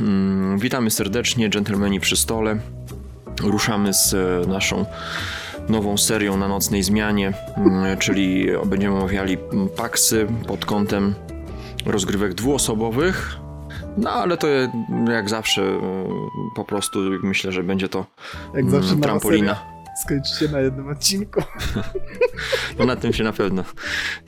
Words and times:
Mm, 0.00 0.58
Witamy 0.58 0.90
serdecznie, 0.90 1.50
dżentelmeni 1.50 2.00
przy 2.00 2.16
stole. 2.16 2.56
Ruszamy 3.42 3.94
z 3.94 4.14
e, 4.14 4.48
naszą 4.48 4.86
nową 5.68 5.98
serią 5.98 6.36
na 6.36 6.48
nocnej 6.48 6.82
zmianie, 6.82 7.32
mm, 7.56 7.98
czyli 7.98 8.46
będziemy 8.66 8.96
omawiali 8.96 9.38
paksy 9.76 10.26
pod 10.46 10.64
kątem 10.64 11.14
rozgrywek 11.86 12.34
dwuosobowych. 12.34 13.36
No 13.96 14.10
ale 14.10 14.36
to 14.36 14.46
jak 15.08 15.28
zawsze 15.30 15.62
e, 15.62 15.80
po 16.56 16.64
prostu 16.64 16.98
myślę, 17.22 17.52
że 17.52 17.62
będzie 17.62 17.88
to 17.88 18.06
Jak 18.54 18.64
mm, 18.64 18.70
zawsze 18.70 18.96
trampolina. 18.96 19.56
skończy 20.04 20.34
się 20.38 20.48
na 20.48 20.60
jednym 20.60 20.88
odcinku. 20.88 21.40
No 22.78 22.84
na 22.84 22.96
tym 22.96 23.12
się 23.12 23.24
na 23.24 23.32
pewno. 23.32 23.64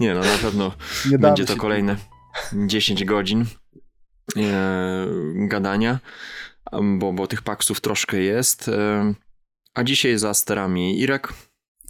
Nie 0.01 0.15
no, 0.15 0.21
na 0.21 0.39
pewno 0.43 0.73
Nie 1.11 1.19
będzie 1.19 1.45
to 1.45 1.57
kolejne 1.57 1.97
10 2.67 3.05
godzin 3.05 3.45
gadania, 5.35 5.99
bo, 6.83 7.13
bo 7.13 7.27
tych 7.27 7.43
paksów 7.43 7.81
troszkę 7.81 8.17
jest. 8.17 8.69
E, 8.69 9.15
a 9.75 9.85
dzisiaj 9.85 10.19
za 10.19 10.35
sterami 10.35 11.01
Irek. 11.01 11.33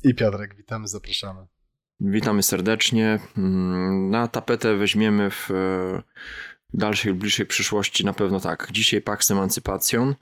I 0.04 0.14
Piotrek, 0.14 0.54
witamy, 0.56 0.88
zapraszamy. 0.88 1.46
Witamy 2.00 2.42
serdecznie. 2.42 3.18
Mm, 3.38 4.10
Na 4.10 4.28
tapetę 4.28 4.76
weźmiemy 4.76 5.30
w 5.30 5.50
e, 5.50 6.02
dalszej, 6.74 7.14
bliższej 7.14 7.46
przyszłości 7.46 8.04
na 8.04 8.12
pewno 8.12 8.40
tak. 8.40 8.68
Dzisiaj 8.72 9.02
Pax 9.02 9.30
Emancypacjon, 9.30 10.14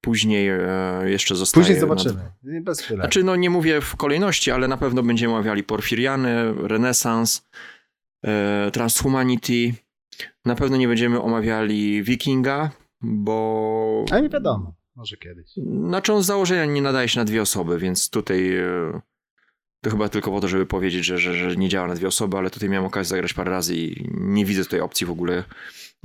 później 0.00 0.48
e, 0.48 0.60
jeszcze 1.04 1.36
zostaje... 1.36 1.64
Później 1.64 1.80
zobaczymy. 1.80 2.20
Bez 2.42 2.80
chwilę. 2.80 3.00
Znaczy, 3.02 3.24
no 3.24 3.36
nie 3.36 3.50
mówię 3.50 3.80
w 3.80 3.96
kolejności, 3.96 4.50
ale 4.50 4.68
na 4.68 4.76
pewno 4.76 5.02
będziemy 5.02 5.32
omawiali 5.34 5.64
Porfiriany, 5.64 6.54
Renesans, 6.68 7.48
e, 8.24 8.70
Transhumanity. 8.70 9.74
Na 10.44 10.54
pewno 10.54 10.76
nie 10.76 10.88
będziemy 10.88 11.22
omawiali 11.22 12.02
Wikinga, 12.02 12.70
bo... 13.00 14.04
A 14.10 14.20
nie 14.20 14.28
wiadomo, 14.28 14.74
może 14.96 15.16
kiedyś. 15.16 15.50
Znaczy 15.86 16.12
on 16.12 16.22
z 16.22 16.26
założenia 16.26 16.64
nie 16.64 16.82
nadaje 16.82 17.08
się 17.08 17.20
na 17.20 17.24
dwie 17.24 17.42
osoby, 17.42 17.78
więc 17.78 18.10
tutaj 18.10 18.56
e, 18.56 19.00
to 19.84 19.90
chyba 19.90 20.08
tylko 20.08 20.30
po 20.30 20.40
to, 20.40 20.48
żeby 20.48 20.66
powiedzieć, 20.66 21.04
że, 21.04 21.18
że, 21.18 21.34
że 21.50 21.56
nie 21.56 21.68
działa 21.68 21.88
na 21.88 21.94
dwie 21.94 22.08
osoby, 22.08 22.36
ale 22.36 22.50
tutaj 22.50 22.68
miałem 22.68 22.86
okazję 22.86 23.08
zagrać 23.08 23.34
parę 23.34 23.50
razy 23.50 23.76
i 23.76 24.08
nie 24.14 24.44
widzę 24.44 24.64
tutaj 24.64 24.80
opcji 24.80 25.06
w 25.06 25.10
ogóle 25.10 25.44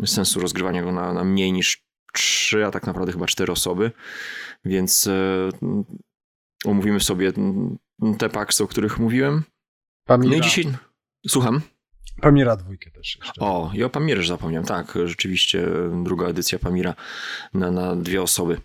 sensu 0.06 0.40
rozgrywania 0.40 0.84
go 0.84 0.92
na, 0.92 1.14
na 1.14 1.24
mniej 1.24 1.54
niż 1.54 1.84
trzy, 2.14 2.66
a 2.66 2.72
tak 2.72 2.88
naprawdę 2.88 3.12
chyba 3.12 3.26
cztery 3.26 3.52
osoby, 3.52 3.92
więc 4.66 5.08
e, 5.08 5.50
omówimy 6.66 7.00
sobie 7.00 7.34
te 8.18 8.30
paksy, 8.30 8.64
o 8.64 8.68
których 8.68 9.00
mówiłem. 9.00 9.44
Pamira, 10.08 10.32
No 10.32 10.38
i 10.38 10.42
dzisiaj... 10.42 10.66
Słucham? 11.28 11.62
Pamira 12.22 12.56
dwójkę 12.56 12.92
też 12.92 13.18
jeszcze. 13.20 13.42
O, 13.42 13.72
i 13.74 13.84
o 13.84 13.90
Pamirze 13.90 14.28
zapomniałem. 14.28 14.68
Tak, 14.68 14.98
rzeczywiście 15.06 15.68
druga 16.04 16.28
edycja 16.28 16.60
Pamira 16.60 16.94
na, 17.54 17.72
na 17.72 17.96
dwie 17.96 18.22
osoby. 18.22 18.62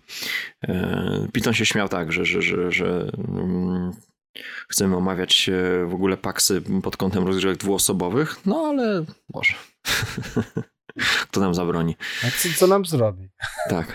E, 0.63 1.27
Piton 1.33 1.53
się 1.53 1.65
śmiał 1.65 1.89
tak, 1.89 2.11
że, 2.11 2.25
że, 2.25 2.41
że, 2.41 2.71
że 2.71 3.11
mm, 3.27 3.91
chcemy 4.69 4.95
omawiać 4.95 5.49
e, 5.49 5.85
w 5.85 5.93
ogóle 5.93 6.17
paksy 6.17 6.61
pod 6.83 6.97
kątem 6.97 7.27
rozgrywek 7.27 7.57
dwuosobowych, 7.57 8.45
no 8.45 8.57
ale 8.67 9.05
może. 9.33 9.53
Kto 11.29 11.39
nam 11.41 11.55
zabroni? 11.55 11.95
A 12.23 12.31
co, 12.31 12.49
co 12.57 12.67
nam 12.67 12.85
zrobi? 12.85 13.29
Tak. 13.69 13.93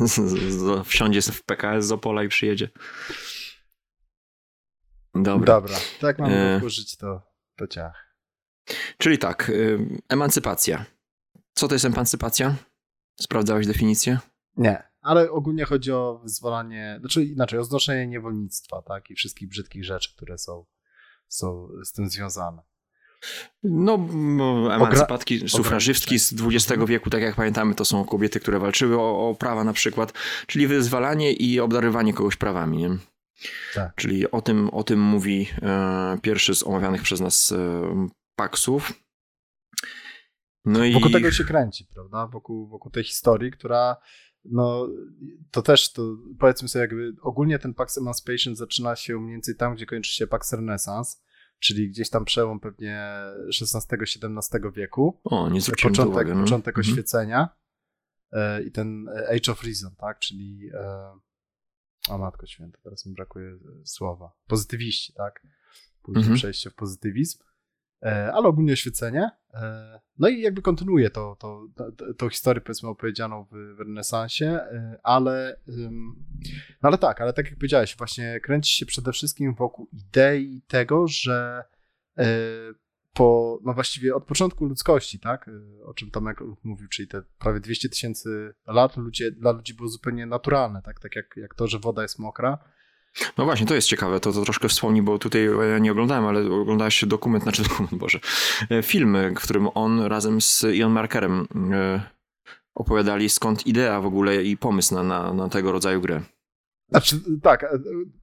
Wsiądzie 0.84 1.22
w 1.22 1.42
PKS 1.42 1.86
z 1.86 1.92
Opola 1.92 2.24
i 2.24 2.28
przyjedzie. 2.28 2.68
Dobra. 5.14 5.54
Dobra, 5.54 5.76
tak 6.00 6.18
mamy 6.18 6.34
E. 6.34 6.58
wkurzyć, 6.58 6.96
to, 6.96 7.22
to 7.56 7.66
ciach. 7.66 8.05
Czyli 8.98 9.18
tak, 9.18 9.48
y, 9.48 9.78
emancypacja. 10.08 10.84
Co 11.54 11.68
to 11.68 11.74
jest 11.74 11.84
emancypacja? 11.84 12.54
Sprawdzałeś 13.20 13.66
definicję? 13.66 14.18
Nie, 14.56 14.82
ale 15.00 15.30
ogólnie 15.30 15.64
chodzi 15.64 15.92
o 15.92 16.20
wyzwalanie, 16.22 16.96
znaczy 17.00 17.24
inaczej, 17.24 17.58
o 17.58 17.64
znoszenie 17.64 18.06
niewolnictwa, 18.06 18.82
tak? 18.82 19.10
I 19.10 19.14
wszystkich 19.14 19.48
brzydkich 19.48 19.84
rzeczy, 19.84 20.14
które 20.16 20.38
są, 20.38 20.64
są 21.28 21.68
z 21.84 21.92
tym 21.92 22.08
związane. 22.10 22.62
No, 23.62 23.94
emancypatki 24.74 25.48
sufrażystki 25.48 26.18
z 26.18 26.32
XX 26.32 26.70
Mhm. 26.70 26.86
wieku, 26.86 27.10
tak 27.10 27.22
jak 27.22 27.34
pamiętamy, 27.34 27.74
to 27.74 27.84
są 27.84 28.04
kobiety, 28.04 28.40
które 28.40 28.58
walczyły 28.58 28.98
o, 29.00 29.28
o 29.30 29.34
prawa 29.34 29.64
na 29.64 29.72
przykład, 29.72 30.12
czyli 30.46 30.66
wyzwalanie 30.66 31.32
i 31.32 31.60
obdarywanie 31.60 32.14
kogoś 32.14 32.36
prawami, 32.36 32.76
nie? 32.76 32.90
Tak. 33.74 33.94
Czyli 33.94 34.30
o 34.30 34.42
tym, 34.42 34.70
o 34.70 34.84
tym 34.84 35.00
mówi 35.00 35.48
e, 35.62 36.18
pierwszy 36.22 36.54
z 36.54 36.62
omawianych 36.62 37.02
przez 37.02 37.20
nas 37.20 37.52
e, 37.52 38.08
paksów. 38.36 38.92
No 40.64 40.84
i 40.84 40.92
Wokół 40.92 41.10
tego 41.10 41.30
się 41.30 41.44
kręci, 41.44 41.86
prawda? 41.94 42.26
Wokół, 42.26 42.68
wokół 42.68 42.90
tej 42.92 43.04
historii, 43.04 43.50
która 43.50 43.96
no 44.44 44.88
to 45.50 45.62
też 45.62 45.92
to 45.92 46.16
powiedzmy 46.38 46.68
sobie 46.68 46.80
jakby 46.80 47.12
ogólnie 47.22 47.58
ten 47.58 47.74
Pax 47.74 47.98
Emancipation 47.98 48.56
zaczyna 48.56 48.96
się 48.96 49.20
mniej 49.20 49.32
więcej 49.32 49.56
tam, 49.56 49.74
gdzie 49.74 49.86
kończy 49.86 50.12
się 50.12 50.26
Pax 50.26 50.52
Renaissance, 50.52 51.16
czyli 51.58 51.88
gdzieś 51.90 52.10
tam 52.10 52.24
przełom 52.24 52.60
pewnie 52.60 53.08
XVI-XVII 53.62 54.60
wieku. 54.76 55.20
o, 55.24 55.48
nie 55.48 55.60
zwróciłem 55.60 55.94
początek. 55.94 56.28
No. 56.28 56.40
początek 56.40 56.78
Mhm. 56.78 56.92
oświecenia 56.92 57.48
e, 58.32 58.62
i 58.62 58.72
ten 58.72 59.08
Age 59.08 59.52
of 59.52 59.62
Reason, 59.64 59.96
tak? 59.96 60.18
Czyli 60.18 60.70
e, 60.74 61.12
o 62.08 62.18
matko 62.18 62.46
święta, 62.46 62.78
teraz 62.82 63.06
mi 63.06 63.14
brakuje 63.14 63.58
słowa. 63.84 64.32
Pozytywiści, 64.46 65.12
tak? 65.12 65.42
Później 66.02 66.22
Mhm. 66.22 66.36
przejście 66.36 66.70
w 66.70 66.74
pozytywizm. 66.74 67.38
E, 68.06 68.32
ale 68.32 68.48
ogólnie 68.48 68.72
oświecenie. 68.72 69.30
E, 69.54 70.00
no 70.18 70.28
i 70.28 70.40
jakby 70.40 70.62
kontynuuje 70.62 71.10
to, 71.10 71.36
to, 71.38 71.66
to, 71.96 72.14
tą 72.14 72.28
historię, 72.28 72.60
powiedzmy, 72.60 72.88
opowiedzianą 72.88 73.44
w, 73.44 73.76
w 73.76 73.80
renesansie, 73.80 74.46
e, 74.46 75.00
ale, 75.02 75.60
no 76.82 76.88
ale 76.88 76.98
tak, 76.98 77.20
ale 77.20 77.32
tak 77.32 77.46
jak 77.46 77.54
powiedziałeś, 77.54 77.96
właśnie 77.96 78.40
kręci 78.40 78.76
się 78.76 78.86
przede 78.86 79.12
wszystkim 79.12 79.54
wokół 79.54 79.88
idei 79.92 80.62
tego, 80.68 81.08
że 81.08 81.64
po, 83.12 83.58
no 83.64 83.74
właściwie 83.74 84.14
od 84.14 84.24
początku 84.24 84.64
ludzkości, 84.64 85.20
tak, 85.20 85.50
o 85.84 85.94
czym 85.94 86.10
Tomek 86.10 86.38
mówił, 86.64 86.88
czyli 86.88 87.08
te 87.08 87.22
prawie 87.38 87.60
200 87.60 87.88
tysięcy 87.88 88.54
lat 88.66 88.96
ludzie, 88.96 89.30
dla 89.30 89.52
ludzi 89.52 89.74
było 89.74 89.88
zupełnie 89.88 90.26
naturalne, 90.26 90.82
tak, 90.82 91.00
tak 91.00 91.16
jak, 91.16 91.36
jak 91.36 91.54
to, 91.54 91.66
że 91.66 91.78
woda 91.78 92.02
jest 92.02 92.18
mokra, 92.18 92.58
No 93.38 93.44
właśnie, 93.44 93.66
to 93.66 93.74
jest 93.74 93.88
ciekawe, 93.88 94.20
to, 94.20 94.32
to 94.32 94.42
troszkę 94.42 94.68
wspomnij, 94.68 95.02
bo 95.02 95.18
tutaj 95.18 95.48
ja 95.70 95.78
nie 95.78 95.92
oglądałem, 95.92 96.26
ale 96.26 96.52
oglądałeś 96.52 97.04
dokument, 97.04 97.42
znaczy 97.42 97.62
dokument, 97.62 97.94
Boże, 98.04 98.18
e, 98.70 98.82
film, 98.82 99.16
w 99.36 99.42
którym 99.42 99.68
on 99.74 100.00
razem 100.00 100.40
z 100.40 100.64
Ian 100.64 100.92
Markerem 100.92 101.46
e, 101.72 102.00
opowiadali 102.74 103.28
skąd 103.28 103.66
idea 103.66 104.00
w 104.00 104.06
ogóle 104.06 104.44
i 104.44 104.56
pomysł 104.56 104.94
na, 104.94 105.02
na, 105.02 105.32
na 105.32 105.48
tego 105.48 105.72
rodzaju 105.72 106.00
grę. 106.00 106.20
Znaczy, 106.88 107.20
tak, 107.42 107.64
e, 107.64 107.68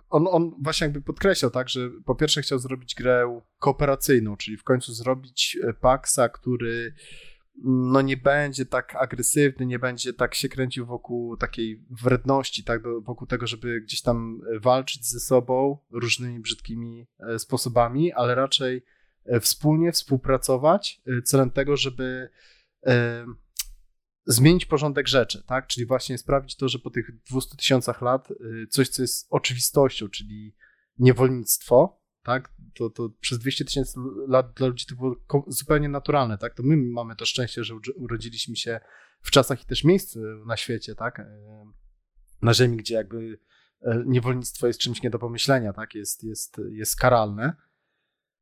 on, 0.10 0.28
on 0.32 0.52
właśnie 0.62 0.86
jakby 0.86 1.02
podkreślał, 1.02 1.52
tak, 1.52 1.70
że 1.70 1.90
po 2.06 2.16
pierwsze 2.16 2.42
chciał 2.42 2.60
zrobić 2.60 2.96
grę 2.96 3.42
kooperacyjną, 3.60 4.38
czyli 4.38 4.58
w 4.58 4.64
końcu 4.64 4.94
zrobić 4.94 5.58
e, 5.64 5.74
Paxa, 5.74 6.30
który 6.34 6.94
no 7.64 8.02
nie 8.02 8.18
będzie 8.18 8.66
tak 8.66 8.96
agresywny, 8.96 9.66
nie 9.66 9.80
będzie 9.80 10.14
tak 10.14 10.36
się 10.36 10.50
kręcił 10.50 10.86
wokół 10.86 11.38
takiej 11.38 11.86
wredności, 12.04 12.64
tak, 12.64 12.82
wokół 13.02 13.28
tego, 13.28 13.48
żeby 13.48 13.82
gdzieś 13.82 14.02
tam 14.02 14.42
e, 14.56 14.60
walczyć 14.60 15.06
ze 15.10 15.20
sobą 15.20 15.78
różnymi 15.92 16.40
brzydkimi 16.40 17.08
e, 17.20 17.40
sposobami, 17.40 18.14
ale 18.14 18.36
raczej 18.36 18.86
e, 19.26 19.40
wspólnie 19.40 19.92
współpracować 19.92 21.02
celem 21.26 21.52
tego, 21.52 21.78
żeby 21.78 22.30
zmienić 24.26 24.66
porządek 24.66 25.08
rzeczy, 25.08 25.44
tak? 25.48 25.68
Czyli 25.68 25.86
właśnie 25.86 26.18
sprawić 26.18 26.56
to, 26.56 26.70
że 26.70 26.80
po 26.80 26.90
tych 26.90 27.24
200 27.32 27.58
tysiącach 27.58 28.02
lat 28.02 28.30
coś, 28.70 28.90
co 28.90 29.02
jest 29.02 29.28
oczywistością, 29.30 30.10
czyli 30.10 30.56
niewolnictwo, 30.98 32.02
tak? 32.24 32.54
To, 32.74 32.90
to 32.90 33.10
przez 33.20 33.40
200 33.40 33.66
tysięcy 33.66 34.00
lat 34.28 34.54
dla 34.54 34.68
ludzi 34.68 34.86
to 34.86 34.96
było 34.96 35.16
zupełnie 35.48 35.90
naturalne, 35.90 36.38
tak? 36.38 36.54
To 36.54 36.64
my 36.64 36.78
mamy 36.78 37.16
to 37.16 37.26
szczęście, 37.26 37.64
że 37.64 37.76
urodziliśmy 37.96 38.56
się 38.56 38.80
w 39.22 39.32
czasach 39.32 39.64
i 39.64 39.66
też 39.66 39.84
miejscu 39.84 40.20
na 40.46 40.58
świecie, 40.58 40.96
tak? 40.96 41.20
Y, 41.20 41.24
Na 42.42 42.54
ziemi, 42.54 42.78
gdzie 42.78 42.96
jakby 42.96 43.18
y, 43.22 43.40
niewolnictwo 44.06 44.68
jest 44.68 44.80
czymś 44.80 45.02
nie 45.02 45.10
do 45.10 45.20
pomyślenia, 45.20 45.74
tak? 45.74 45.96
Jest, 45.96 46.24
jest, 46.24 46.62
jest 46.72 46.96
karalne 46.96 47.56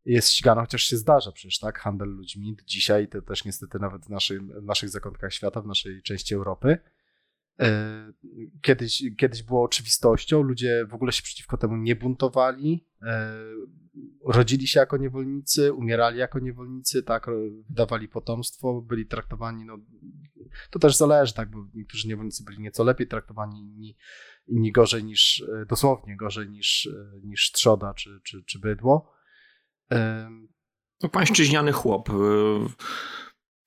jest 0.06 0.30
ścigana, 0.30 0.62
chociaż 0.62 0.84
się 0.84 0.98
zdarza 0.98 1.32
przecież, 1.32 1.60
tak? 1.60 1.80
Handel 1.80 2.10
ludźmi. 2.10 2.58
Dzisiaj 2.66 3.08
to 3.08 3.22
też 3.22 3.46
niestety 3.46 3.80
nawet 3.80 4.06
w, 4.06 4.10
naszej, 4.10 4.40
w 4.40 4.64
naszych 4.64 4.90
zakątkach 4.90 5.34
świata, 5.34 5.62
w 5.62 5.66
naszej 5.66 6.02
części 6.02 6.36
Europy. 6.36 6.78
E, 7.62 8.12
Kiedyś, 8.62 9.04
kiedyś 9.18 9.44
było 9.44 9.64
oczywistością, 9.64 10.42
ludzie 10.42 10.86
w 10.90 10.94
ogóle 10.94 11.12
się 11.12 11.24
przeciwko 11.24 11.58
temu 11.58 11.78
nie 11.78 11.96
buntowali, 11.96 12.88
e, 13.02 13.36
rodzili 14.26 14.68
się 14.68 14.80
jako 14.80 14.98
niewolnicy, 14.98 15.74
umierali 15.74 16.18
jako 16.20 16.40
niewolnicy, 16.40 17.04
tak, 17.04 17.28
wydawali 17.70 18.08
potomstwo, 18.08 18.82
byli 18.82 19.06
traktowani, 19.06 19.66
no, 19.66 19.78
to 20.70 20.80
też 20.80 20.96
zależy, 20.98 21.34
tak, 21.34 21.52
bo 21.52 21.68
niektórzy 21.74 22.08
niewolnicy 22.08 22.44
byli 22.44 22.60
nieco 22.60 22.84
lepiej 22.84 23.08
traktowani, 23.08 23.60
inni, 23.60 23.98
inni 24.48 24.72
gorzej 24.72 25.04
niż, 25.04 25.44
e, 25.62 25.66
dosłownie 25.66 26.18
gorzej 26.18 26.50
niż, 26.50 26.90
niż 27.24 27.52
trzoda 27.52 27.94
czy, 27.94 28.20
czy, 28.24 28.44
czy 28.44 28.60
bydło. 28.60 29.14
No, 31.04 31.10
pańszczyźniany 31.10 31.72
chłop. 31.72 32.10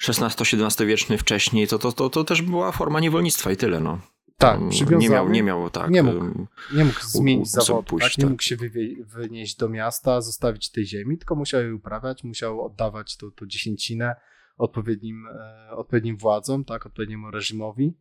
XVI-XVII 0.09 0.87
wieczny 0.87 1.19
wcześniej, 1.19 1.69
to, 1.69 1.79
to, 1.79 1.93
to, 1.93 2.11
to 2.11 2.25
też 2.25 2.43
była 2.43 2.73
forma 2.73 3.01
niewolnictwa 3.01 3.53
i 3.53 3.57
tyle, 3.57 3.81
no. 3.81 3.99
Tak, 4.39 4.61
przywiązany. 4.71 5.03
nie 5.03 5.11
miał, 5.11 5.29
nie 5.29 5.43
miał 5.43 5.71
tak. 5.71 5.91
Nie 5.91 6.03
mógł. 6.03 6.47
Nie 6.75 6.85
mógł 6.85 7.01
zmienić 7.03 7.51
zawodu, 7.51 7.83
pójść, 7.83 8.07
tak? 8.07 8.19
nie 8.19 8.25
tak. 8.25 8.31
mógł 8.31 8.43
się 8.43 8.57
wywie- 8.57 9.05
wynieść 9.05 9.57
do 9.57 9.69
miasta, 9.69 10.21
zostawić 10.21 10.71
tej 10.71 10.87
ziemi, 10.87 11.19
tylko 11.19 11.35
musiał 11.35 11.61
jej 11.63 11.73
uprawiać, 11.73 12.25
musiał 12.25 12.65
oddawać 12.65 13.17
to, 13.17 13.31
to 13.31 13.47
dziesięcinę 13.47 14.17
odpowiednim, 14.57 15.27
e, 15.27 15.71
odpowiednim 15.71 16.17
władzom, 16.17 16.65
tak, 16.65 16.87
odpowiedniemu 16.87 17.31
reżimowi. 17.31 17.95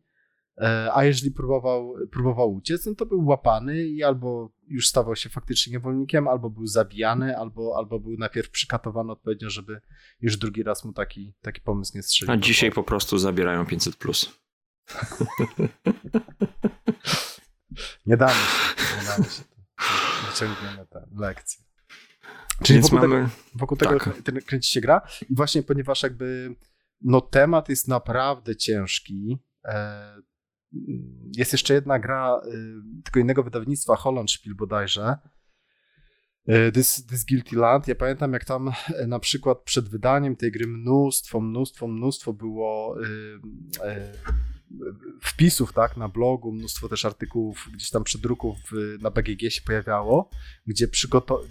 E, 0.58 0.90
a 0.94 1.04
jeżeli 1.04 1.30
próbował, 1.30 1.94
próbował 2.12 2.54
uciec, 2.54 2.86
no 2.86 2.94
to 2.94 3.06
był 3.06 3.26
łapany 3.26 3.84
i 3.84 4.02
albo 4.02 4.52
już 4.68 4.88
stawał 4.88 5.16
się 5.16 5.28
faktycznie 5.28 5.72
niewolnikiem, 5.72 6.28
albo 6.28 6.50
był 6.50 6.66
zabijany, 6.66 7.38
albo, 7.38 7.74
albo 7.76 8.00
był 8.00 8.16
najpierw 8.18 8.50
przykatowany 8.50 9.12
odpowiednio, 9.12 9.50
żeby 9.50 9.80
już 10.20 10.36
drugi 10.36 10.62
raz 10.62 10.84
mu 10.84 10.92
taki, 10.92 11.34
taki 11.42 11.60
pomysł 11.60 11.92
nie 11.94 12.02
strzelił. 12.02 12.34
A 12.34 12.36
dzisiaj 12.36 12.70
po 12.72 12.82
prostu 12.82 13.18
zabierają 13.18 13.66
500 13.66 13.96
plus. 13.96 14.30
Nie 18.06 18.16
damy 18.16 18.32
się, 18.32 18.96
nie 19.00 19.06
damy 19.06 19.24
się. 19.24 19.42
Wyciągniemy 20.30 20.86
tę 20.86 21.08
lekcję. 21.16 21.64
Czyli 22.62 22.78
Więc 22.78 22.90
wokół 22.90 23.08
mamy. 23.08 23.22
tego, 23.24 23.30
wokół 23.54 23.76
tego 23.76 23.98
tak. 24.00 24.22
ten- 24.22 24.40
kręci 24.40 24.72
się 24.72 24.80
gra 24.80 25.02
i 25.30 25.34
właśnie 25.34 25.62
ponieważ 25.62 26.02
jakby 26.02 26.54
no 27.00 27.20
temat 27.20 27.68
jest 27.68 27.88
naprawdę 27.88 28.56
ciężki. 28.56 29.38
Jest 31.36 31.52
jeszcze 31.52 31.74
jedna 31.74 31.98
gra 31.98 32.40
e, 32.44 32.50
tylko 33.04 33.20
innego 33.20 33.42
wydawnictwa, 33.42 33.96
Holland 33.96 34.30
Spiel 34.30 34.54
bodajże. 34.54 35.16
E, 36.46 36.72
This, 36.72 37.06
This 37.06 37.24
Guilty 37.24 37.56
Land. 37.56 37.88
Ja 37.88 37.94
pamiętam, 37.94 38.32
jak 38.32 38.44
tam 38.44 38.72
e, 38.94 39.06
na 39.06 39.18
przykład 39.18 39.58
przed 39.62 39.88
wydaniem 39.88 40.36
tej 40.36 40.52
gry 40.52 40.66
mnóstwo, 40.66 41.40
mnóstwo, 41.40 41.88
mnóstwo 41.88 42.32
było 42.32 42.96
wpisów 45.20 45.72
tak, 45.72 45.96
na 45.96 46.08
blogu, 46.08 46.52
mnóstwo 46.52 46.88
też 46.88 47.04
artykułów, 47.04 47.68
gdzieś 47.72 47.90
tam 47.90 48.04
przedruków 48.04 48.56
na 49.00 49.10
BGG 49.10 49.50
się 49.50 49.62
pojawiało, 49.62 50.30
gdzie, 50.66 50.88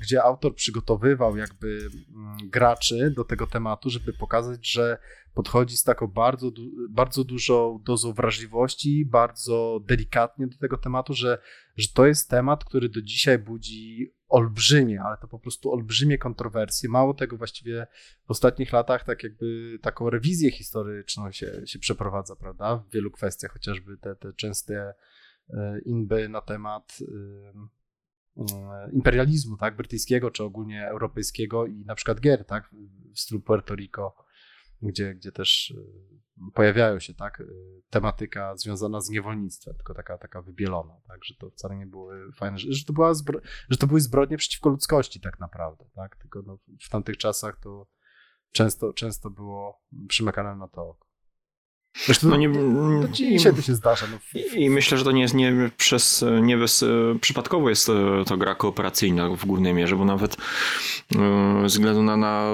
gdzie 0.01 0.23
autor 0.23 0.55
przygotowywał 0.55 1.37
jakby 1.37 1.89
mm, 2.15 2.37
graczy 2.49 3.13
do 3.15 3.23
tego 3.23 3.47
tematu, 3.47 3.89
żeby 3.89 4.13
pokazać, 4.13 4.71
że 4.71 4.97
podchodzi 5.33 5.77
z 5.77 5.83
taką 5.83 6.07
bardzo, 6.07 6.51
bardzo 6.89 7.23
dużą 7.23 7.79
dozą 7.85 8.13
wrażliwości, 8.13 9.05
bardzo 9.05 9.79
delikatnie 9.85 10.47
do 10.47 10.57
tego 10.57 10.77
tematu, 10.77 11.13
że, 11.13 11.37
że 11.75 11.87
to 11.93 12.05
jest 12.05 12.29
temat, 12.29 12.65
który 12.65 12.89
do 12.89 13.01
dzisiaj 13.01 13.39
budzi 13.39 14.13
olbrzymie, 14.33 15.01
ale 15.01 15.17
to 15.17 15.27
po 15.27 15.39
prostu 15.39 15.71
olbrzymie 15.71 16.17
kontrowersje. 16.17 16.89
Mało 16.89 17.13
tego 17.13 17.37
właściwie 17.37 17.87
w 18.27 18.31
ostatnich 18.31 18.73
latach 18.73 19.03
tak 19.03 19.23
jakby 19.23 19.79
taką 19.81 20.09
rewizję 20.09 20.51
historyczną 20.51 21.31
się, 21.31 21.61
się 21.65 21.79
przeprowadza, 21.79 22.35
prawda? 22.35 22.75
W 22.75 22.89
wielu 22.89 23.11
kwestiach, 23.11 23.51
chociażby 23.51 23.97
te, 23.97 24.15
te 24.15 24.33
częste 24.33 24.93
e, 25.49 25.79
inby 25.85 26.29
na 26.29 26.41
temat 26.41 26.97
e, 27.01 28.43
e, 28.43 28.91
imperializmu, 28.91 29.57
tak, 29.57 29.75
brytyjskiego, 29.75 30.31
czy 30.31 30.43
ogólnie 30.43 30.87
europejskiego 30.87 31.65
i 31.65 31.85
na 31.85 31.95
przykład 31.95 32.19
gier, 32.19 32.45
tak, 32.45 32.69
w 33.13 33.19
stylu 33.19 33.41
Puerto 33.41 33.75
Rico, 33.75 34.22
gdzie, 34.83 35.15
gdzie 35.15 35.31
też 35.31 35.73
e, 35.77 36.51
pojawiają 36.53 36.99
się, 36.99 37.13
tak, 37.13 37.41
e, 37.41 37.45
tematyka 37.89 38.57
związana 38.57 39.01
z 39.01 39.09
niewolnictwem, 39.09 39.75
tylko 39.75 39.93
taka, 39.93 40.17
taka 40.17 40.41
wybielona, 40.41 41.01
tak, 41.07 41.25
że 41.25 41.35
to 41.35 41.49
wcale 41.49 41.75
nie 41.75 41.85
były 41.85 42.31
fajne, 42.31 42.57
że 42.57 42.85
to 42.85 42.93
była 42.93 43.13
zbro, 43.13 43.39
że 43.69 43.77
to 43.77 43.87
były 43.87 44.01
zbrodnie 44.01 44.37
przeciwko 44.37 44.69
ludzkości 44.69 45.19
tak 45.19 45.39
naprawdę, 45.39 45.85
tak, 45.95 46.15
tylko 46.15 46.41
no, 46.45 46.59
w 46.81 46.89
tamtych 46.89 47.17
czasach 47.17 47.59
to 47.59 47.87
często, 48.51 48.93
często 48.93 49.29
było 49.29 49.81
przymykane 50.07 50.55
na 50.55 50.67
to 50.67 50.89
oko. 50.89 51.12
Zresztą 52.05 52.29
No 52.29 52.37
nie, 52.37 52.49
dzisiaj 53.11 53.53
to 53.53 53.61
się 53.61 53.75
zdarza. 53.75 54.05
No, 54.11 54.41
I 54.55 54.69
myślę, 54.69 54.97
że 54.97 55.03
to 55.03 55.11
nie 55.11 55.21
jest 55.21 55.33
nie 55.33 55.69
przez, 55.77 56.25
nie 56.41 56.57
bez, 56.57 56.85
przypadkowo 57.21 57.69
jest 57.69 57.89
e, 57.89 57.93
to 58.25 58.37
gra 58.37 58.55
kooperacyjna 58.55 59.29
w 59.29 59.45
głównej 59.45 59.73
mierze, 59.73 59.95
bo 59.95 60.05
nawet 60.05 60.37
e, 61.15 61.61
ze 61.61 61.67
względu 61.67 62.03
na, 62.03 62.17
na, 62.17 62.51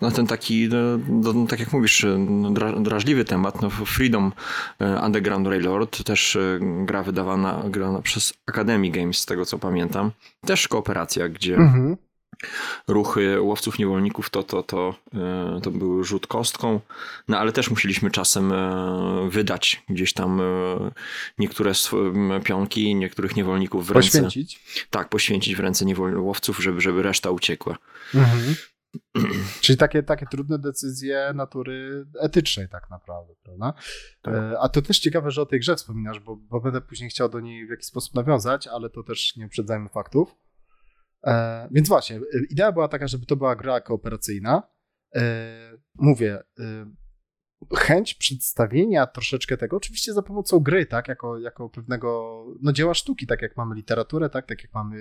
na 0.00 0.10
ten 0.10 0.26
taki, 0.26 0.68
no, 1.08 1.32
no, 1.32 1.46
tak 1.46 1.60
jak 1.60 1.72
mówisz, 1.72 2.04
e, 2.04 2.26
dra, 2.52 2.72
drażliwy 2.72 3.24
temat, 3.24 3.62
no 3.62 3.70
Freedom 3.70 4.32
e, 4.80 5.00
Underground 5.04 5.46
Railroad, 5.46 6.04
też 6.04 6.36
e, 6.36 6.58
gra 6.84 7.02
wydawana 7.02 7.62
grana 7.70 8.02
przez 8.02 8.34
Academy 8.46 8.90
Games, 8.90 9.18
z 9.18 9.26
tego 9.26 9.44
co 9.44 9.58
pamiętam. 9.58 10.10
Też 10.46 10.68
kooperacja, 10.68 11.28
gdzie 11.28 11.56
Mhm. 11.56 11.96
Ruchy 12.88 13.40
łowców 13.40 13.78
niewolników 13.78 14.30
to, 14.30 14.42
to, 14.42 14.62
to, 14.62 14.94
e, 15.14 15.60
to 15.62 15.70
był 15.70 16.04
rzut 16.04 16.26
kostką, 16.26 16.80
no 17.28 17.38
ale 17.38 17.52
też 17.52 17.70
musieliśmy 17.70 18.10
czasem 18.10 18.52
e, 18.52 19.28
wydać 19.30 19.82
gdzieś 19.88 20.12
tam 20.12 20.40
e, 20.40 20.44
niektóre 21.38 21.72
pionki, 22.44 22.94
niektórych 22.94 23.36
niewolników 23.36 23.86
w 23.86 23.90
ręce. 23.90 24.08
Poświęcić. 24.08 24.60
Tak, 24.90 25.08
poświęcić 25.08 25.56
w 25.56 25.60
ręce 25.60 25.84
łowców, 26.16 26.62
żeby, 26.62 26.80
żeby 26.80 27.02
reszta 27.02 27.30
uciekła. 27.30 27.78
Mhm. 28.14 28.54
Czyli 29.60 29.78
takie, 29.78 30.02
takie 30.02 30.26
trudne 30.26 30.58
decyzje 30.58 31.32
natury 31.34 32.06
etycznej 32.20 32.68
tak 32.68 32.90
naprawdę, 32.90 33.34
prawda? 33.42 33.72
Tak. 34.22 34.34
A 34.60 34.68
to 34.68 34.82
też 34.82 34.98
ciekawe, 34.98 35.30
że 35.30 35.42
o 35.42 35.46
tej 35.46 35.60
grze 35.60 35.76
wspominasz, 35.76 36.20
bo, 36.20 36.36
bo 36.36 36.60
będę 36.60 36.80
później 36.80 37.10
chciał 37.10 37.28
do 37.28 37.40
niej 37.40 37.66
w 37.66 37.70
jakiś 37.70 37.86
sposób 37.86 38.14
nawiązać, 38.14 38.66
ale 38.66 38.90
to 38.90 39.02
też 39.02 39.36
nie 39.36 39.46
uprzedzajmy 39.46 39.88
faktów. 39.88 40.34
E, 41.24 41.68
więc 41.70 41.88
właśnie, 41.88 42.16
e, 42.16 42.20
idea 42.50 42.72
była 42.72 42.88
taka, 42.88 43.08
żeby 43.08 43.26
to 43.26 43.36
była 43.36 43.56
gra 43.56 43.80
kooperacyjna. 43.80 44.62
E, 45.14 45.78
mówię, 45.94 46.42
chęć 47.74 48.14
przedstawienia 48.14 49.06
troszeczkę 49.06 49.56
tego, 49.56 49.76
oczywiście 49.76 50.12
za 50.12 50.22
pomocą 50.22 50.60
gry, 50.60 50.86
tak, 50.86 51.08
jako, 51.08 51.38
jako 51.38 51.68
pewnego 51.68 52.44
no, 52.62 52.72
dzieła 52.72 52.94
sztuki, 52.94 53.26
tak 53.26 53.42
jak 53.42 53.56
mamy 53.56 53.74
literaturę, 53.74 54.30
tak, 54.30 54.46
tak 54.46 54.62
jak 54.62 54.74
mamy 54.74 54.96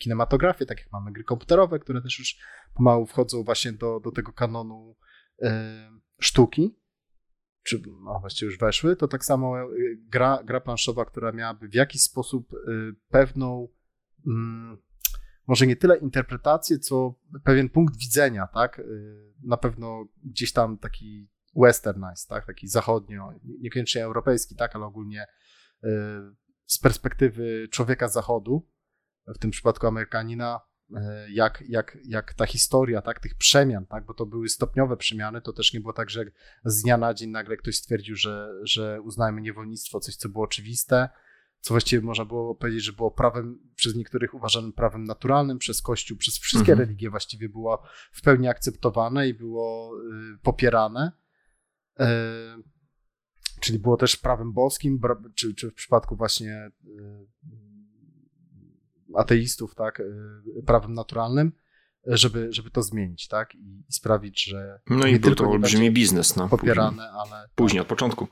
kinematografię, 0.00 0.66
tak 0.66 0.78
jak 0.78 0.92
mamy 0.92 1.12
gry 1.12 1.24
komputerowe, 1.24 1.78
które 1.78 2.02
też 2.02 2.18
już 2.18 2.38
pomału 2.74 3.06
wchodzą 3.06 3.44
właśnie 3.44 3.72
do, 3.72 4.00
do 4.00 4.10
tego 4.10 4.32
kanonu 4.32 4.96
sztuki, 6.20 6.78
czy 7.62 7.82
no, 8.04 8.18
właściwie 8.20 8.50
już 8.50 8.58
weszły, 8.58 8.96
to 8.96 9.08
tak 9.08 9.24
samo 9.24 9.54
gra, 9.98 10.38
gra 10.44 10.60
planszowa, 10.60 11.04
która 11.04 11.32
miałaby 11.32 11.68
w 11.68 11.74
jakiś 11.74 12.02
sposób 12.02 12.48
pewną 13.08 13.68
mm, 14.26 14.78
może 15.46 15.66
nie 15.66 15.76
tyle 15.76 15.96
interpretację, 15.96 16.78
co 16.78 17.14
pewien 17.44 17.68
punkt 17.68 17.96
widzenia, 17.96 18.46
tak? 18.54 18.78
E, 18.78 18.82
Na 19.42 19.56
pewno 19.56 20.04
gdzieś 20.24 20.52
tam 20.52 20.78
taki 20.78 21.30
westernized, 21.56 22.28
tak? 22.28 22.46
Taki 22.46 22.68
zachodnio, 22.68 23.32
niekoniecznie 23.60 24.04
europejski, 24.04 24.56
tak? 24.56 24.76
Ale 24.76 24.84
ogólnie 24.84 25.26
e, 25.82 25.88
z 26.66 26.78
perspektywy 26.78 27.68
człowieka 27.70 28.08
z 28.08 28.12
zachodu, 28.12 28.68
w 29.26 29.38
tym 29.38 29.50
przypadku 29.50 29.86
Amerykanina, 29.86 30.60
e, 30.96 31.30
jak, 31.30 31.64
jak, 31.68 31.98
jak 32.04 32.34
ta 32.34 32.46
historia, 32.46 33.02
tak, 33.02 33.20
tych 33.20 33.34
przemian, 33.34 33.86
tak, 33.86 34.04
bo 34.06 34.14
to 34.14 34.26
były 34.26 34.48
stopniowe 34.48 34.96
przemiany, 34.96 35.40
to 35.40 35.52
też 35.52 35.72
nie 35.72 35.80
było 35.80 35.92
tak, 35.92 36.10
że 36.10 36.24
z 36.64 36.82
dnia 36.82 36.96
na 36.96 37.14
dzień 37.14 37.30
nagle 37.30 37.56
ktoś 37.56 37.76
stwierdził, 37.76 38.16
że, 38.16 38.48
że 38.62 39.00
uznajmy 39.00 39.40
niewolnictwo, 39.40 40.00
coś, 40.00 40.16
co 40.16 40.28
było 40.28 40.44
oczywiste, 40.44 41.08
co 41.62 41.74
właściwie 41.74 42.02
można 42.02 42.24
było 42.24 42.54
powiedzieć, 42.54 42.84
że 42.84 42.92
było 42.92 43.10
prawem, 43.10 43.58
przez 43.74 43.94
niektórych 43.94 44.34
uważanym 44.34 44.72
prawem 44.72 45.04
naturalnym, 45.04 45.58
przez 45.58 45.82
Kościół, 45.82 46.16
przez 46.16 46.38
wszystkie 46.38 46.72
Mhm. 46.72 46.88
religie 46.88 47.10
właściwie 47.10 47.48
było 47.48 47.82
w 48.12 48.22
pełni 48.22 48.48
akceptowane 48.48 49.28
i 49.28 49.34
było 49.34 49.92
y, 50.34 50.38
popierane. 50.42 51.12
E, 51.98 52.08
czyli 53.60 53.78
było 53.78 53.96
też 53.96 54.16
prawem 54.16 54.52
boskim, 54.52 55.00
czy, 55.34 55.54
czy 55.54 55.70
w 55.70 55.74
przypadku 55.74 56.16
właśnie 56.16 56.70
y, 56.84 57.26
ateistów, 59.16 59.74
tak, 59.74 60.00
y, 60.00 60.62
prawem 60.66 60.94
naturalnym, 60.94 61.52
żeby, 62.06 62.52
żeby 62.52 62.70
to 62.70 62.82
zmienić, 62.82 63.28
tak, 63.28 63.54
i, 63.54 63.84
sprawić, 63.88 64.44
że 64.44 64.80
No 64.90 65.06
i 65.06 65.12
był 65.12 65.30
tylko 65.30 65.44
to 65.44 65.50
olbrzymi 65.50 65.90
biznes. 65.90 66.36
No, 66.36 66.48
później, 66.48 66.58
popierane, 66.60 67.10
ale 67.10 67.48
później, 67.54 67.80
od 67.80 67.88
początku. 67.88 68.28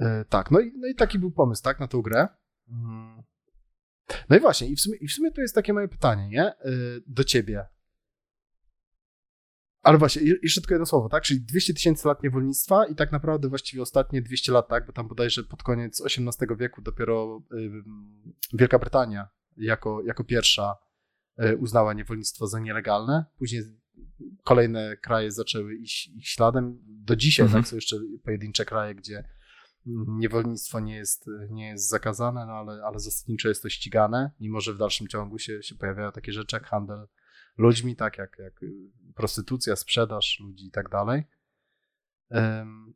E, 0.00 0.24
Tak, 0.24 0.50
no 0.50 0.60
i, 0.60 0.72
no 0.76 0.88
i 0.88 0.94
taki 0.94 1.18
był 1.18 1.30
pomysł, 1.30 1.62
tak, 1.62 1.80
na 1.80 1.88
tą 1.88 2.02
grę. 2.02 2.28
No 4.28 4.36
i 4.36 4.40
właśnie, 4.40 4.68
i 4.68 4.76
w 4.76 4.80
sumie, 4.80 4.96
i 4.96 5.08
w 5.08 5.12
sumie 5.12 5.30
to 5.32 5.40
jest 5.40 5.54
takie 5.54 5.72
moje 5.72 5.88
pytanie, 5.88 6.28
nie? 6.28 6.44
E, 6.44 6.54
Do 7.06 7.24
ciebie. 7.24 7.66
Ale 9.82 9.98
właśnie, 9.98 10.22
je- 10.22 10.36
jeszcze 10.42 10.60
tylko 10.60 10.74
jedno 10.74 10.86
słowo, 10.86 11.08
tak? 11.08 11.22
Czyli 11.22 11.40
200 11.40 11.74
tysięcy 11.74 12.08
lat 12.08 12.22
niewolnictwa 12.22 12.86
i 12.86 12.94
tak 12.94 13.12
naprawdę 13.12 13.48
właściwie 13.48 13.82
ostatnie 13.82 14.22
200 14.22 14.52
lat, 14.52 14.68
tak? 14.68 14.86
Bo 14.86 14.92
tam 14.92 15.08
bodajże 15.08 15.44
pod 15.44 15.62
koniec 15.62 16.02
XVIII 16.06 16.56
wieku 16.58 16.82
dopiero 16.82 17.42
Wielka 18.52 18.78
Brytania 18.78 19.28
jako, 19.56 20.02
jako 20.02 20.24
pierwsza 20.24 20.76
y, 21.44 21.56
uznała 21.56 21.92
niewolnictwo 21.94 22.46
za 22.46 22.60
nielegalne. 22.60 23.24
Później 23.38 23.62
kolejne 24.44 24.96
kraje 24.96 25.32
zaczęły 25.32 25.74
iść 25.76 26.08
ich 26.08 26.28
śladem. 26.28 26.78
Do 26.86 27.16
dzisiaj 27.16 27.46
Mhm. 27.46 27.62
tak 27.62 27.68
są 27.70 27.76
jeszcze 27.76 27.96
pojedyncze 28.24 28.64
kraje, 28.64 28.94
gdzie 28.94 29.24
niewolnictwo 29.86 30.80
nie 30.80 30.96
jest, 30.96 31.26
nie 31.50 31.68
jest 31.68 31.88
zakazane, 31.88 32.46
no 32.46 32.52
ale, 32.52 32.82
ale 32.84 33.00
zasadniczo 33.00 33.48
jest 33.48 33.62
to 33.62 33.68
ścigane, 33.68 34.30
mimo 34.40 34.60
że 34.60 34.74
w 34.74 34.78
dalszym 34.78 35.08
ciągu 35.08 35.38
się, 35.38 35.62
się 35.62 35.74
pojawiają 35.74 36.12
takie 36.12 36.32
rzeczy 36.32 36.56
jak 36.56 36.66
handel, 36.66 37.06
ludźmi, 37.58 37.96
tak 37.96 38.18
jak, 38.18 38.36
jak 38.38 38.60
prostytucja, 39.14 39.76
sprzedaż 39.76 40.40
ludzi 40.40 40.66
i 40.66 40.70
tak 40.70 40.88
dalej. 40.88 41.24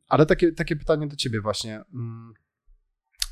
Ale 0.07 0.25
takie, 0.25 0.51
takie 0.51 0.75
pytanie 0.75 1.07
do 1.07 1.15
ciebie 1.15 1.41
właśnie. 1.41 1.83
Mm, 1.93 2.33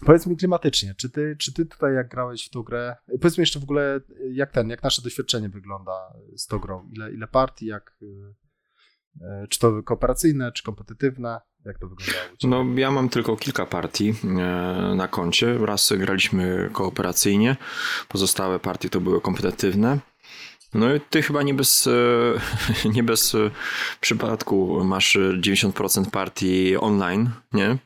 powiedz 0.05 0.27
mi 0.27 0.37
klimatycznie, 0.37 0.95
czy 0.95 1.09
ty, 1.09 1.35
czy 1.39 1.53
ty 1.53 1.65
tutaj 1.65 1.93
jak 1.93 2.09
grałeś 2.09 2.47
w 2.47 2.49
tą 2.49 2.63
grę, 2.63 2.95
powiedz 3.21 3.37
mi 3.37 3.41
jeszcze 3.41 3.59
w 3.59 3.63
ogóle 3.63 4.01
jak 4.31 4.51
ten, 4.51 4.69
jak 4.69 4.83
nasze 4.83 5.01
doświadczenie 5.01 5.49
wygląda 5.49 6.13
z 6.35 6.47
tą 6.47 6.59
grą, 6.59 6.89
ile, 6.91 7.13
ile 7.13 7.27
partii, 7.27 7.65
jak, 7.65 7.97
e, 9.21 9.47
czy 9.47 9.59
to 9.59 9.83
kooperacyjne, 9.83 10.51
czy 10.51 10.63
kompetytywne, 10.63 11.41
jak 11.65 11.79
to 11.79 11.87
wyglądało? 11.87 12.27
No 12.43 12.65
ja 12.79 12.91
mam 12.91 13.09
tylko 13.09 13.37
kilka 13.37 13.65
partii 13.65 14.13
e, 14.23 14.27
na 14.95 15.07
koncie, 15.07 15.57
raz 15.57 15.93
graliśmy 15.97 16.69
kooperacyjnie, 16.73 17.55
pozostałe 18.07 18.59
partie 18.59 18.89
to 18.89 19.01
były 19.01 19.21
kompetytywne. 19.21 19.99
No 20.73 20.95
i 20.95 21.01
ty 21.01 21.21
chyba 21.21 21.43
nie 21.43 21.53
bez, 21.53 21.87
e, 21.87 22.89
nie 22.95 23.03
bez 23.03 23.35
e, 23.35 23.51
przypadku 24.01 24.83
masz 24.83 25.17
90% 25.17 26.09
partii 26.09 26.77
online, 26.77 27.29
nie? 27.53 27.77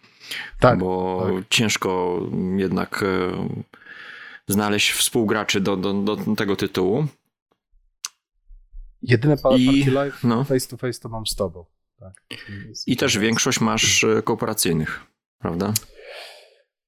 Tak. 0.60 0.80
Bo 0.80 1.22
tak. 1.36 1.44
ciężko 1.50 2.20
jednak 2.58 3.06
znaleźć 4.48 4.92
współgraczy 4.92 5.62
do, 5.62 5.78
do, 5.78 5.94
do 5.94 6.36
tego 6.36 6.56
tytułu. 6.56 7.08
Jedyne 9.02 9.34
I, 9.34 9.38
partie 9.38 9.92
live 9.92 10.24
no. 10.24 10.44
face 10.44 10.68
to 10.68 10.78
face 10.78 11.00
to 11.00 11.10
mam 11.10 11.28
z 11.28 11.36
tobą. 11.36 11.66
Tak. 12.00 12.24
I 12.88 12.98
też 12.98 13.18
większość 13.18 13.62
masz 13.62 14.06
kooperacyjnych, 14.24 15.04
prawda? 15.38 15.74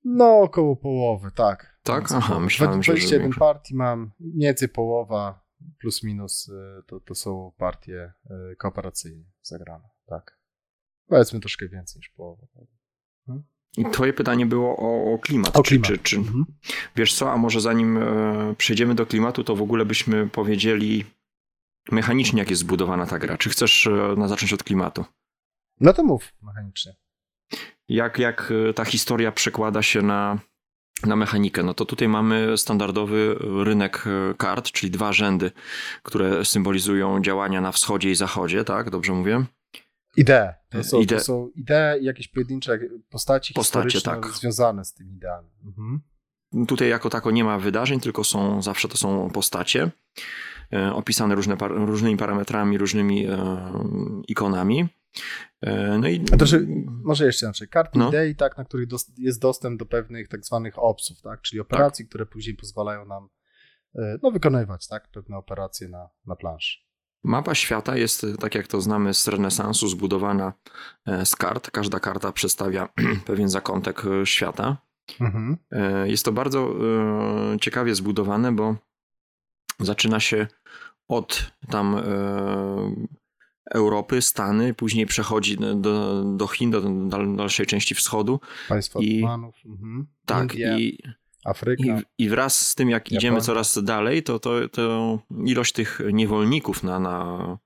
No, 0.04 0.42
około 0.42 0.76
połowy, 0.76 1.32
tak. 1.36 1.80
Tak? 1.84 2.12
Aha, 2.12 2.40
myślałem, 2.40 2.82
21 2.82 3.02
że 3.02 3.08
21 3.08 3.40
partii 3.40 3.76
mam, 3.76 4.12
mniej 4.20 4.48
więcej 4.48 4.70
połowa 4.70 5.50
plus 5.80 6.04
minus 6.04 6.48
y, 6.48 6.84
to, 6.88 7.00
to 7.00 7.16
są 7.16 7.52
partie 7.58 8.14
y, 8.52 8.56
kooperacyjne 8.56 9.24
zagrane, 9.42 9.90
tak. 10.06 10.40
Powiedzmy 11.08 11.40
troszkę 11.40 11.68
więcej 11.70 12.00
niż 12.00 12.10
połowa. 12.10 12.48
Hmm? 13.26 13.44
I 13.78 13.86
twoje 13.86 14.14
pytanie 14.14 14.46
było 14.46 14.78
o, 14.78 15.14
o 15.14 15.20
klimat. 15.20 15.58
O 15.58 15.64
klimat. 15.64 15.88
Czy, 15.88 15.98
czy, 15.98 16.04
czy, 16.04 16.18
mhm. 16.18 16.46
Wiesz 16.96 17.14
co, 17.14 17.32
a 17.32 17.38
może 17.38 17.62
zanim 17.62 17.98
e, 17.98 18.56
przejdziemy 18.58 18.96
do 18.96 19.06
klimatu, 19.06 19.44
to 19.44 19.56
w 19.56 19.62
ogóle 19.62 19.86
byśmy 19.86 20.30
powiedzieli 20.30 21.06
mechanicznie, 21.92 22.40
jak 22.40 22.50
jest 22.50 22.62
zbudowana 22.62 23.06
ta 23.06 23.20
gra. 23.20 23.38
Czy 23.38 23.50
chcesz 23.50 23.90
na 24.18 24.28
zacząć 24.28 24.54
od 24.54 24.64
klimatu? 24.64 25.06
No 25.80 25.94
to 25.94 26.04
mów 26.04 26.34
mechanicznie. 26.42 26.96
Jak, 27.90 28.20
jak 28.20 28.54
e, 28.70 28.74
ta 28.74 28.86
historia 28.86 29.32
przekłada 29.32 29.82
się 29.82 30.02
na, 30.02 30.40
na 31.06 31.16
mechanikę, 31.16 31.64
no 31.64 31.74
to 31.74 31.86
tutaj 31.86 32.08
mamy 32.08 32.58
standardowy 32.58 33.36
rynek 33.64 34.04
e, 34.08 34.34
kart, 34.34 34.72
czyli 34.72 34.92
dwa 34.92 35.14
rzędy, 35.14 35.52
które 36.04 36.46
symbolizują 36.46 37.22
działania 37.22 37.62
na 37.62 37.72
wschodzie 37.72 38.12
i 38.12 38.16
zachodzie, 38.16 38.64
tak? 38.64 38.90
Dobrze 38.90 39.14
mówię? 39.14 39.46
Idee. 40.18 40.54
To 40.70 40.84
są, 40.84 41.02
Ide... 41.02 41.16
to 41.16 41.24
są 41.24 41.50
idee 41.56 42.02
i 42.02 42.06
jakieś 42.06 42.28
pojedyncze 42.28 42.80
postaci 43.10 43.54
Postacie, 43.54 44.02
tak. 44.02 44.28
związane 44.28 44.86
z 44.86 44.94
tymi 44.94 45.14
ideami. 45.14 45.50
Mhm. 45.66 46.02
Tutaj 46.68 46.90
jako 46.90 47.10
tako 47.10 47.32
nie 47.32 47.44
ma 47.44 47.60
wydarzeń, 47.60 48.00
tylko 48.00 48.24
są 48.24 48.62
zawsze 48.62 48.88
to 48.88 48.98
są 48.98 49.30
postacie 49.30 49.92
opisane 50.94 51.36
różne, 51.36 51.58
różnymi 51.60 52.18
parametrami, 52.18 52.78
różnymi 52.78 53.26
e, 53.26 53.38
ikonami. 54.28 54.90
E, 55.62 55.98
no 55.98 56.08
i... 56.08 56.26
A 56.34 56.38
to, 56.38 56.46
że, 56.46 56.60
może 56.86 57.26
jeszcze 57.26 57.46
inaczej. 57.46 57.68
Karty 57.68 58.00
no. 58.00 58.10
idei, 58.10 58.36
tak, 58.36 58.58
na 58.58 58.66
których 58.66 58.90
jest 59.18 59.42
dostęp 59.42 59.80
do 59.80 59.86
pewnych 59.86 60.28
tak 60.28 60.46
zwanych 60.46 60.80
opsów, 60.80 61.22
tak, 61.22 61.42
czyli 61.42 61.60
operacji, 61.60 62.06
tak. 62.06 62.10
które 62.10 62.26
później 62.26 62.56
pozwalają 62.56 63.06
nam 63.06 63.30
e, 63.96 64.18
no, 64.24 64.32
wykonywać 64.32 64.88
tak, 64.88 65.12
pewne 65.12 65.38
operacje 65.38 65.90
na, 65.90 66.10
na 66.26 66.36
planszy. 66.36 66.78
Mapa 67.24 67.56
świata 67.56 67.98
jest, 67.98 68.26
tak 68.40 68.56
jak 68.56 68.68
to 68.68 68.82
znamy 68.82 69.14
z 69.14 69.28
renesansu, 69.28 69.88
zbudowana 69.88 70.54
e, 71.06 71.26
z 71.26 71.36
kart. 71.36 71.72
Każda 71.72 72.00
karta 72.00 72.32
przedstawia 72.32 72.90
pewien 73.28 73.50
zakątek 73.50 74.04
świata. 74.26 74.78
Mhm. 75.22 75.58
Jest 76.06 76.26
to 76.26 76.32
bardzo 76.32 76.76
ciekawie 77.62 77.96
zbudowane, 77.96 78.52
bo 78.52 78.76
zaczyna 79.80 80.20
się 80.20 80.48
od 81.08 81.52
tam 81.70 82.02
Europy, 83.72 84.22
Stany, 84.22 84.74
później 84.74 85.06
przechodzi 85.06 85.58
do, 85.76 86.24
do 86.24 86.48
Chin, 86.48 86.72
do 86.72 86.82
dalszej 87.36 87.66
części 87.66 87.96
wschodu. 87.96 88.40
Państwa 88.70 89.00
I, 89.00 89.24
mhm. 89.66 90.08
Tak, 90.26 90.56
i, 90.56 90.98
Afryka. 91.46 91.84
I, 91.84 92.24
I, 92.24 92.30
wraz 92.30 92.68
z 92.68 92.76
tym, 92.76 92.90
jak 92.90 93.04
Japonia. 93.04 93.20
idziemy 93.20 93.42
coraz 93.42 93.84
dalej, 93.84 94.24
to, 94.24 94.40
to, 94.40 94.70
to 94.70 95.20
ilość 95.46 95.74
tych 95.74 96.02
niewolników 96.14 96.84
na, 96.84 97.00
na, 97.00 97.58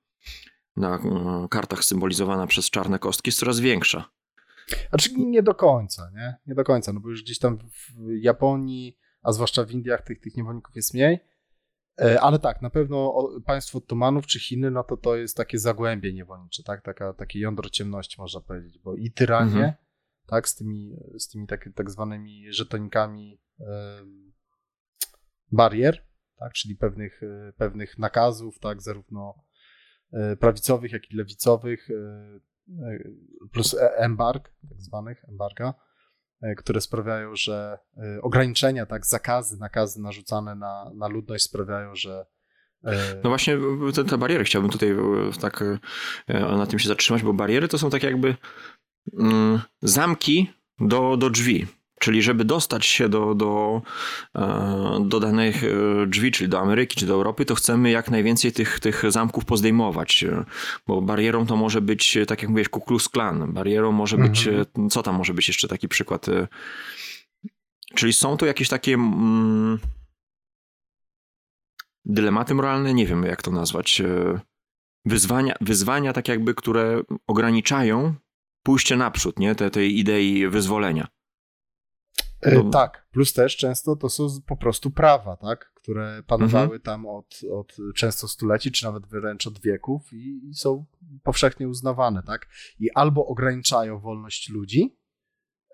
na 0.75 0.95
e, 0.95 1.47
kartach 1.49 1.83
symbolizowana 1.83 2.47
przez 2.47 2.69
czarne 2.69 2.99
kostki 2.99 3.27
jest 3.27 3.39
coraz 3.39 3.59
większa. 3.59 4.09
Znaczy 4.89 5.09
nie 5.17 5.43
do 5.43 5.55
końca, 5.55 6.11
nie? 6.15 6.35
Nie 6.47 6.55
do 6.55 6.63
końca, 6.63 6.93
no 6.93 6.99
bo 6.99 7.09
już 7.09 7.23
gdzieś 7.23 7.39
tam 7.39 7.57
w 7.57 7.91
Japonii, 8.21 8.97
a 9.21 9.31
zwłaszcza 9.31 9.63
w 9.65 9.71
Indiach 9.71 10.01
tych, 10.01 10.19
tych 10.19 10.37
niewolników 10.37 10.75
jest 10.75 10.93
mniej. 10.93 11.19
E, 12.01 12.21
ale 12.21 12.39
tak, 12.39 12.61
na 12.61 12.69
pewno 12.69 13.29
państwo 13.45 13.77
Ottomanów 13.77 14.27
czy 14.27 14.39
Chiny, 14.39 14.71
no 14.71 14.83
to 14.83 14.97
to 14.97 15.15
jest 15.15 15.37
takie 15.37 15.59
zagłębie 15.59 16.13
niewolnicze, 16.13 16.63
tak? 16.63 16.81
Taka, 16.81 17.13
takie 17.13 17.39
jądro 17.39 17.69
ciemności 17.69 18.21
można 18.21 18.41
powiedzieć, 18.41 18.79
bo 18.79 18.95
i 18.95 19.11
tyranie, 19.11 19.55
mhm. 19.55 19.73
tak, 20.25 20.49
z 20.49 20.55
tymi, 20.55 20.95
z 21.17 21.27
tymi 21.27 21.47
tak, 21.47 21.69
tak 21.75 21.91
zwanymi 21.91 22.53
żetonikami 22.53 23.41
barier, 25.51 26.07
tak, 26.39 26.53
czyli 26.53 26.75
pewnych, 26.75 27.23
e, 27.23 27.53
pewnych 27.57 27.97
nakazów, 27.97 28.59
tak, 28.59 28.81
zarówno 28.81 29.43
e, 30.11 30.35
prawicowych, 30.35 30.91
jak 30.91 31.11
i 31.11 31.15
lewicowych, 31.15 31.87
plus 33.51 33.75
embarg, 33.97 34.53
tak 34.69 34.81
zwanych, 34.81 35.23
embarga, 35.29 35.73
które 36.57 36.81
sprawiają, 36.81 37.35
że 37.35 37.77
e, 37.97 38.21
ograniczenia, 38.21 38.85
tak, 38.85 39.05
zakazy, 39.05 39.57
nakazy 39.57 40.01
narzucane 40.01 40.55
na, 40.55 40.91
na 40.95 41.07
ludność 41.07 41.43
sprawiają, 41.43 41.95
że 41.95 42.25
e, 42.83 43.21
no 43.23 43.29
właśnie 43.29 43.57
te, 43.95 44.03
te 44.03 44.17
bariery 44.17 44.43
chciałbym 44.43 44.71
tutaj 44.71 44.95
tak 45.41 45.63
na 46.27 46.65
tym 46.65 46.79
się 46.79 46.87
zatrzymać, 46.87 47.23
bo 47.23 47.33
bariery 47.33 47.67
to 47.67 47.77
są 47.77 47.89
tak 47.89 48.03
jakby 48.03 48.35
mm, 49.19 49.61
zamki 49.81 50.53
do, 50.79 51.17
do 51.17 51.29
drzwi. 51.29 51.67
Czyli 52.03 52.21
żeby 52.21 52.45
dostać 52.45 52.85
się 52.85 53.09
do, 53.09 53.35
do, 53.35 53.81
e, 54.35 55.05
do 55.05 55.19
danych 55.19 55.63
e, 55.63 55.67
drzwi, 56.07 56.31
czyli 56.31 56.49
do 56.49 56.59
Ameryki, 56.59 56.95
czy 56.95 57.05
do 57.05 57.13
Europy, 57.13 57.45
to 57.45 57.55
chcemy 57.55 57.91
jak 57.91 58.11
najwięcej 58.11 58.51
tych, 58.51 58.79
tych 58.79 59.11
zamków 59.11 59.45
pozdejmować, 59.45 60.23
e, 60.23 60.45
bo 60.87 61.01
barierą 61.01 61.45
to 61.45 61.55
może 61.55 61.81
być, 61.81 62.17
tak 62.27 62.41
jak 62.41 62.51
mówisz, 62.51 62.69
Ku 62.69 62.81
Klux 62.81 63.09
Klan, 63.09 63.53
barierą 63.53 63.91
może 63.91 64.17
być, 64.17 64.47
mhm. 64.47 64.89
co 64.89 65.03
tam 65.03 65.15
może 65.15 65.33
być 65.33 65.47
jeszcze 65.47 65.67
taki 65.67 65.87
przykład? 65.87 66.25
Czyli 67.95 68.13
są 68.13 68.37
to 68.37 68.45
jakieś 68.45 68.69
takie 68.69 68.93
mm, 68.93 69.79
dylematy 72.05 72.53
moralne, 72.53 72.93
nie 72.93 73.05
wiem 73.05 73.23
jak 73.23 73.41
to 73.41 73.51
nazwać, 73.51 74.01
wyzwania, 75.05 75.55
wyzwania 75.61 76.13
tak 76.13 76.27
jakby, 76.27 76.55
które 76.55 77.01
ograniczają 77.27 78.13
pójście 78.63 78.95
naprzód, 78.95 79.39
nie, 79.39 79.55
te, 79.55 79.69
tej 79.69 79.99
idei 79.99 80.47
wyzwolenia. 80.47 81.07
No. 82.45 82.69
Tak, 82.69 83.07
plus 83.11 83.33
też 83.33 83.57
często 83.57 83.95
to 83.95 84.09
są 84.09 84.27
po 84.47 84.57
prostu 84.57 84.91
prawa, 84.91 85.37
tak, 85.37 85.71
które 85.73 86.23
panowały 86.27 86.63
mhm. 86.63 86.81
tam 86.81 87.05
od, 87.05 87.39
od 87.51 87.75
często 87.95 88.27
stuleci, 88.27 88.71
czy 88.71 88.85
nawet 88.85 89.05
wręcz 89.05 89.47
od 89.47 89.61
wieków 89.61 90.13
i, 90.13 90.49
i, 90.49 90.53
są 90.53 90.85
powszechnie 91.23 91.67
uznawane, 91.67 92.23
tak. 92.23 92.47
I 92.79 92.91
albo 92.91 93.25
ograniczają 93.27 93.99
wolność 93.99 94.49
ludzi, 94.49 94.97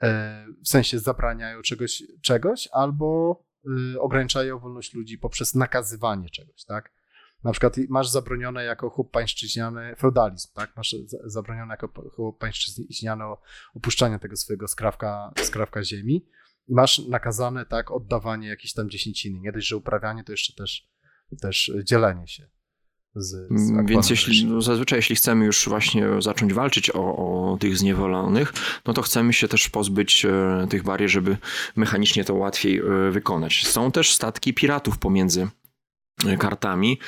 e, 0.01 0.45
w 0.63 0.69
sensie 0.69 0.99
zabraniają 0.99 1.61
czegoś, 1.61 2.03
czegoś 2.21 2.69
albo 2.71 3.39
y, 3.93 4.01
ograniczają 4.01 4.59
wolność 4.59 4.93
ludzi 4.93 5.17
poprzez 5.17 5.55
nakazywanie 5.55 6.29
czegoś, 6.29 6.65
tak. 6.65 6.91
Na 7.43 7.51
przykład 7.51 7.75
masz 7.89 8.09
zabronione 8.09 8.63
jako 8.63 8.89
chłop 8.89 9.11
pańszczyźniany 9.11 9.95
feudalizm, 9.95 10.53
tak? 10.53 10.75
Masz 10.75 10.95
zabronione 11.23 11.73
jako 11.73 12.09
chłop 12.15 12.37
pańszczyźniany 12.37 13.23
opuszczanie 13.75 14.19
tego 14.19 14.35
swojego 14.35 14.67
skrawka, 14.67 15.33
skrawka 15.43 15.83
ziemi, 15.83 16.25
i 16.69 16.73
masz 16.73 16.99
nakazane 16.99 17.65
tak 17.65 17.91
oddawanie 17.91 18.47
jakiejś 18.47 18.73
tam 18.73 18.89
dziesięciny. 18.89 19.39
Nie 19.39 19.51
dość, 19.51 19.67
że 19.67 19.77
uprawianie, 19.77 20.23
to 20.23 20.31
jeszcze 20.31 20.53
też, 20.53 20.87
też 21.41 21.71
dzielenie 21.83 22.27
się. 22.27 22.47
Z, 23.15 23.47
z 23.59 23.69
mm, 23.71 23.85
Więc 23.85 24.09
jeśli, 24.09 24.45
no 24.45 24.61
zazwyczaj 24.61 24.99
jeśli 24.99 25.15
chcemy 25.15 25.45
już 25.45 25.69
właśnie 25.69 26.07
zacząć 26.19 26.53
walczyć 26.53 26.89
o, 26.89 27.15
o 27.53 27.57
tych 27.57 27.77
zniewolonych, 27.77 28.53
no 28.85 28.93
to 28.93 29.01
chcemy 29.01 29.33
się 29.33 29.47
też 29.47 29.69
pozbyć 29.69 30.25
e, 30.25 30.67
tych 30.69 30.83
barier, 30.83 31.09
żeby 31.09 31.37
mechanicznie 31.75 32.23
to 32.23 32.33
łatwiej 32.33 32.77
e, 32.77 33.11
wykonać. 33.11 33.67
Są 33.67 33.91
też 33.91 34.13
statki 34.13 34.53
piratów 34.53 34.97
pomiędzy 34.97 35.47
kartami. 36.39 36.99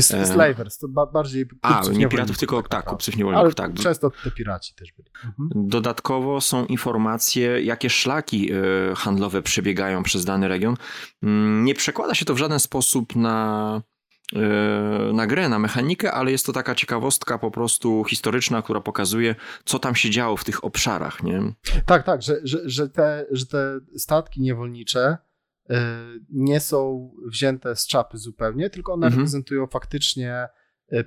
Slavers, 0.00 0.78
to 0.78 0.88
bardziej 0.88 1.46
A, 1.62 1.82
nie 1.92 2.08
piratów, 2.08 2.38
tylko 2.38 2.62
tak, 2.62 2.84
kupców 2.84 3.16
niewolników. 3.16 3.54
Tak. 3.54 3.74
Często 3.74 4.10
te 4.24 4.30
piraci 4.30 4.74
też 4.74 4.92
byli. 4.92 5.08
Mhm. 5.24 5.68
Dodatkowo 5.68 6.40
są 6.40 6.66
informacje, 6.66 7.62
jakie 7.62 7.90
szlaki 7.90 8.52
e, 8.52 8.56
handlowe 8.96 9.42
przebiegają 9.42 10.02
przez 10.02 10.24
dany 10.24 10.48
region. 10.48 10.76
Mm, 11.22 11.64
nie 11.64 11.74
przekłada 11.74 12.14
się 12.14 12.24
to 12.24 12.34
w 12.34 12.38
żaden 12.38 12.60
sposób 12.60 13.16
na 13.16 13.82
na 15.12 15.26
grę, 15.26 15.48
na 15.48 15.58
mechanikę, 15.58 16.12
ale 16.12 16.30
jest 16.30 16.46
to 16.46 16.52
taka 16.52 16.74
ciekawostka 16.74 17.38
po 17.38 17.50
prostu 17.50 18.04
historyczna, 18.04 18.62
która 18.62 18.80
pokazuje, 18.80 19.34
co 19.64 19.78
tam 19.78 19.94
się 19.94 20.10
działo 20.10 20.36
w 20.36 20.44
tych 20.44 20.64
obszarach, 20.64 21.22
nie? 21.22 21.42
Tak, 21.86 22.02
tak, 22.02 22.22
że, 22.22 22.36
że, 22.44 22.58
że, 22.64 22.88
te, 22.88 23.26
że 23.30 23.46
te 23.46 23.78
statki 23.96 24.40
niewolnicze 24.40 25.16
nie 26.30 26.60
są 26.60 27.10
wzięte 27.26 27.76
z 27.76 27.86
czapy 27.86 28.18
zupełnie, 28.18 28.70
tylko 28.70 28.92
one 28.92 29.06
mhm. 29.06 29.20
reprezentują 29.20 29.66
faktycznie 29.66 30.48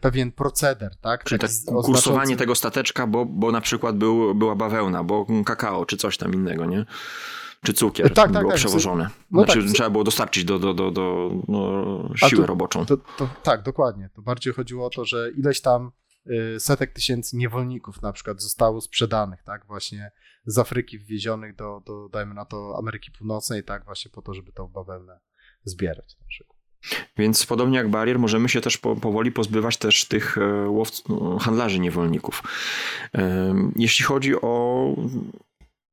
pewien 0.02 0.32
proceder, 0.32 0.98
tak? 1.02 1.24
Czyli 1.24 1.40
tak 1.40 1.52
kursowanie 1.84 2.38
tego 2.38 2.56
stateczka, 2.56 3.08
bo, 3.08 3.26
bo 3.26 3.52
na 3.52 3.62
przykład 3.62 3.98
był, 3.98 4.36
była 4.36 4.56
bawełna, 4.56 5.04
bo 5.04 5.26
kakao, 5.46 5.86
czy 5.86 5.98
coś 5.98 6.18
tam 6.18 6.34
innego, 6.34 6.66
nie? 6.66 6.86
czy 7.64 7.74
cukier 7.74 8.14
tak, 8.14 8.16
tak, 8.16 8.32
było 8.32 8.52
tak, 8.52 8.58
przewożone. 8.58 9.10
No 9.32 9.44
znaczy, 9.44 9.64
tak, 9.64 9.74
trzeba 9.74 9.90
było 9.90 10.04
dostarczyć 10.04 10.44
do, 10.44 10.60
do, 10.60 10.74
do, 10.74 10.92
do 10.92 11.32
no, 11.48 12.10
siłę 12.16 12.42
to, 12.42 12.48
roboczą. 12.48 12.86
To, 12.86 12.98
to, 12.98 13.30
tak, 13.44 13.64
dokładnie. 13.64 14.10
To 14.16 14.22
bardziej 14.22 14.54
chodziło 14.54 14.86
o 14.86 14.90
to, 14.90 15.06
że 15.06 15.32
ileś 15.32 15.62
tam 15.62 15.92
setek 16.60 16.94
tysięcy 16.94 17.38
niewolników 17.38 18.02
na 18.02 18.14
przykład 18.14 18.42
zostało 18.42 18.82
sprzedanych, 18.82 19.44
tak, 19.44 19.66
właśnie 19.66 20.12
z 20.46 20.58
Afryki 20.58 21.00
wwiezionych 21.00 21.56
do, 21.56 21.82
do 21.86 22.10
dajmy 22.10 22.34
na 22.34 22.46
to, 22.46 22.76
Ameryki 22.78 23.12
Północnej, 23.12 23.64
tak, 23.64 23.86
właśnie 23.86 24.12
po 24.12 24.22
to, 24.22 24.34
żeby 24.34 24.52
tą 24.52 24.68
bawełnę 24.68 25.20
zbierać 25.64 26.18
na 26.20 26.28
przykład. 26.28 26.60
Więc 27.18 27.46
podobnie 27.46 27.78
jak 27.78 27.90
barier, 27.90 28.20
możemy 28.20 28.50
się 28.50 28.62
też 28.62 28.78
po, 28.78 28.96
powoli 28.96 29.32
pozbywać 29.32 29.78
też 29.78 30.06
tych 30.06 30.38
e, 30.38 30.70
łowc, 30.70 31.04
handlarzy 31.42 31.80
niewolników. 31.80 32.44
Jeśli 33.76 34.06
chodzi 34.06 34.36
o 34.42 34.86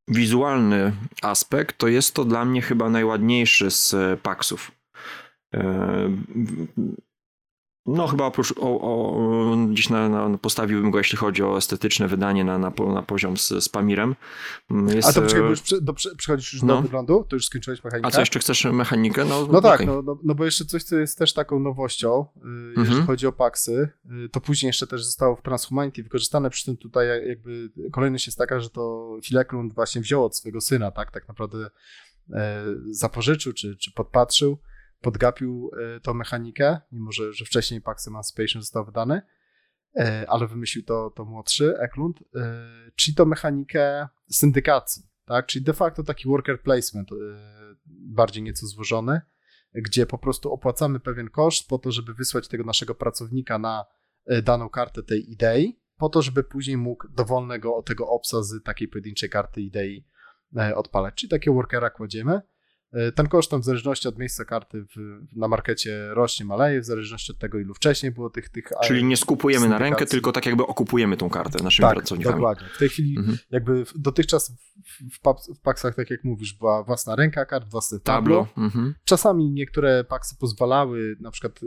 wizualny 0.08 0.92
aspekt, 1.22 1.78
to 1.78 1.88
jest 1.88 2.14
to 2.14 2.24
dla 2.24 2.44
mnie 2.44 2.62
chyba 2.62 2.90
najładniejszy 2.90 3.70
z 3.70 3.94
e, 3.94 4.16
paksów. 4.16 4.72
E, 7.88 7.90
no, 7.90 8.06
chyba 8.06 8.24
oprócz, 8.24 8.54
o, 8.56 8.80
o, 8.80 9.56
gdzieś 9.70 9.88
na, 9.90 10.08
na, 10.08 10.38
postawiłbym 10.38 10.90
go, 10.90 10.98
jeśli 10.98 11.18
chodzi 11.18 11.42
o 11.42 11.56
estetyczne 11.56 12.08
wydanie 12.08 12.44
na, 12.44 12.58
na, 12.58 12.72
na 12.94 13.02
poziom 13.02 13.36
z, 13.36 13.48
z 13.48 13.68
Pamirem. 13.68 14.16
Mm, 14.70 14.96
jest, 14.96 15.08
A 15.08 15.12
to 15.12 15.22
poczekaj, 15.22 15.42
bo 15.42 15.50
już 15.50 15.60
przy, 15.60 15.80
do, 15.80 15.94
przychodzisz 15.94 16.52
już 16.52 16.62
no. 16.62 16.76
do 16.76 16.82
wyglądu? 16.82 17.26
To 17.28 17.36
już 17.36 17.46
skończyłeś 17.46 17.84
mechanikę? 17.84 18.08
A 18.08 18.10
co, 18.10 18.20
jeszcze 18.20 18.38
chcesz 18.38 18.64
mechanikę? 18.64 19.24
No, 19.24 19.48
no 19.52 19.60
tak, 19.60 19.74
okay. 19.74 19.86
no, 19.86 20.02
no, 20.02 20.18
no, 20.24 20.34
bo 20.34 20.44
jeszcze 20.44 20.64
coś, 20.64 20.82
co 20.82 20.96
jest 20.96 21.18
też 21.18 21.32
taką 21.32 21.60
nowością, 21.60 22.26
yy, 22.36 22.42
jeżeli 22.68 22.88
mhm. 22.88 23.06
chodzi 23.06 23.26
o 23.26 23.32
paksy, 23.32 23.88
yy, 24.04 24.28
to 24.28 24.40
później 24.40 24.68
jeszcze 24.68 24.86
też 24.86 25.04
zostało 25.04 25.36
w 25.36 25.42
Transhumanity 25.42 26.02
wykorzystane, 26.02 26.50
przy 26.50 26.64
tym 26.64 26.76
tutaj 26.76 27.06
jakby 27.28 27.70
kolejność 27.92 28.26
jest 28.26 28.38
taka, 28.38 28.60
że 28.60 28.70
to 28.70 29.16
Fileklund 29.24 29.74
właśnie 29.74 30.00
wziął 30.00 30.24
od 30.24 30.36
swojego 30.36 30.60
syna, 30.60 30.90
tak, 30.90 31.10
tak 31.10 31.28
naprawdę 31.28 31.58
yy, 32.28 32.36
zapożyczył, 32.90 33.52
czy, 33.52 33.76
czy 33.76 33.92
podpatrzył, 33.92 34.58
podgapił 35.00 35.70
e, 35.96 36.00
tą 36.00 36.14
mechanikę, 36.14 36.80
mimo 36.92 37.12
że, 37.12 37.32
że 37.32 37.44
wcześniej 37.44 37.80
Pax 37.80 38.08
Emancipation 38.08 38.62
został 38.62 38.84
wydany, 38.84 39.22
e, 39.96 40.26
ale 40.28 40.46
wymyślił 40.46 40.84
to, 40.84 41.10
to 41.10 41.24
młodszy 41.24 41.78
Eklund, 41.78 42.20
e, 42.34 42.90
czyli 42.96 43.14
to 43.14 43.26
mechanikę 43.26 44.08
syndykacji, 44.30 45.02
tak? 45.24 45.46
czyli 45.46 45.64
de 45.64 45.72
facto 45.72 46.02
taki 46.02 46.28
worker 46.28 46.62
placement, 46.62 47.10
bardziej 47.86 48.42
nieco 48.42 48.66
złożony, 48.66 49.20
gdzie 49.74 50.06
po 50.06 50.18
prostu 50.18 50.52
opłacamy 50.52 51.00
pewien 51.00 51.30
koszt 51.30 51.68
po 51.68 51.78
to, 51.78 51.92
żeby 51.92 52.14
wysłać 52.14 52.48
tego 52.48 52.64
naszego 52.64 52.94
pracownika 52.94 53.58
na 53.58 53.84
daną 54.42 54.68
kartę 54.68 55.02
tej 55.02 55.32
idei, 55.32 55.80
po 55.96 56.08
to, 56.08 56.22
żeby 56.22 56.44
później 56.44 56.76
mógł 56.76 57.08
dowolnego 57.08 57.82
tego 57.82 58.08
opsa 58.08 58.42
z 58.42 58.62
takiej 58.62 58.88
pojedynczej 58.88 59.30
karty 59.30 59.60
idei 59.60 60.06
odpalać. 60.74 61.14
Czyli 61.14 61.30
takiego 61.30 61.54
workera 61.54 61.90
kładziemy, 61.90 62.40
ten 63.14 63.28
koszt 63.28 63.50
tam 63.50 63.60
w 63.60 63.64
zależności 63.64 64.08
od 64.08 64.18
miejsca 64.18 64.44
karty 64.44 64.84
w, 64.96 65.20
na 65.36 65.48
markecie 65.48 66.08
rośnie, 66.14 66.46
maleje, 66.46 66.80
w 66.80 66.84
zależności 66.84 67.32
od 67.32 67.38
tego, 67.38 67.58
ilu 67.58 67.74
wcześniej 67.74 68.12
było 68.12 68.30
tych... 68.30 68.48
tych 68.48 68.64
Czyli 68.84 69.04
nie 69.04 69.16
skupujemy 69.16 69.68
na 69.68 69.78
rękę, 69.78 70.06
tylko 70.06 70.32
tak 70.32 70.46
jakby 70.46 70.66
okupujemy 70.66 71.16
tą 71.16 71.30
kartę 71.30 71.64
naszymi 71.64 71.88
tak, 71.88 71.96
pracownikami. 71.96 72.34
dokładnie. 72.34 72.66
W 72.74 72.78
tej 72.78 72.88
chwili 72.88 73.18
mhm. 73.18 73.38
jakby 73.50 73.84
dotychczas 73.94 74.52
w, 74.84 75.18
w, 75.54 75.60
paksach, 75.60 75.94
tak 75.94 76.10
jak 76.10 76.24
mówisz, 76.24 76.54
była 76.54 76.82
własna 76.82 77.16
ręka 77.16 77.44
kart, 77.46 77.70
własne 77.70 78.00
tablo. 78.00 78.46
tablo. 78.46 78.64
Mhm. 78.64 78.94
Czasami 79.04 79.50
niektóre 79.50 80.04
paksy 80.04 80.36
pozwalały, 80.40 81.16
na 81.20 81.30
przykład, 81.30 81.62
y, 81.62 81.66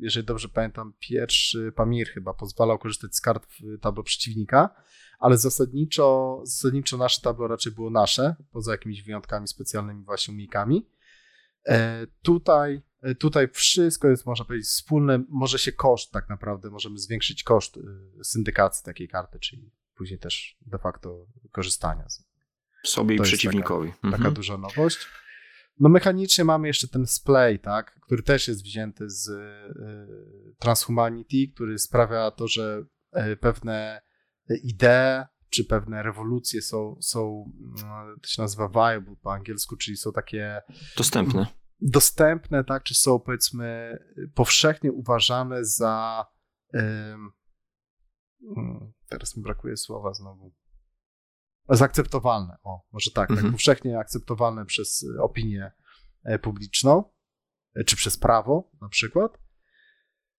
jeżeli 0.00 0.26
dobrze 0.26 0.48
pamiętam, 0.48 0.92
pierwszy 0.98 1.72
Pamir 1.76 2.08
chyba 2.08 2.34
pozwalał 2.34 2.78
korzystać 2.78 3.16
z 3.16 3.20
kart 3.20 3.46
w 3.46 3.78
tablo 3.80 4.02
przeciwnika, 4.02 4.70
ale 5.18 5.38
zasadniczo, 5.38 6.40
zasadniczo 6.44 6.96
nasze 6.96 7.20
tablo 7.22 7.48
raczej 7.48 7.72
było 7.72 7.90
nasze, 7.90 8.36
poza 8.50 8.72
jakimiś 8.72 9.02
wyjątkami 9.02 9.48
specjalnymi 9.48 10.04
właśnie 10.04 10.34
umiejkami. 10.34 10.90
E, 11.66 12.06
tutaj, 12.22 12.82
e, 13.02 13.14
tutaj 13.14 13.48
wszystko 13.48 14.08
jest, 14.08 14.26
można 14.26 14.44
powiedzieć, 14.44 14.68
wspólne. 14.68 15.24
Może 15.28 15.58
się 15.58 15.72
koszt 15.72 16.12
tak 16.12 16.28
naprawdę, 16.28 16.70
możemy 16.70 16.98
zwiększyć 16.98 17.42
koszt 17.42 17.76
e, 17.76 18.24
syndykacji 18.24 18.84
takiej 18.84 19.08
karty, 19.08 19.38
czyli 19.38 19.70
później 19.94 20.18
też 20.18 20.56
de 20.66 20.78
facto 20.78 21.26
korzystania 21.52 22.08
z 22.08 22.28
sobie 22.86 23.16
to 23.16 23.22
i 23.22 23.26
przeciwnikowi. 23.26 23.88
Taka, 23.88 24.06
mhm. 24.06 24.22
taka 24.22 24.34
duża 24.34 24.58
nowość. 24.58 24.98
No 25.80 25.88
mechanicznie 25.88 26.44
mamy 26.44 26.66
jeszcze 26.66 26.88
ten 26.88 27.06
splay, 27.06 27.58
tak, 27.58 28.00
który 28.00 28.22
też 28.22 28.48
jest 28.48 28.64
wzięty 28.64 29.10
z 29.10 29.28
y, 29.28 30.54
Transhumanity, 30.58 31.52
który 31.54 31.78
sprawia 31.78 32.30
to, 32.30 32.48
że 32.48 32.84
y, 33.32 33.36
pewne 33.36 34.00
idee 34.62 35.24
czy 35.50 35.64
pewne 35.64 36.02
rewolucje 36.02 36.62
są, 36.62 36.96
są 37.00 37.52
mm, 37.80 38.20
to 38.22 38.28
się 38.28 38.42
nazywa 38.42 38.68
viable 38.68 39.16
po 39.22 39.32
angielsku, 39.32 39.76
czyli 39.76 39.96
są 39.96 40.12
takie 40.12 40.62
dostępne. 40.96 41.46
Dostępne, 41.80 42.64
tak, 42.64 42.82
czy 42.82 42.94
są 42.94 43.20
powiedzmy 43.20 43.98
powszechnie 44.34 44.92
uważane 44.92 45.64
za 45.64 46.26
um, 46.72 47.32
teraz 49.08 49.36
mi 49.36 49.42
brakuje 49.42 49.76
słowa 49.76 50.14
znowu 50.14 50.54
zaakceptowalne, 51.68 52.56
o, 52.62 52.86
może 52.92 53.10
tak, 53.10 53.14
tak 53.14 53.30
mhm. 53.30 53.46
tak 53.46 53.52
powszechnie 53.52 53.98
akceptowalne 53.98 54.66
przez 54.66 55.06
opinię 55.20 55.72
e, 56.24 56.38
publiczną, 56.38 57.04
e, 57.74 57.84
czy 57.84 57.96
przez 57.96 58.18
prawo 58.18 58.70
na 58.80 58.88
przykład. 58.88 59.38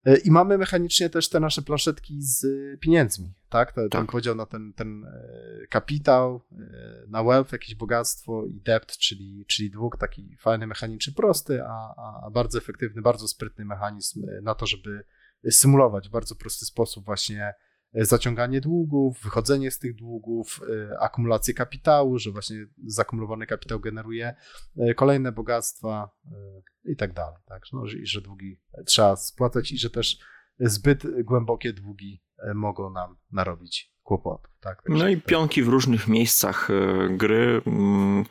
E, 0.06 0.18
I 0.18 0.32
mamy 0.32 0.58
mechanicznie 0.58 1.10
też 1.10 1.30
te 1.30 1.40
nasze 1.40 1.62
planszetki 1.62 2.22
z 2.22 2.46
pieniędzmi, 2.80 3.34
tak? 3.50 3.72
Ten, 3.72 3.90
tak. 3.90 4.12
podział 4.12 4.36
na 4.36 4.46
ten, 4.46 4.74
ten 4.74 5.06
e, 5.06 5.68
kapitał, 5.70 6.42
e, 6.52 7.06
na 7.08 7.24
wealth, 7.24 7.52
jakieś 7.52 7.76
bogactwo 7.76 8.46
i 8.46 8.62
debt, 8.62 8.98
czyli, 8.98 9.46
czyli 9.48 9.72
dług, 9.72 9.98
taki 9.98 10.38
fajny, 10.40 10.68
mechaniczny, 10.68 11.14
prosty, 11.14 11.64
a, 11.64 11.96
a 12.26 12.30
bardzo 12.32 12.58
efektywny, 12.58 13.02
bardzo 13.02 13.28
sprytny 13.28 13.66
mechanizm 13.66 14.26
na 14.42 14.56
to, 14.56 14.66
żeby 14.66 15.04
symulować 15.50 16.10
w 16.10 16.12
bardzo 16.12 16.36
prosty 16.36 16.66
sposób 16.66 17.06
właśnie 17.06 17.54
zaciąganie 17.93 18.62
długów, 18.62 19.19
wychodzenie 19.23 19.71
z 19.71 19.80
tych 19.80 19.95
długów, 19.95 20.62
e, 20.91 20.99
akumulację 20.99 21.54
kapitału, 21.54 22.19
że 22.19 22.32
właśnie 22.32 22.58
zakumulowany 22.86 23.47
kapitał 23.47 23.80
generuje 23.80 24.36
e, 24.78 24.93
kolejne 24.93 25.32
bogactwa 25.32 26.10
e, 26.25 26.91
i 26.91 26.95
tak 26.95 27.13
dalej. 27.13 27.38
Tak? 27.45 27.63
No, 27.73 27.84
I 27.86 28.06
że 28.06 28.21
długi 28.21 28.60
trzeba 28.86 29.15
spłacać 29.15 29.71
i 29.71 29.78
że 29.78 29.89
też 29.89 30.19
zbyt 30.60 31.23
głębokie 31.23 31.73
długi 31.73 32.23
mogą 32.56 32.89
nam 32.89 33.17
narobić 33.32 33.93
kłopotów. 34.04 34.52
Tak? 34.60 34.82
no 34.89 35.08
i 35.08 35.21
pionki 35.21 35.63
w 35.63 35.67
różnych 35.67 36.08
miejscach 36.08 36.69
gry 37.10 37.62
mm, 37.65 38.25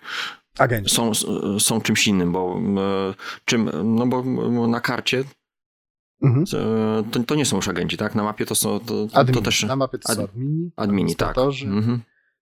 Są, 0.87 1.12
są 1.59 1.81
czymś 1.81 2.07
innym, 2.07 2.33
bo 2.33 2.61
czym, 3.44 3.71
no 3.85 4.07
bo 4.07 4.23
na 4.66 4.81
karcie 4.81 5.25
Mhm. 6.23 6.47
To, 7.13 7.25
to, 7.25 7.35
nie 7.35 7.47
są 7.47 7.57
już 7.57 7.69
agenci, 7.69 7.97
tak? 7.97 8.15
Na 8.15 8.23
mapie 8.23 8.47
to 8.47 8.55
są. 8.55 8.81
To, 8.81 9.09
admini. 9.13 9.39
to 9.39 9.45
też. 9.45 9.63
Na 9.63 9.77
mapie 9.77 9.99
to 9.99 10.15
są 10.15 10.25
admini. 10.25 10.71
Admini, 10.77 11.17
tak. 11.17 11.37
Mhm. 11.65 12.01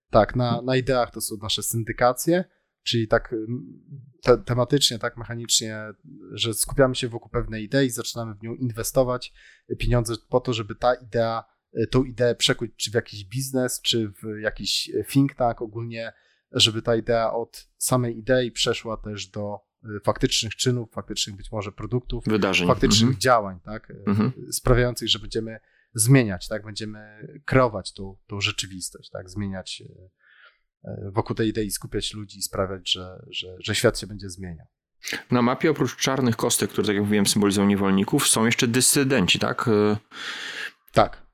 Tak, 0.09 0.35
na, 0.35 0.61
na 0.61 0.75
ideach 0.75 1.11
to 1.11 1.21
są 1.21 1.35
nasze 1.41 1.63
syndykacje, 1.63 2.45
czyli 2.83 3.07
tak 3.07 3.35
te, 4.23 4.37
tematycznie, 4.37 4.99
tak 4.99 5.17
mechanicznie, 5.17 5.81
że 6.31 6.53
skupiamy 6.53 6.95
się 6.95 7.07
wokół 7.07 7.29
pewnej 7.29 7.63
idei 7.63 7.87
i 7.87 7.89
zaczynamy 7.89 8.35
w 8.35 8.43
nią 8.43 8.53
inwestować 8.53 9.33
pieniądze 9.79 10.15
po 10.29 10.39
to, 10.39 10.53
żeby 10.53 10.75
ta 10.75 10.93
idea, 10.93 11.43
tą 11.91 12.03
ideę 12.03 12.35
przekuć 12.35 12.71
czy 12.77 12.91
w 12.91 12.93
jakiś 12.93 13.25
biznes, 13.25 13.81
czy 13.81 14.09
w 14.09 14.41
jakiś 14.41 14.91
think 15.11 15.35
tank 15.35 15.61
ogólnie, 15.61 16.13
żeby 16.51 16.81
ta 16.81 16.95
idea 16.95 17.33
od 17.33 17.69
samej 17.77 18.17
idei 18.17 18.51
przeszła 18.51 18.97
też 18.97 19.27
do 19.27 19.66
faktycznych 20.03 20.55
czynów, 20.55 20.91
faktycznych 20.91 21.35
być 21.35 21.51
może 21.51 21.71
produktów, 21.71 22.23
wydarzeń, 22.27 22.67
faktycznych 22.67 23.01
mhm. 23.01 23.19
działań, 23.19 23.59
tak, 23.63 23.89
y, 23.89 24.03
mhm. 24.07 24.31
sprawiających, 24.51 25.09
że 25.09 25.19
będziemy 25.19 25.59
zmieniać, 25.93 26.47
tak, 26.47 26.65
będziemy 26.65 27.27
kreować 27.45 27.93
tą, 27.93 28.17
tą 28.27 28.41
rzeczywistość, 28.41 29.09
tak, 29.09 29.29
zmieniać 29.29 29.83
y, 30.85 31.11
wokół 31.11 31.35
tej 31.35 31.49
idei, 31.49 31.71
skupiać 31.71 32.13
ludzi 32.13 32.39
i 32.39 32.41
sprawiać, 32.41 32.91
że, 32.91 33.25
że, 33.29 33.55
że 33.59 33.75
świat 33.75 33.99
się 33.99 34.07
będzie 34.07 34.29
zmieniał. 34.29 34.65
Na 35.31 35.41
mapie 35.41 35.71
oprócz 35.71 35.95
czarnych 35.95 36.35
kostek, 36.35 36.69
które, 36.69 36.87
tak 36.87 36.95
jak 36.95 37.03
mówiłem, 37.03 37.25
symbolizują 37.25 37.67
niewolników, 37.67 38.27
są 38.27 38.45
jeszcze 38.45 38.67
dysydenci, 38.67 39.39
tak? 39.39 39.69
Tak. 40.91 41.26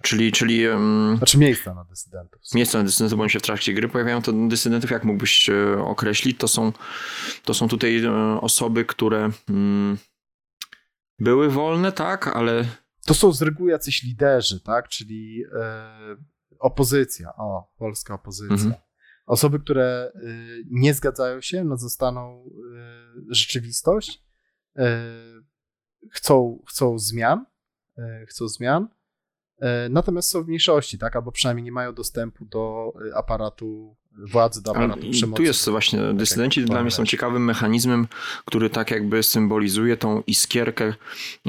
Czyli, 0.00 0.32
czyli... 0.32 0.68
Um, 0.68 1.14
znaczy 1.16 1.38
miejsca 1.38 1.74
na 1.74 1.84
dysydentów. 1.84 2.40
Miejsca 2.54 2.78
na 2.78 2.84
dysydentów, 2.84 3.18
bo 3.18 3.28
się 3.28 3.38
w 3.38 3.42
trakcie 3.42 3.74
gry 3.74 3.88
pojawiają, 3.88 4.22
to 4.22 4.32
dysydentów, 4.32 4.90
jak 4.90 5.04
mógłbyś 5.04 5.48
e, 5.48 5.78
określić, 5.84 6.38
to 6.38 6.48
są, 6.48 6.72
to 7.44 7.54
są 7.54 7.68
tutaj 7.68 8.04
e, 8.04 8.40
osoby, 8.40 8.84
które... 8.84 9.30
Um, 9.48 9.98
były 11.18 11.50
wolne, 11.50 11.92
tak, 11.92 12.28
ale... 12.28 12.64
To 13.06 13.14
są 13.14 13.32
z 13.32 13.42
reguły 13.42 13.70
jacyś 13.70 14.02
liderzy, 14.02 14.60
tak, 14.60 14.88
czyli 14.88 15.44
e, 15.60 16.16
opozycja, 16.58 17.36
o, 17.36 17.72
polska 17.78 18.14
opozycja. 18.14 18.54
Mhm. 18.54 18.74
Osoby, 19.26 19.60
które 19.60 20.12
nie 20.70 20.94
zgadzają 20.94 21.40
się 21.40 21.64
na 21.64 21.76
zostaną 21.76 22.44
rzeczywistość, 23.28 24.22
chcą, 26.12 26.62
chcą 26.68 26.98
zmian, 26.98 27.46
chcą 28.28 28.48
zmian, 28.48 28.88
natomiast 29.90 30.30
są 30.30 30.42
w 30.42 30.46
mniejszości, 30.46 30.98
tak? 30.98 31.16
Albo 31.16 31.32
przynajmniej 31.32 31.64
nie 31.64 31.72
mają 31.72 31.94
dostępu 31.94 32.44
do 32.44 32.92
aparatu 33.14 33.96
władzy, 34.18 34.62
do 34.62 34.70
aparatu 34.70 35.10
przemocy. 35.10 35.36
Tu 35.36 35.42
jest 35.42 35.68
właśnie, 35.68 35.98
tak 35.98 36.16
dysydenci 36.16 36.60
tak 36.60 36.70
dla 36.70 36.82
mnie 36.82 36.90
są 36.90 37.06
ciekawym 37.06 37.44
mechanizmem, 37.44 38.06
który 38.44 38.70
tak 38.70 38.90
jakby 38.90 39.22
symbolizuje 39.22 39.96
tą 39.96 40.22
iskierkę, 40.26 40.94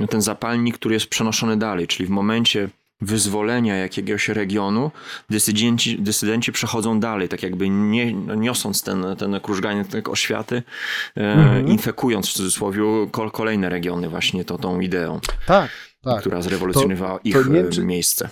ten 0.10 0.22
zapalnik, 0.22 0.76
który 0.76 0.94
jest 0.94 1.08
przenoszony 1.08 1.58
dalej, 1.58 1.88
czyli 1.88 2.08
w 2.08 2.10
momencie 2.10 2.70
wyzwolenia 3.02 3.76
jakiegoś 3.76 4.30
regionu, 4.30 4.92
dysydenci, 5.30 6.02
dysydenci 6.02 6.52
przechodzą 6.52 7.00
dalej, 7.00 7.30
tak 7.30 7.44
jakby 7.44 7.70
nie, 7.70 8.14
niosąc 8.14 8.84
ten, 8.84 9.06
ten 9.18 9.40
krużganiec 9.40 9.88
oświaty, 10.10 10.64
mm-hmm. 11.18 11.70
infekując 11.70 12.30
w 12.30 12.34
cudzysłowie 12.34 12.82
kolejne 13.34 13.70
regiony 13.70 14.10
właśnie 14.10 14.46
to, 14.46 14.58
tą 14.58 14.80
ideą, 14.80 15.20
tak, 15.46 15.72
tak. 16.04 16.20
która 16.20 16.42
zrewolucjonowała 16.42 17.20
to, 17.20 17.22
ich 17.24 17.34
to 17.34 17.44
nie, 17.50 17.70
czy... 17.70 17.86
miejsce. 17.86 18.30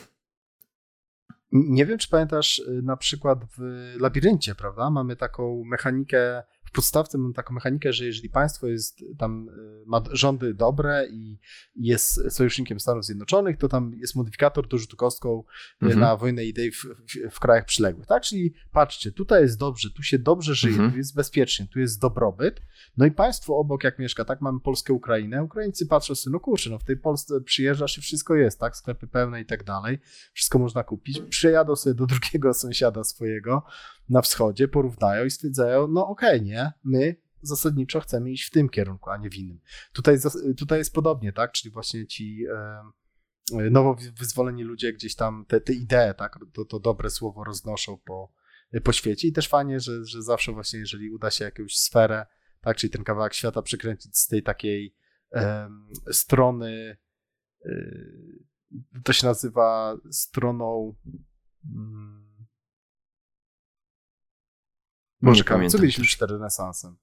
Nie 1.51 1.85
wiem, 1.85 1.97
czy 1.97 2.09
pamiętasz 2.09 2.59
y, 2.59 2.81
na 2.83 2.97
przykład 2.97 3.39
w 3.57 3.59
Labiryncie, 3.99 4.55
prawda? 4.55 4.89
Mamy 4.89 5.15
taką 5.15 5.63
mechanikę 5.65 6.43
w 6.71 6.73
podstawce 6.73 7.17
mam 7.17 7.33
taką 7.33 7.53
mechanikę, 7.53 7.93
że 7.93 8.05
jeżeli 8.05 8.29
państwo 8.29 8.67
jest 8.67 9.03
tam, 9.17 9.49
y, 9.49 9.83
ma 9.85 10.03
rządy 10.11 10.53
dobre 10.53 11.07
i 11.11 11.39
jest 11.75 12.33
sojusznikiem 12.33 12.79
Stanów 12.79 13.05
Zjednoczonych, 13.05 13.57
to 13.57 13.67
tam 13.67 13.93
jest 13.97 14.15
modyfikator 14.15 14.67
do 14.67 14.77
rzutu 14.77 14.97
kostką 14.97 15.43
y, 15.83 15.85
mhm. 15.85 15.99
na 15.99 16.17
wojnę 16.17 16.45
idei 16.45 16.71
w, 16.71 16.75
w, 16.83 17.35
w, 17.35 17.39
krajach 17.39 17.65
przyległych, 17.65 18.07
tak? 18.07 18.23
Czyli 18.23 18.53
patrzcie, 18.71 19.11
tutaj 19.11 19.41
jest 19.41 19.59
dobrze, 19.59 19.89
tu 19.89 20.03
się 20.03 20.19
dobrze 20.19 20.55
żyje, 20.55 20.73
mhm. 20.73 20.91
tu 20.91 20.97
jest 20.97 21.15
bezpiecznie, 21.15 21.67
tu 21.67 21.79
jest 21.79 22.01
dobrobyt, 22.01 22.61
no 22.97 23.05
i 23.05 23.11
państwo 23.11 23.57
obok 23.57 23.83
jak 23.83 23.99
mieszka, 23.99 24.25
tak? 24.25 24.41
Mamy 24.41 24.59
Polskę, 24.59 24.93
Ukrainę, 24.93 25.43
Ukraińcy 25.43 25.85
patrzą 25.85 26.15
sobie, 26.15 26.33
no 26.33 26.39
kurczę, 26.39 26.69
no 26.69 26.79
w 26.79 26.83
tej 26.83 26.97
Polsce 26.97 27.41
przyjeżdżasz 27.41 27.97
i 27.97 28.01
wszystko 28.01 28.35
jest, 28.35 28.59
tak? 28.59 28.77
Sklepy 28.77 29.07
pełne 29.07 29.41
i 29.41 29.45
tak 29.45 29.63
dalej, 29.63 29.99
wszystko 30.33 30.59
można 30.59 30.83
kupić, 30.83 31.21
przyjadą 31.29 31.75
sobie 31.75 31.93
do 31.93 32.05
drugiego 32.05 32.53
sąsiada 32.63 33.03
swojego, 33.03 33.63
na 34.11 34.21
wschodzie 34.21 34.67
porównają 34.67 35.25
i 35.25 35.31
stwierdzają, 35.31 35.87
no 35.87 36.07
okej, 36.07 36.35
okay, 36.35 36.45
nie, 36.45 36.71
my 36.83 37.15
zasadniczo 37.41 37.99
chcemy 37.99 38.31
iść 38.31 38.47
w 38.47 38.51
tym 38.51 38.69
kierunku, 38.69 39.09
a 39.09 39.17
nie 39.17 39.29
w 39.29 39.35
innym. 39.35 39.59
Tutaj, 39.93 40.17
tutaj 40.57 40.79
jest 40.79 40.93
podobnie, 40.93 41.33
tak, 41.33 41.51
czyli 41.51 41.71
właśnie 41.71 42.07
ci 42.07 42.45
nowo 43.71 43.95
wyzwoleni 44.19 44.63
ludzie 44.63 44.93
gdzieś 44.93 45.15
tam 45.15 45.45
te, 45.47 45.61
te 45.61 45.73
idee, 45.73 46.13
tak, 46.17 46.39
to, 46.53 46.65
to 46.65 46.79
dobre 46.79 47.09
słowo 47.09 47.43
roznoszą 47.43 47.97
po, 47.97 48.33
po 48.83 48.91
świecie. 48.91 49.27
I 49.27 49.31
też 49.31 49.47
fajnie, 49.47 49.79
że, 49.79 50.05
że 50.05 50.21
zawsze 50.21 50.51
właśnie 50.51 50.79
jeżeli 50.79 51.09
uda 51.09 51.31
się 51.31 51.45
jakąś 51.45 51.77
sferę, 51.77 52.25
tak, 52.61 52.77
czyli 52.77 52.91
ten 52.91 53.03
kawałek 53.03 53.33
świata 53.33 53.61
przekręcić 53.61 54.17
z 54.17 54.27
tej 54.27 54.43
takiej 54.43 54.95
um, 55.31 55.89
strony, 56.11 56.97
y, 57.65 58.45
to 59.03 59.13
się 59.13 59.27
nazywa 59.27 59.97
stroną 60.11 60.95
um, 61.75 62.30
Boże, 65.21 65.43
co 65.69 65.77
mieliśmy 65.77 66.03
przed 66.03 66.31
renesansem? 66.31 66.97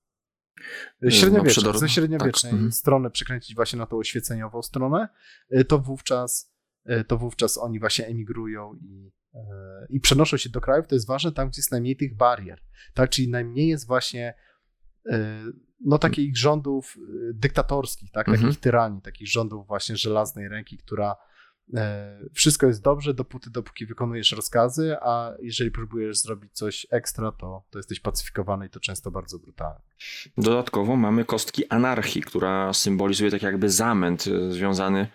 Średniowieczne, 1.09 1.73
no, 1.73 1.79
ze 1.79 1.89
średniowiecznej 1.89 2.51
tak. 2.51 2.53
Mhm. 2.53 2.73
strony 2.73 3.11
przekręcić 3.11 3.55
właśnie 3.57 3.79
na 3.79 3.87
tą 3.87 3.97
oświeceniową 3.97 4.63
stronę, 4.63 5.09
y, 5.57 5.65
to 5.65 5.79
wówczas, 5.79 6.53
y, 6.91 7.05
to 7.05 7.19
wówczas 7.19 7.59
oni 7.59 7.81
właśnie 7.81 8.07
emigrują 8.07 8.75
i, 8.75 9.13
i 9.89 10.01
przenoszą 10.01 10.37
się 10.37 10.51
do 10.51 10.61
krajów. 10.61 10.87
To 10.87 10.95
jest 10.95 11.07
ważne 11.07 11.33
tam, 11.33 11.49
gdzie 11.49 11.61
jest 11.61 11.73
najmniej 11.73 11.97
tych 11.97 12.17
barier. 12.17 12.61
Tak? 12.95 13.11
Czyli 13.11 13.31
najmniej 13.31 13.69
jest 13.69 13.87
właśnie 13.87 14.35
no, 15.85 15.99
takich 15.99 16.37
rządów 16.37 16.97
dyktatorskich, 17.35 18.11
tak? 18.11 18.27
takich 18.27 18.41
mhm. 18.41 18.61
tyranii, 18.61 19.03
takich 19.03 19.29
rządów 19.29 19.67
właśnie 19.67 19.97
żelaznej 19.97 20.49
ręki, 20.49 20.79
która 20.79 21.17
wszystko 22.35 22.67
jest 22.67 22.83
dobrze, 22.83 23.15
dopóty, 23.15 23.51
dopóki 23.51 23.87
wykonujesz 23.87 24.33
rozkazy, 24.33 24.97
a 25.01 25.33
jeżeli 25.43 25.71
próbujesz 25.71 26.19
zrobić 26.19 26.53
coś 26.53 26.87
ekstra, 26.91 27.33
to, 27.33 27.63
to 27.71 27.79
jesteś 27.79 28.01
pacyfikowany 28.01 28.67
i 28.67 28.71
to 28.71 28.81
często 28.81 29.11
bardzo 29.11 29.39
brutalnie. 29.39 29.81
Dodatkowo 30.39 30.97
mamy 30.97 31.25
kostki 31.25 31.69
anarchii, 31.69 32.23
która 32.23 32.73
symbolizuje 32.73 33.31
tak 33.31 33.43
jakby 33.43 33.71
zamęt 33.71 34.25
e, 34.27 34.53
związany 34.53 35.09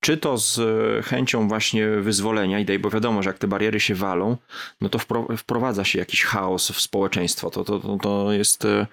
czy 0.00 0.16
to 0.16 0.38
z 0.38 0.58
e, 0.58 1.02
chęcią 1.02 1.48
właśnie 1.48 1.90
wyzwolenia 1.90 2.58
idei, 2.58 2.78
bo 2.78 2.90
wiadomo, 2.90 3.22
że 3.22 3.30
jak 3.30 3.38
te 3.38 3.48
bariery 3.48 3.80
się 3.80 3.94
walą, 3.94 4.36
no 4.80 4.88
to 4.88 4.98
wprowadza 5.36 5.84
się 5.84 5.98
jakiś 5.98 6.24
chaos 6.24 6.70
w 6.70 6.80
społeczeństwo. 6.80 7.50
To, 7.50 7.64
to, 7.64 7.98
to, 8.02 8.32
jest, 8.32 8.64
e, 8.64 8.86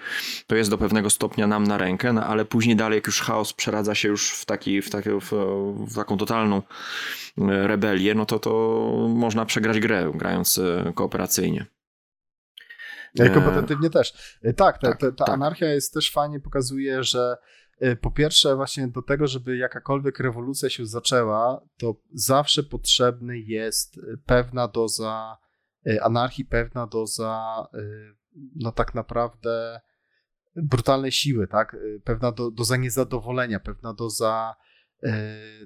to 0.47 0.55
jest 0.55 0.69
do 0.69 0.77
pewnego 0.77 1.09
stopnia 1.09 1.47
nam 1.47 1.63
na 1.63 1.77
rękę, 1.77 2.13
no 2.13 2.23
ale 2.23 2.45
później 2.45 2.75
dalej 2.75 2.95
jak 2.97 3.07
już 3.07 3.21
chaos 3.21 3.53
przeradza 3.53 3.95
się 3.95 4.07
już 4.07 4.31
w, 4.31 4.45
taki, 4.45 4.81
w, 4.81 4.89
taki, 4.89 5.09
w, 5.09 5.31
w 5.91 5.95
taką 5.95 6.17
totalną 6.17 6.61
e, 7.37 7.67
rebelię, 7.67 8.15
no 8.15 8.25
to, 8.25 8.39
to 8.39 8.51
można 9.09 9.45
przegrać 9.45 9.79
grę, 9.79 10.11
grając 10.15 10.59
kooperacyjnie. 10.95 11.65
I 13.15 13.29
kompetentywnie 13.29 13.89
też. 13.89 14.13
Tak, 14.57 14.77
ta, 14.77 14.87
tak, 14.87 14.99
ta, 14.99 15.11
ta 15.11 15.25
tak. 15.25 15.29
anarchia 15.29 15.65
jest 15.65 15.93
też 15.93 16.11
fajnie, 16.11 16.39
pokazuje, 16.39 17.03
że 17.03 17.37
po 18.01 18.11
pierwsze, 18.11 18.55
właśnie 18.55 18.87
do 18.87 19.01
tego, 19.01 19.27
żeby 19.27 19.57
jakakolwiek 19.57 20.19
rewolucja 20.19 20.69
się 20.69 20.85
zaczęła, 20.85 21.61
to 21.77 21.95
zawsze 22.13 22.63
potrzebny 22.63 23.39
jest 23.39 23.97
y, 23.97 24.01
pewna 24.25 24.67
doza 24.67 25.37
y, 25.87 26.01
anarchii, 26.03 26.45
pewna 26.45 26.87
doza, 26.87 27.67
no 28.55 28.71
tak 28.71 28.95
naprawdę 28.95 29.81
brutalnej 30.55 31.11
siły, 31.11 31.47
tak? 31.47 31.77
Pewna 32.03 32.31
do, 32.31 32.51
doza 32.51 32.77
niezadowolenia, 32.77 33.59
pewna 33.59 33.93
doza, 33.93 34.55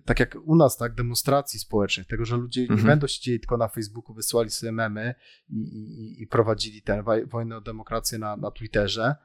tak 0.05 0.19
jak 0.19 0.37
u 0.45 0.55
nas, 0.55 0.77
tak, 0.77 0.95
demonstracji 0.95 1.59
społecznych, 1.59 2.07
tego, 2.07 2.25
że 2.25 2.37
ludzie 2.37 2.61
mhm. 2.61 2.79
nie 2.79 2.85
będą 2.85 3.07
siedzieli 3.07 3.39
tylko 3.39 3.57
na 3.57 3.67
Facebooku, 3.67 4.15
wysyłali 4.15 4.49
sobie 4.49 4.71
memy 4.71 5.15
i, 5.49 5.57
i, 5.57 6.21
i 6.23 6.27
prowadzili 6.27 6.81
tę 6.81 7.03
wojnę 7.27 7.57
o 7.57 7.61
demokrację 7.61 8.19
na, 8.19 8.37
na 8.37 8.51
Twitterze, 8.51 9.15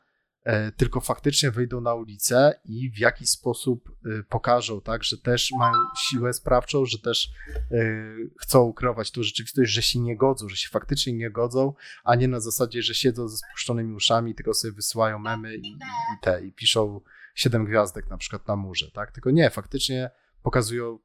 tylko 0.77 1.01
faktycznie 1.01 1.51
wyjdą 1.51 1.81
na 1.81 1.95
ulicę 1.95 2.61
i 2.65 2.91
w 2.91 2.99
jakiś 2.99 3.31
sposób 3.31 3.91
e, 3.91 4.23
pokażą, 4.23 4.81
tak, 4.81 5.05
że 5.05 5.19
też 5.19 5.51
mają 5.59 5.73
siłę 6.09 6.33
sprawczą, 6.33 6.85
że 6.85 6.99
też 6.99 7.29
e, 7.71 7.77
chcą 8.39 8.73
kreować 8.73 9.11
tą 9.11 9.23
rzeczywistość, 9.23 9.73
że 9.73 9.83
się 9.83 9.99
nie 9.99 10.17
godzą, 10.17 10.49
że 10.49 10.57
się 10.57 10.69
faktycznie 10.69 11.13
nie 11.13 11.31
godzą, 11.31 11.75
a 12.05 12.15
nie 12.15 12.29
na 12.29 12.41
zasadzie, 12.41 12.83
że 12.83 12.95
siedzą 12.95 13.29
ze 13.29 13.37
spuszczonymi 13.37 13.95
uszami, 13.95 14.35
tylko 14.35 14.55
sobie 14.55 14.73
wysyłają 14.73 15.19
memy 15.19 15.57
i, 15.57 15.69
i 15.69 16.21
te, 16.23 16.47
i 16.47 16.53
piszą 16.53 17.01
siedem 17.35 17.65
gwiazdek 17.65 18.11
na 18.11 18.17
przykład 18.17 18.49
na 18.49 18.57
murze, 18.57 18.91
tak, 18.91 19.13
tylko 19.13 19.31
nie, 19.31 19.51
faktycznie 19.51 20.11
pokazują 20.43 20.99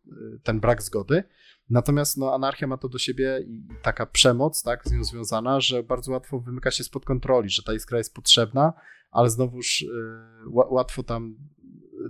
ten 0.44 0.60
brak 0.60 0.82
zgody. 0.82 1.24
Natomiast 1.72 2.18
no, 2.18 2.34
anarchia 2.34 2.68
ma 2.68 2.78
to 2.78 2.90
do 2.90 2.98
siebie 2.98 3.40
i 3.48 3.68
taka 3.82 4.06
przemoc, 4.06 4.64
tak, 4.64 4.86
z 4.86 4.92
nią 4.92 5.04
związana, 5.04 5.62
że 5.62 5.84
bardzo 5.84 6.12
łatwo 6.12 6.40
wymyka 6.40 6.72
się 6.72 6.84
spod 6.84 7.06
kontroli, 7.06 7.50
że 7.50 7.64
ta 7.64 7.74
iskra 7.74 7.98
jest 7.98 8.16
potrzebna, 8.16 8.74
ale 9.12 9.30
znowuż 9.30 9.82
y, 9.82 9.88
łatwo 10.50 11.04
tam 11.04 11.36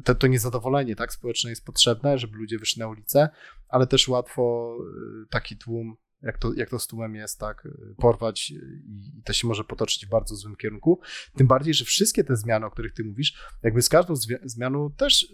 to, 0.04 0.15
to 0.15 0.28
niezadowolenie 0.28 0.95
tak, 0.95 1.13
społeczne 1.13 1.50
jest 1.50 1.65
potrzebne, 1.65 2.17
żeby 2.17 2.38
ludzie 2.38 2.60
wyszli 2.60 2.80
na 2.80 2.88
ulicę, 2.88 3.30
ale 3.67 3.88
też 3.88 4.08
łatwo 4.08 4.76
y, 5.24 5.30
taki 5.30 5.58
tłum, 5.58 5.95
jak 6.21 6.38
to, 6.38 6.54
jak 6.54 6.69
to 6.69 6.80
z 6.80 6.88
tłumem 6.88 7.15
jest, 7.15 7.39
tak, 7.39 7.65
y, 7.65 7.95
porwać 7.97 8.50
i, 8.52 8.56
i 9.19 9.24
to 9.24 9.34
się 9.34 9.47
może 9.47 9.63
potoczyć 9.63 10.06
w 10.06 10.10
bardzo 10.10 10.36
złym 10.36 10.56
kierunku. 10.56 11.00
Tym 11.36 11.47
bardziej, 11.47 11.74
że 11.74 11.86
wszystkie 11.86 12.24
te 12.24 12.36
zmiany, 12.36 12.65
o 12.65 12.71
których 12.71 12.93
ty 12.93 13.04
mówisz, 13.04 13.34
jakby 13.63 13.82
z 13.82 13.89
każdą 13.89 14.13
zmianą 14.43 14.91
też 14.91 15.34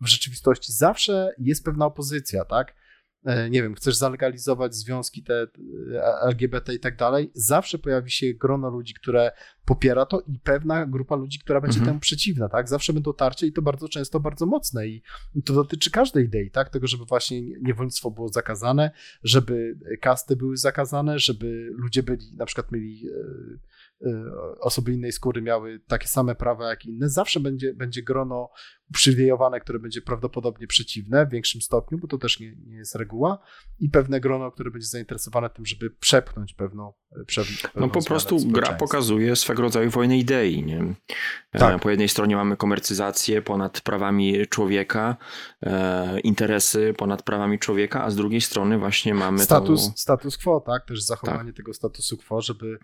w 0.00 0.06
rzeczywistości 0.06 0.72
zawsze 0.72 1.34
jest 1.38 1.64
pewna 1.64 1.86
opozycja, 1.86 2.44
tak? 2.44 2.74
E, 3.24 3.50
nie 3.50 3.62
wiem, 3.62 3.74
chcesz 3.74 3.96
zalegalizować 3.96 4.74
związki 4.74 5.22
te 5.22 5.46
e, 5.94 6.22
LGBT 6.22 6.74
i 6.74 6.80
tak 6.80 6.96
dalej, 6.96 7.30
zawsze 7.34 7.78
pojawi 7.78 8.10
się 8.10 8.34
grono 8.34 8.70
ludzi, 8.70 8.94
które 8.94 9.32
popiera 9.64 10.06
to 10.06 10.20
i 10.20 10.38
pewna 10.38 10.86
grupa 10.86 11.16
ludzi, 11.16 11.38
która 11.38 11.60
będzie 11.60 11.78
mhm. 11.78 11.90
temu 11.90 12.00
przeciwna, 12.00 12.48
tak? 12.48 12.68
Zawsze 12.68 12.92
będą 12.92 13.14
tarcie 13.14 13.46
i 13.46 13.52
to 13.52 13.62
bardzo 13.62 13.88
często 13.88 14.20
bardzo 14.20 14.46
mocne 14.46 14.86
i 14.86 15.02
to 15.44 15.54
dotyczy 15.54 15.90
każdej 15.90 16.24
idei, 16.24 16.50
tak? 16.50 16.70
Tego, 16.70 16.86
żeby 16.86 17.04
właśnie 17.04 17.42
niewolnictwo 17.42 18.10
było 18.10 18.28
zakazane, 18.28 18.90
żeby 19.22 19.78
kasty 20.00 20.36
były 20.36 20.56
zakazane, 20.56 21.18
żeby 21.18 21.70
ludzie 21.72 22.02
byli, 22.02 22.32
na 22.36 22.46
przykład 22.46 22.72
mieli 22.72 23.08
e, 23.08 23.12
osoby 24.60 24.92
innej 24.92 25.12
skóry 25.12 25.42
miały 25.42 25.80
takie 25.86 26.08
same 26.08 26.34
prawa 26.34 26.68
jak 26.68 26.84
inne, 26.84 27.08
zawsze 27.08 27.40
będzie, 27.40 27.74
będzie 27.74 28.02
grono 28.02 28.50
uprzywiejowane, 28.90 29.60
które 29.60 29.78
będzie 29.78 30.02
prawdopodobnie 30.02 30.66
przeciwne 30.66 31.26
w 31.26 31.30
większym 31.30 31.60
stopniu, 31.60 31.98
bo 31.98 32.08
to 32.08 32.18
też 32.18 32.40
nie, 32.40 32.56
nie 32.66 32.76
jest 32.76 32.94
reguła, 32.94 33.38
i 33.78 33.88
pewne 33.88 34.20
grono, 34.20 34.52
które 34.52 34.70
będzie 34.70 34.86
zainteresowane 34.86 35.50
tym, 35.50 35.66
żeby 35.66 35.90
przepchnąć 35.90 36.54
pewną, 36.54 36.92
pewną 37.36 37.80
No 37.80 37.88
po 37.88 38.04
prostu 38.04 38.36
gra 38.46 38.72
pokazuje 38.72 39.36
swego 39.36 39.62
rodzaju 39.62 39.90
wojny 39.90 40.18
idei. 40.18 40.64
Nie? 40.64 40.94
E, 41.52 41.58
Tak. 41.58 41.82
Po 41.82 41.90
jednej 41.90 42.08
stronie 42.08 42.36
mamy 42.36 42.56
komercyzację 42.56 43.42
ponad 43.42 43.80
prawami 43.80 44.46
człowieka, 44.46 45.16
e, 45.62 46.20
interesy 46.20 46.94
ponad 46.96 47.22
prawami 47.22 47.58
człowieka, 47.58 48.04
a 48.04 48.10
z 48.10 48.16
drugiej 48.16 48.40
strony 48.40 48.78
właśnie 48.78 49.14
mamy 49.14 49.38
status, 49.38 49.86
tą... 49.86 49.96
status 49.96 50.38
quo, 50.38 50.60
tak? 50.60 50.86
Też 50.86 51.02
zachowanie 51.02 51.52
tego 51.52 51.74
statusu 51.74 52.16
quo, 52.16 52.40
żeby 52.40 52.66
e, 52.76 52.78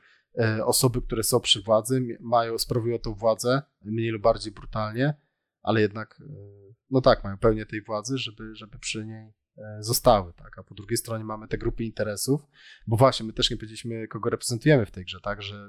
osoby, 0.64 1.02
które 1.02 1.22
są 1.22 1.40
przy 1.40 1.62
władzy, 1.62 2.18
mają, 2.20 2.58
sprawują 2.58 2.98
tą 2.98 3.14
władzę 3.14 3.62
mniej 3.82 4.10
lub 4.10 4.22
bardziej 4.22 4.52
brutalnie, 4.52 5.14
ale 5.62 5.80
jednak, 5.80 6.20
e, 6.20 6.34
no 6.90 7.00
tak, 7.00 7.24
mają 7.24 7.38
pełnię 7.38 7.66
tej 7.66 7.82
władzy, 7.82 8.18
żeby, 8.18 8.54
żeby 8.56 8.78
przy 8.78 9.06
niej 9.06 9.32
e, 9.56 9.76
zostały, 9.82 10.32
tak? 10.32 10.58
A 10.58 10.62
po 10.62 10.74
drugiej 10.74 10.96
stronie 10.96 11.24
mamy 11.24 11.48
te 11.48 11.58
grupy 11.58 11.84
interesów, 11.84 12.40
bo 12.86 12.96
właśnie, 12.96 13.26
my 13.26 13.32
też 13.32 13.50
nie 13.50 13.56
powiedzieliśmy, 13.56 14.08
kogo 14.08 14.30
reprezentujemy 14.30 14.86
w 14.86 14.90
tej 14.90 15.04
grze, 15.04 15.18
tak? 15.22 15.42
Że 15.42 15.56
e, 15.56 15.68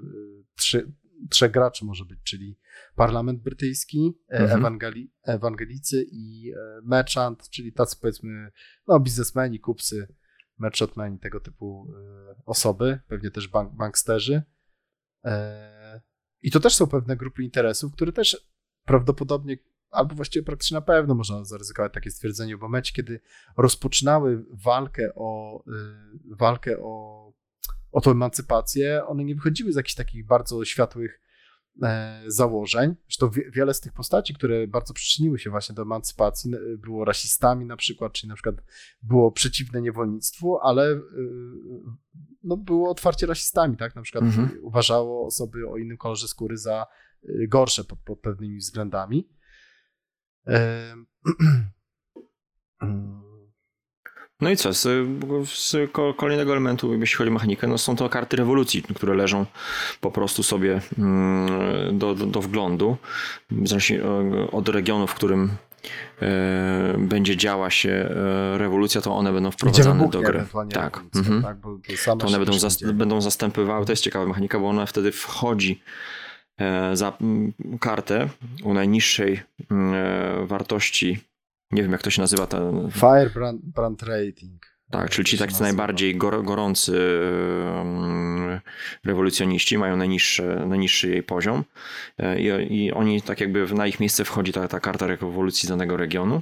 trzy, 0.56 0.92
trzech 1.30 1.52
graczy 1.52 1.86
może 1.86 2.06
być, 2.06 2.20
czyli 2.24 2.60
Parlament 2.96 3.42
Brytyjski, 3.42 4.14
e, 4.30 4.40
Mhm. 4.40 4.60
ewangeli, 4.60 5.14
ewangelicy 5.24 6.06
i 6.12 6.52
e, 6.52 6.82
merchant, 6.84 7.50
czyli 7.50 7.74
tacy 7.74 7.96
powiedzmy, 8.02 8.52
no 8.88 9.00
biznesmeni, 9.00 9.60
kupcy, 9.60 10.08
merchantmeni, 10.62 11.20
tego 11.20 11.40
typu 11.40 11.94
e, 12.30 12.36
osoby, 12.46 13.00
pewnie 13.08 13.32
też 13.32 13.48
bank, 13.48 13.74
banksterzy. 13.74 14.44
E, 15.26 16.02
I 16.42 16.52
to 16.52 16.60
też 16.60 16.76
są 16.76 16.88
pewne 16.88 17.18
grupy 17.18 17.44
interesów, 17.44 17.94
które 17.94 18.12
też 18.12 18.52
prawdopodobnie, 18.86 19.58
albo 19.90 20.16
właściwie 20.16 20.46
praktycznie 20.46 20.76
na 20.76 20.82
pewno 20.82 21.16
można 21.16 21.46
zaryzykować 21.46 21.94
takie 21.94 22.12
stwierdzenie, 22.12 22.58
w 22.58 22.62
momencie, 22.62 22.94
kiedy 22.94 23.20
rozpoczynały 23.58 24.46
walkę 24.52 25.12
o, 25.16 25.64
y, 25.68 26.36
walkę 26.36 26.78
o, 26.80 27.34
o 27.92 28.02
tą 28.02 28.12
emancypację, 28.12 29.06
one 29.06 29.24
nie 29.24 29.36
wychodziły 29.36 29.74
z 29.74 29.76
jakichś 29.76 29.96
takich 29.96 30.26
bardzo 30.26 30.66
światłych 30.66 31.22
e, 31.22 31.31
założeń. 32.28 32.96
Zresztą 33.08 33.30
wie, 33.30 33.52
wiele 33.52 33.74
z 33.74 33.82
tych 33.82 33.94
postaci, 33.94 34.34
które 34.34 34.68
bardzo 34.68 34.94
przyczyniły 34.94 35.40
się 35.40 35.50
właśnie 35.50 35.76
do 35.76 35.82
emancypacji, 35.82 36.52
było 36.78 37.06
rasistami 37.06 37.66
na 37.66 37.78
przykład, 37.78 38.14
czyli 38.14 38.30
na 38.30 38.36
przykład 38.36 38.56
było 39.02 39.32
przeciwne 39.32 39.82
niewolnictwu, 39.82 40.60
ale 40.60 40.92
y, 40.92 41.00
no, 42.44 42.58
było 42.58 42.90
otwarcie 42.90 43.26
rasistami, 43.26 43.78
tak? 43.78 43.96
Na 43.96 44.02
przykład 44.02 44.24
Mhm. 44.24 44.50
uważało 44.62 45.26
osoby 45.26 45.70
o 45.70 45.78
innym 45.78 45.98
kolorze 45.98 46.28
skóry 46.28 46.58
za 46.58 46.88
y, 47.24 47.48
gorsze 47.50 47.84
pod, 47.84 48.00
pod 48.00 48.20
pewnymi 48.20 48.58
względami. 48.58 49.30
No 54.42 54.50
i 54.50 54.58
co, 54.58 54.74
z, 54.74 54.88
z 55.50 55.76
ko- 55.92 56.14
kolejnego 56.14 56.52
elementu, 56.52 56.94
jeśli 56.94 57.18
chodzi 57.18 57.30
o 57.30 57.34
mechanikę, 57.34 57.68
no 57.68 57.78
są 57.78 57.96
to 57.96 58.10
karty 58.10 58.38
rewolucji, 58.38 58.84
które 58.96 59.14
leżą 59.16 59.46
po 60.02 60.12
prostu 60.12 60.44
sobie 60.44 60.82
mm, 60.98 62.00
do, 62.00 62.16
do, 62.16 62.26
do 62.26 62.42
wglądu. 62.42 62.98
W 63.52 63.68
e, 63.98 64.52
od 64.52 64.70
regionu, 64.70 65.08
w 65.08 65.14
którym 65.14 65.52
e, 66.22 66.96
będzie 66.98 67.38
działa 67.38 67.70
się 67.70 67.90
e, 67.92 68.58
rewolucja, 68.58 69.02
to 69.02 69.16
one 69.16 69.34
będą 69.34 69.52
wprowadzane 69.52 70.00
do 70.10 70.22
gry. 70.22 70.44
Tak. 70.74 70.98
rewolucja, 70.98 71.20
Mhm. 71.20 71.44
tak? 71.44 71.58
To 72.20 72.28
one 72.28 72.38
będą, 72.38 72.54
zas- 72.60 72.92
będą 72.94 73.22
zastępowały, 73.22 73.86
to 73.86 73.92
jest 73.92 74.04
ciekawa 74.04 74.26
mechanika, 74.26 74.60
bo 74.60 74.70
ona 74.70 74.86
wtedy 74.86 75.12
wchodzi 75.12 75.82
za 76.94 77.18
kartę 77.80 78.30
u 78.64 78.74
najniższej 78.74 79.40
wartości, 80.44 81.20
nie 81.72 81.82
wiem 81.84 81.92
jak 81.92 82.02
to 82.02 82.10
się 82.10 82.22
nazywa, 82.22 82.48
ta, 82.48 82.60
Firebrand 82.92 83.62
brand 83.66 84.04
rating. 84.04 84.62
tak, 84.92 85.10
czyli 85.10 85.28
ci 85.28 85.40
nazywa. 85.40 85.60
najbardziej 85.60 86.18
gor- 86.18 86.44
gorący 86.44 86.94
rewolucjoniści 89.04 89.78
mają 89.78 89.98
najniższy, 89.98 90.44
najniższy 90.68 91.10
jej 91.10 91.24
poziom 91.24 91.64
E, 92.18 92.40
i, 92.42 92.78
i 92.84 92.92
oni 92.92 93.22
tak 93.22 93.42
jakby 93.42 93.74
na 93.74 93.88
ich 93.88 94.00
miejsce 94.00 94.26
wchodzi 94.26 94.54
ta, 94.54 94.68
ta 94.68 94.80
karta 94.80 95.08
rewolucji 95.08 95.70
danego 95.70 95.98
regionu. 95.98 96.42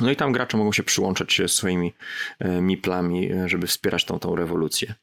No 0.00 0.10
i 0.10 0.16
tam 0.16 0.32
gracze 0.32 0.56
mogą 0.56 0.72
się 0.72 0.82
przyłączać 0.82 1.32
się 1.32 1.48
swoimi 1.48 1.94
e, 2.38 2.60
miplami, 2.60 3.32
e, 3.32 3.48
żeby 3.48 3.66
wspierać 3.66 4.04
tą, 4.04 4.18
tą 4.18 4.36
rewolucję. 4.36 4.94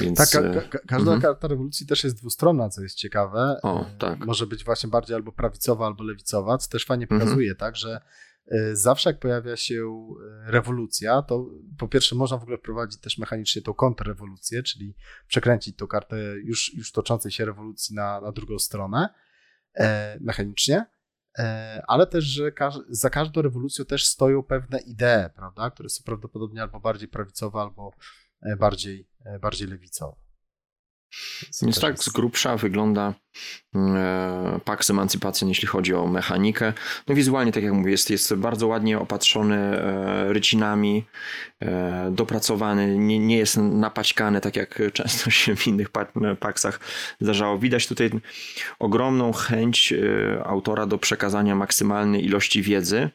Więc 0.00 0.18
Tak, 0.18 0.30
ka- 0.30 0.48
e, 0.48 0.68
ka- 0.68 0.78
każda 0.78 1.12
mhm. 1.14 1.20
karta 1.20 1.48
rewolucji 1.48 1.86
też 1.86 2.04
jest 2.04 2.16
dwustronna, 2.16 2.68
co 2.68 2.82
jest 2.82 2.96
ciekawe. 2.96 3.56
O, 3.62 3.80
E, 3.80 3.84
tak. 3.98 4.26
Może 4.26 4.46
być 4.46 4.64
właśnie 4.64 4.90
bardziej 4.90 5.16
albo 5.16 5.32
prawicowa, 5.32 5.86
albo 5.86 6.04
lewicowa, 6.04 6.58
co 6.58 6.70
też 6.70 6.84
fajnie 6.84 7.04
Mhm. 7.04 7.20
pokazuje, 7.20 7.54
tak, 7.54 7.76
że 7.76 7.90
e, 7.94 8.00
zawsze 8.72 9.10
jak 9.10 9.18
pojawia 9.18 9.56
się 9.56 9.74
e, 10.46 10.50
rewolucja, 10.50 11.22
to 11.22 11.50
po 11.78 11.88
pierwsze 11.88 12.14
można 12.16 12.38
w 12.38 12.42
ogóle 12.42 12.58
wprowadzić 12.58 13.00
też 13.00 13.18
mechanicznie 13.18 13.62
tą 13.62 13.74
kontrrewolucję, 13.74 14.62
czyli 14.62 14.96
przekręcić 15.26 15.76
tą 15.76 15.86
kartę 15.86 16.16
już, 16.44 16.74
już 16.74 16.92
toczącej 16.92 17.32
się 17.32 17.44
rewolucji 17.44 17.96
na, 17.96 18.20
na 18.20 18.32
drugą 18.32 18.58
stronę 18.58 19.08
e, 19.74 20.18
mechanicznie. 20.20 20.86
E, 21.38 21.82
ale 21.88 22.06
też, 22.06 22.24
że 22.24 22.52
każ- 22.52 22.84
za 22.88 23.10
każdą 23.10 23.42
rewolucją 23.42 23.84
też 23.84 24.04
stoją 24.06 24.42
pewne 24.42 24.78
idee, 24.78 25.30
prawda, 25.36 25.70
które 25.70 25.88
są 25.88 26.04
prawdopodobnie 26.04 26.62
albo 26.62 26.80
bardziej 26.80 27.08
prawicowe, 27.08 27.58
albo 27.60 27.92
e, 28.42 28.56
bardziej, 28.56 29.08
e, 29.24 29.38
bardziej 29.38 29.68
lewicowe. 29.68 30.23
Więc 31.62 31.80
tak 31.80 32.02
z 32.02 32.08
grubsza 32.08 32.56
wygląda 32.56 33.14
e, 33.74 34.60
Pax 34.64 34.90
Emancipation, 34.90 35.48
jeśli 35.48 35.68
chodzi 35.68 35.94
o 35.94 36.06
mechanikę. 36.06 36.72
No 37.08 37.14
wizualnie, 37.14 37.52
tak 37.52 37.62
jak 37.62 37.72
mówię, 37.72 37.90
jest, 37.90 38.10
jest 38.10 38.34
bardzo 38.34 38.66
ładnie 38.66 38.98
opatrzony 38.98 39.56
e, 39.56 40.32
rycinami, 40.32 41.04
e, 41.62 42.10
dopracowany, 42.12 42.98
nie, 42.98 43.18
nie 43.18 43.36
jest 43.36 43.56
napaćkany, 43.56 44.40
tak 44.40 44.56
jak 44.56 44.82
często 44.92 45.30
się 45.30 45.56
w 45.56 45.66
innych 45.66 45.90
pa- 45.90 46.12
Paxach 46.40 46.80
zdarzało. 47.20 47.58
Widać 47.58 47.86
tutaj 47.86 48.10
ogromną 48.78 49.32
chęć 49.32 49.94
autora 50.44 50.86
do 50.86 50.98
przekazania 50.98 51.54
maksymalnej 51.54 52.24
ilości 52.24 52.62
wiedzy 52.62 53.10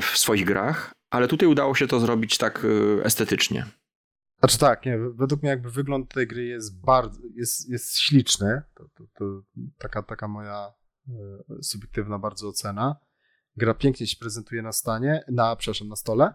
w 0.00 0.18
swoich 0.18 0.44
grach, 0.44 0.94
ale 1.10 1.28
tutaj 1.28 1.48
udało 1.48 1.74
się 1.74 1.86
to 1.86 2.00
zrobić 2.00 2.38
tak 2.38 2.66
estetycznie. 3.04 3.66
Znaczy 4.42 4.58
tak, 4.58 4.86
nie, 4.86 4.98
według 4.98 5.42
mnie 5.42 5.50
jakby 5.50 5.70
wygląd 5.70 6.14
tej 6.14 6.26
gry 6.26 6.44
jest 6.44 6.80
bardzo, 6.80 7.20
jest, 7.34 7.68
jest 7.70 7.98
śliczny. 7.98 8.62
To, 8.74 8.84
to, 8.94 9.04
to 9.14 9.24
taka, 9.78 10.02
taka 10.02 10.28
moja 10.28 10.72
e, 11.08 11.12
subiektywna 11.62 12.18
bardzo 12.18 12.48
ocena. 12.48 12.96
Gra 13.56 13.74
pięknie 13.74 14.06
się 14.06 14.16
prezentuje 14.16 14.62
na 14.62 14.72
stanie, 14.72 15.24
na, 15.28 15.56
przepraszam, 15.56 15.88
na 15.88 15.96
stole. 15.96 16.34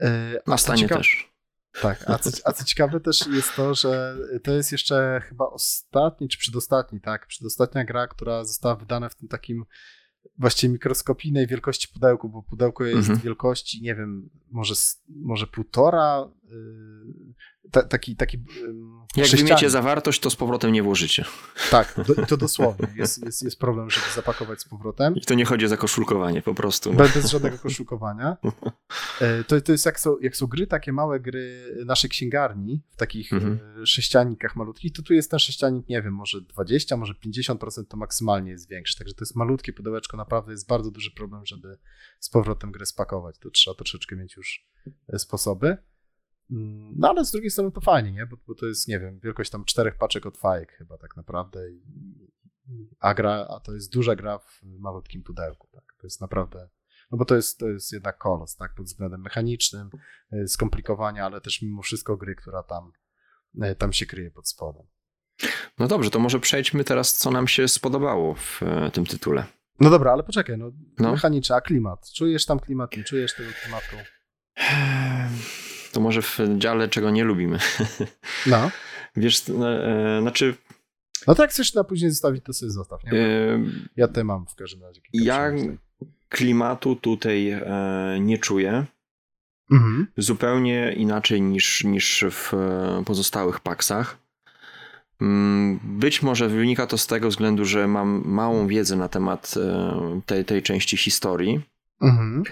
E, 0.00 0.40
a 0.46 0.50
Na 0.50 0.58
stanie 0.58 0.82
ciekawe- 0.82 1.00
też. 1.00 1.34
Tak, 1.82 2.04
a 2.10 2.18
co, 2.18 2.30
a 2.44 2.52
co 2.52 2.64
ciekawe 2.64 3.00
też 3.00 3.26
jest 3.26 3.54
to, 3.56 3.74
że 3.74 4.16
to 4.44 4.52
jest 4.52 4.72
jeszcze 4.72 5.22
chyba 5.28 5.46
ostatni, 5.46 6.28
czy 6.28 6.38
przedostatni, 6.38 7.00
tak, 7.00 7.26
przedostatnia 7.26 7.84
gra, 7.84 8.06
która 8.06 8.44
została 8.44 8.76
wydana 8.76 9.08
w 9.08 9.14
tym 9.14 9.28
takim 9.28 9.64
właściwie 10.38 10.72
mikroskopijnej 10.72 11.46
wielkości 11.46 11.88
pudełku, 11.92 12.28
bo 12.28 12.42
pudełko 12.42 12.84
jest 12.84 12.98
Mhm. 13.08 13.18
wielkości, 13.20 13.82
nie 13.82 13.94
wiem, 13.94 14.30
może, 14.50 14.74
może 15.08 15.46
półtora, 15.46 16.30
ta, 17.70 17.82
taki, 17.82 18.16
taki 18.16 18.38
Jak 19.16 19.28
wymiecie 19.28 19.70
zawartość, 19.70 20.20
to 20.20 20.30
z 20.30 20.36
powrotem 20.36 20.72
nie 20.72 20.82
włożycie. 20.82 21.24
Tak, 21.70 21.94
do, 22.06 22.22
i 22.22 22.26
to 22.30 22.36
dosłownie, 22.36 22.88
jest, 22.96 23.24
jest, 23.24 23.42
jest 23.42 23.58
problem, 23.58 23.90
żeby 23.90 24.06
zapakować 24.14 24.60
z 24.60 24.68
powrotem. 24.68 25.16
I 25.16 25.20
to 25.20 25.34
nie 25.34 25.44
chodzi 25.44 25.64
o 25.64 25.68
zakoszulkowanie 25.68 26.42
po 26.42 26.54
prostu. 26.54 26.92
Bez, 26.92 27.30
żadnego 27.30 27.58
koszulkowania. 27.58 28.36
E, 29.20 29.44
To, 29.44 29.60
to 29.60 29.72
jest 29.72 29.86
jak 29.86 30.00
są, 30.00 30.18
jak 30.20 30.36
są 30.36 30.46
gry, 30.46 30.66
takie 30.66 30.92
małe 30.92 31.20
gry 31.20 31.74
naszej 31.86 32.10
księgarni, 32.10 32.82
w 32.90 32.96
takich 32.96 33.32
Mhm. 33.32 33.58
e, 33.82 33.86
sześcianikach 33.86 34.56
malutkich, 34.56 34.92
to 34.92 35.02
tu 35.02 35.14
jest 35.14 35.30
ten 35.30 35.38
sześcianik, 35.38 35.88
nie 35.88 36.02
wiem, 36.02 36.14
może 36.14 36.40
20, 36.40 36.96
może 36.96 37.14
50% 37.26 37.84
to 37.88 37.96
maksymalnie 37.96 38.50
jest 38.50 38.68
większy. 38.68 38.98
Także 38.98 39.14
to 39.14 39.22
jest 39.22 39.36
malutkie 39.36 39.72
pudełeczko, 39.72 40.16
naprawdę 40.16 40.52
jest 40.52 40.68
bardzo 40.68 40.90
duży 40.90 41.10
problem, 41.10 41.46
żeby 41.46 41.78
z 42.20 42.28
powrotem 42.30 42.72
grę 42.72 42.86
spakować. 42.86 43.38
To 43.38 43.50
trzeba 43.50 43.74
troszeczkę 43.74 44.16
mieć 44.16 44.36
już 44.36 44.66
e, 45.08 45.18
sposoby. 45.18 45.76
Mm, 46.50 46.94
No 46.96 47.08
ale 47.10 47.24
z 47.24 47.30
drugiej 47.30 47.50
strony 47.50 47.72
to 47.72 47.80
fajnie, 47.80 48.12
nie? 48.12 48.26
Bo, 48.26 48.36
bo 48.46 48.54
to 48.54 48.66
jest, 48.66 48.88
nie 48.88 49.00
wiem, 49.00 49.20
wielkość 49.20 49.50
tam 49.50 49.64
czterech 49.64 49.96
paczek 49.96 50.26
od 50.26 50.38
fajek 50.38 50.72
chyba 50.72 50.98
tak 50.98 51.16
naprawdę. 51.16 51.70
I, 51.70 51.82
a 53.00 53.14
gra, 53.14 53.46
a 53.50 53.60
to 53.60 53.72
jest 53.72 53.92
duża 53.92 54.16
gra 54.16 54.38
w 54.38 54.60
malutkim 54.62 55.22
pudełku, 55.22 55.68
tak? 55.72 55.84
To 56.00 56.06
jest 56.06 56.20
naprawdę 56.20 56.68
no 57.10 57.18
bo 57.18 57.24
to 57.24 57.36
jest, 57.36 57.58
to 57.58 57.68
jest 57.68 57.92
jednak 57.92 58.18
kolos, 58.18 58.56
tak, 58.56 58.74
pod 58.74 58.86
względem 58.86 59.20
mechanicznym, 59.20 59.90
y, 60.32 60.48
skomplikowania, 60.48 61.24
ale 61.26 61.40
też 61.40 61.62
mimo 61.62 61.82
wszystko 61.82 62.16
gry, 62.16 62.34
która 62.34 62.62
tam, 62.62 62.92
y, 63.64 63.74
tam 63.74 63.92
się 63.92 64.06
kryje 64.06 64.30
pod 64.30 64.48
spodem. 64.48 64.86
No 65.78 65.88
dobrze, 65.88 66.10
to 66.10 66.18
może 66.18 66.40
przejdźmy 66.40 66.84
teraz, 66.84 67.14
co 67.14 67.30
nam 67.30 67.48
się 67.48 67.68
spodobało 67.68 68.34
w 68.34 68.62
e, 68.62 68.90
tym 68.90 69.06
tytule. 69.06 69.44
No 69.80 69.90
dobra, 69.90 70.12
ale 70.12 70.22
poczekaj, 70.22 70.58
no, 70.58 70.70
No. 70.98 71.12
mechaniczny, 71.12 71.56
a 71.56 71.60
klimat? 71.60 72.10
Czujesz 72.16 72.46
tam 72.46 72.60
klimat, 72.60 72.96
nie 72.96 73.04
czujesz 73.04 73.34
tego 73.34 73.50
klimatu? 73.62 73.96
To 75.94 76.00
może 76.00 76.22
w 76.22 76.38
dziale, 76.58 76.88
czego 76.88 77.10
nie 77.10 77.24
lubimy. 77.24 77.58
No, 78.46 78.70
Wiesz, 79.16 79.42
e, 79.48 80.18
znaczy, 80.20 80.54
no 81.26 81.34
tak 81.34 81.50
chcesz 81.50 81.74
na 81.74 81.84
później 81.84 82.10
zostawić, 82.10 82.44
to 82.44 82.52
sobie 82.52 82.72
zostaw, 82.72 83.04
nie? 83.04 83.12
e, 83.12 83.58
Ja 83.96 84.08
te 84.08 84.24
mam 84.24 84.46
w 84.46 84.54
każdym 84.54 84.82
razie. 84.82 85.00
ja 85.12 85.50
klimatu 86.28 86.96
tutaj 86.96 87.50
e, 87.50 87.62
nie 88.20 88.38
czuję. 88.38 88.84
Mhm. 89.70 90.06
Zupełnie 90.16 90.92
inaczej 90.92 91.42
niż, 91.42 91.84
niż 91.84 92.24
w 92.30 92.52
pozostałych 93.06 93.60
paksach. 93.60 94.18
Mm, 95.20 95.80
być 95.84 96.22
może 96.22 96.48
wynika 96.48 96.86
to 96.86 96.98
z 96.98 97.06
tego 97.06 97.28
względu, 97.28 97.64
że 97.64 97.88
mam 97.88 98.22
małą 98.26 98.66
wiedzę 98.66 98.96
na 98.96 99.08
temat 99.08 99.54
tej, 100.26 100.44
tej 100.44 100.62
części 100.62 100.96
historii, 100.96 101.60
mhm. 102.02 102.42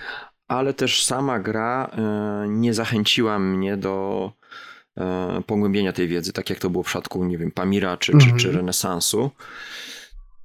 Ale 0.52 0.74
też 0.74 1.04
sama 1.04 1.38
gra 1.38 1.90
e, 1.92 2.48
nie 2.48 2.74
zachęciła 2.74 3.38
mnie 3.38 3.76
do 3.76 4.32
e, 4.96 5.42
pogłębienia 5.46 5.92
tej 5.92 6.08
wiedzy, 6.08 6.32
tak 6.32 6.50
jak 6.50 6.58
to 6.58 6.70
było 6.70 6.82
w 6.84 6.86
przypadku, 6.86 7.24
nie 7.24 7.38
wiem, 7.38 7.50
Pamira 7.50 7.96
czy, 7.96 8.12
mhm. 8.12 8.32
czy, 8.32 8.38
czy 8.38 8.52
renesansu. 8.52 9.30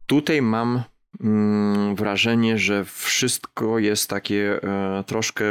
Tutaj 0.05 0.41
mam 0.41 0.83
mm, 1.21 1.95
wrażenie, 1.95 2.57
że 2.57 2.85
wszystko 2.85 3.79
jest 3.79 4.09
takie 4.09 4.59
troszkę 5.05 5.45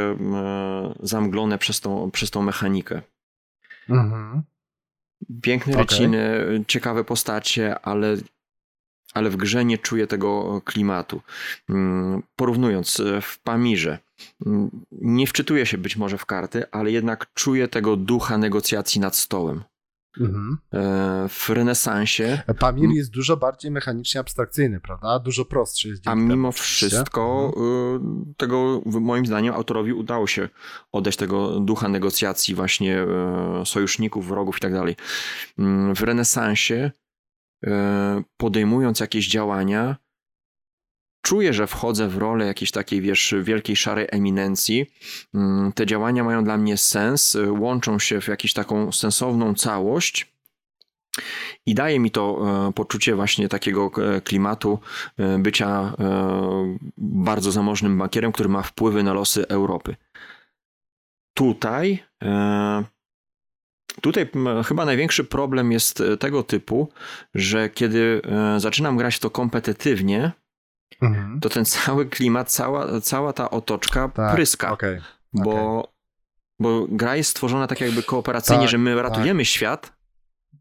zamglone 0.99 1.57
przez 1.57 1.81
tą, 1.81 2.11
przez 2.11 2.31
tą 2.31 2.41
mechanikę. 2.41 3.01
Mhm. 3.89 4.41
Piękne 5.41 5.73
okay. 5.73 5.83
ryciny, 5.83 6.45
ciekawe 6.67 7.03
postacie, 7.03 7.79
ale, 7.79 8.17
ale 9.13 9.29
w 9.29 9.35
grze 9.35 9.65
nie 9.65 9.77
czuję 9.77 10.07
tego 10.07 10.61
klimatu. 10.65 11.21
Mm, 11.69 12.23
porównując, 12.35 12.99
e, 12.99 13.21
w 13.21 13.39
Pamirze 13.39 14.06
nie 14.91 15.27
wczytuję 15.27 15.65
się 15.65 15.77
być 15.77 15.97
może 15.97 16.17
w 16.17 16.25
karty, 16.25 16.71
ale 16.71 16.91
jednak 16.91 17.33
czuję 17.33 17.67
tego 17.67 17.95
ducha 17.95 18.37
negocjacji 18.37 19.01
nad 19.01 19.15
stołem. 19.15 19.63
Mhm. 20.19 20.57
E, 20.73 21.29
w 21.29 21.49
renesansie. 21.49 22.41
Pamir 22.59 22.89
jest 22.89 23.11
dużo 23.11 23.37
bardziej 23.37 23.71
mechanicznie 23.71 24.21
abstrakcyjny, 24.21 24.79
prawda? 24.79 25.19
Dużo 25.19 25.45
prostszy 25.45 25.87
jest. 25.87 26.07
A 26.07 26.15
mimo 26.15 26.51
wszystko 26.51 27.53
mhm. 27.57 28.33
tego 28.37 28.81
moim 28.85 29.25
zdaniem 29.25 29.53
autorowi 29.53 29.93
udało 29.93 30.27
się 30.27 30.49
oddać 30.91 31.17
tego 31.17 31.59
ducha 31.59 31.87
negocjacji 31.87 32.55
właśnie 32.55 32.99
e, 32.99 33.65
sojuszników, 33.65 34.27
wrogów 34.27 34.57
i 34.57 34.59
tak 34.59 34.73
dalej. 34.73 34.95
Mm, 35.57 35.95
w 35.95 36.01
renesansie 36.01 36.91
podejmując 38.37 38.99
jakieś 38.99 39.27
działania 39.27 39.97
czuję, 41.27 41.53
że 41.53 41.67
wchodzę 41.67 42.07
w 42.07 42.17
rolę 42.17 42.45
jakiejś 42.45 42.71
takiej, 42.71 43.01
wiesz, 43.01 43.35
wielkiej 43.41 43.75
szarej 43.75 44.07
eminencji. 44.11 44.85
Mm, 45.33 45.71
te 45.73 45.85
działania 45.85 46.23
mają 46.23 46.43
dla 46.43 46.57
mnie 46.57 46.77
sens, 46.77 47.37
łączą 47.49 47.99
się 47.99 48.21
w 48.21 48.27
jakąś 48.27 48.53
taką 48.53 48.91
sensowną 48.91 49.53
całość. 49.53 50.31
I 51.65 51.75
daje 51.75 51.99
mi 51.99 52.11
to 52.11 52.45
e, 52.67 52.73
poczucie 52.73 53.15
właśnie 53.15 53.49
takiego 53.49 53.91
e, 53.97 54.21
klimatu 54.21 54.79
e, 55.17 55.39
bycia 55.39 55.93
bardzo 56.97 57.51
zamożnym 57.51 57.97
bankierem, 57.97 58.31
który 58.31 58.49
ma 58.49 58.61
wpływy 58.61 59.03
na 59.03 59.13
losy 59.13 59.47
Europy. 59.47 59.95
Tutaj, 61.33 62.03
tutaj 64.01 64.29
chyba 64.65 64.85
największy 64.85 65.23
problem 65.23 65.71
jest 65.71 66.03
tego 66.19 66.43
typu, 66.43 66.89
że 67.35 67.69
kiedy 67.69 68.21
zaczynam 68.57 68.97
grać 68.97 69.19
to 69.19 69.29
kompetytywnie, 69.29 70.31
mhm. 71.01 71.39
to 71.39 71.49
ten 71.49 71.65
cały 71.65 72.05
klimat, 72.05 72.51
cała, 72.51 73.01
cała 73.01 73.33
ta 73.33 73.49
otoczka 73.49 74.09
tak, 74.09 74.35
pryska. 74.35 74.71
Okay, 74.71 75.01
bo, 75.33 75.79
okay. 75.79 75.91
bo 76.59 76.87
gra 76.89 77.15
jest 77.15 77.29
stworzona 77.29 77.67
tak 77.67 77.81
jakby 77.81 78.03
kooperacyjnie, 78.03 78.61
tak, 78.61 78.71
że 78.71 78.77
my 78.77 79.01
ratujemy 79.01 79.43
tak. 79.43 79.47
świat, 79.47 79.93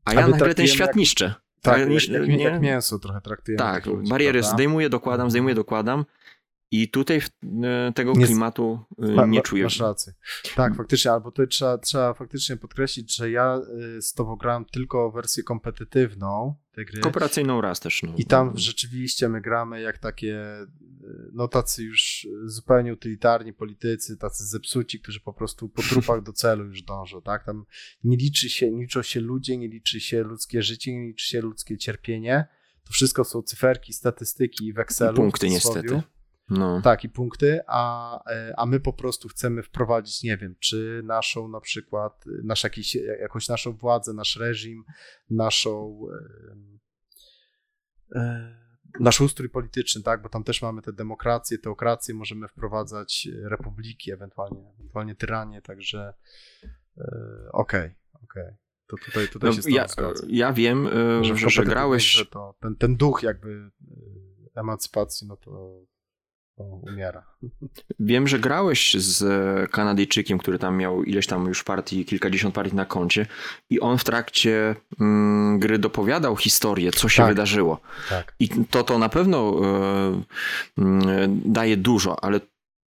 a 0.05 0.15
ja 0.15 0.29
nagle 0.29 0.55
ten 0.55 0.67
świat 0.67 0.89
jak, 0.89 0.97
niszczę. 0.97 1.35
Tak, 1.63 1.79
jak, 1.79 2.09
jak, 2.09 2.41
jak 2.41 2.61
mięso 2.61 2.99
trochę 2.99 3.21
traktujemy. 3.21 3.59
Tak, 3.59 3.85
bariery 4.09 4.41
prawda? 4.41 4.57
zdejmuję, 4.57 4.89
dokładam, 4.89 5.31
zdejmuję, 5.31 5.55
dokładam 5.55 6.05
i 6.71 6.89
tutaj 6.89 7.21
e, 7.63 7.93
tego 7.93 8.13
nie, 8.13 8.27
klimatu 8.27 8.79
e, 8.99 9.29
nie 9.29 9.43
czuję. 9.43 9.65
Masz 9.65 9.81
rację. 9.81 10.13
Tak, 10.55 10.77
faktycznie, 10.77 11.13
albo 11.13 11.33
to 11.33 11.47
trzeba, 11.47 11.79
trzeba 11.79 12.15
faktycznie 12.15 12.57
podkreślić, 12.57 13.17
że 13.17 13.31
ja 13.31 13.61
e, 13.97 14.03
z 14.03 14.13
tobą 14.13 14.37
grałem 14.37 14.65
tylko 14.65 15.11
wersję 15.11 15.43
kompetytywną 15.43 16.55
tej 16.73 16.87
gry. 16.87 17.01
Kooperacyjną 17.01 17.61
raz 17.61 17.81
też. 17.81 18.03
No. 18.03 18.15
I 18.17 18.25
tam 18.25 18.53
rzeczywiście 18.59 19.29
my 19.29 19.41
gramy 19.41 19.81
jak 19.81 19.99
takie, 19.99 20.43
no 21.33 21.49
tacy 21.49 21.85
już 21.85 22.27
zupełnie 22.45 22.93
utylitarni 22.93 23.53
politycy, 23.53 24.17
tacy 24.17 24.45
zepsuci, 24.45 25.01
którzy 25.01 25.21
po 25.21 25.33
prostu 25.33 25.69
po 25.69 25.83
trupach 25.91 26.23
do 26.23 26.33
celu 26.33 26.65
już 26.65 26.83
dążą, 26.83 27.23
tak? 27.23 27.45
Tam 27.45 27.65
nie 28.05 28.17
liczy 28.17 28.49
się, 28.49 28.71
nie 28.71 28.83
liczą 28.83 29.03
się 29.03 29.21
ludzie, 29.21 29.57
nie 29.57 29.69
liczy 29.69 30.01
się 30.01 30.23
ludzkie 30.23 30.63
życie, 30.63 30.93
nie 30.93 31.07
liczy 31.07 31.27
się 31.27 31.41
ludzkie 31.41 31.79
cierpienie. 31.79 32.47
To 32.85 32.93
wszystko 32.93 33.25
są 33.25 33.43
cyferki, 33.43 33.93
statystyki. 33.93 34.67
I 34.67 34.75
punkty 35.15 35.49
niestety. 35.49 36.03
No. 36.49 36.81
Tak, 36.83 37.05
i 37.05 37.09
punkty, 37.09 37.61
a, 37.67 38.21
e, 38.31 38.55
a 38.57 38.67
my 38.67 38.81
po 38.81 38.93
prostu 38.93 39.29
chcemy 39.29 39.63
wprowadzić, 39.63 40.23
nie 40.23 40.37
wiem, 40.37 40.55
czy 40.61 41.03
naszą 41.05 41.49
na 41.49 41.61
przykład, 41.61 42.25
nasz 42.45 42.65
jakiś, 42.65 42.95
jakąś 42.95 43.49
naszą 43.49 43.73
władzę, 43.73 44.13
nasz 44.13 44.37
reżim, 44.37 44.85
naszą, 45.31 46.01
e, 48.15 48.21
e, 48.21 48.57
nasz 49.01 49.21
ustrój 49.21 49.51
polityczny, 49.51 50.03
tak, 50.03 50.23
bo 50.23 50.29
tam 50.29 50.45
też 50.45 50.63
mamy 50.63 50.83
te 50.83 50.93
demokracje, 50.93 51.59
teokracje, 51.59 52.15
możemy 52.15 52.49
wprowadzać 52.49 53.29
republiki, 53.51 54.13
ewentualnie, 54.13 54.73
ewentualnie 54.79 55.15
tyranie, 55.15 55.63
także 55.63 56.15
okej, 57.53 57.95
okej. 58.13 58.43
Okay. 58.43 58.57
To 58.87 58.97
tutaj, 59.05 59.29
tutaj 59.29 59.51
no, 59.51 59.63
się 59.63 59.71
ja, 59.71 59.87
ja 60.29 60.53
wiem, 60.53 60.89
że, 61.23 61.37
że, 61.37 61.51
że 61.51 61.65
grałeś... 61.65 62.11
Że 62.11 62.27
to, 62.27 62.57
ten, 62.61 62.77
ten 62.77 62.97
duch 62.97 63.23
jakby 63.23 63.71
emancypacji, 64.55 65.27
no 65.27 65.37
to 65.37 65.83
umiera. 66.57 67.23
Wiem, 68.01 68.29
że 68.29 68.39
grałeś 68.39 68.95
z 68.95 69.71
Kanadyjczykiem, 69.71 70.39
który 70.39 70.59
tam 70.59 70.77
miał 70.77 71.05
ileś 71.05 71.27
tam 71.27 71.47
już 71.47 71.65
partii, 71.65 72.05
kilkadziesiąt 72.05 72.55
partii 72.55 72.77
na 72.77 72.85
koncie 72.85 73.27
i 73.71 73.81
on 73.81 73.99
w 73.99 74.05
trakcie 74.05 74.77
mm, 75.01 75.59
gry 75.59 75.79
dopowiadał 75.79 76.37
historię, 76.37 76.93
co 76.93 77.09
się 77.09 77.23
tak. 77.23 77.29
wydarzyło. 77.29 77.81
Tak. 78.09 78.35
I 78.41 78.49
to 78.49 78.83
to 78.85 78.99
na 78.99 79.09
pewno 79.09 79.61
y, 80.79 80.83
y, 80.83 81.29
daje 81.45 81.77
dużo, 81.77 82.25
ale 82.25 82.41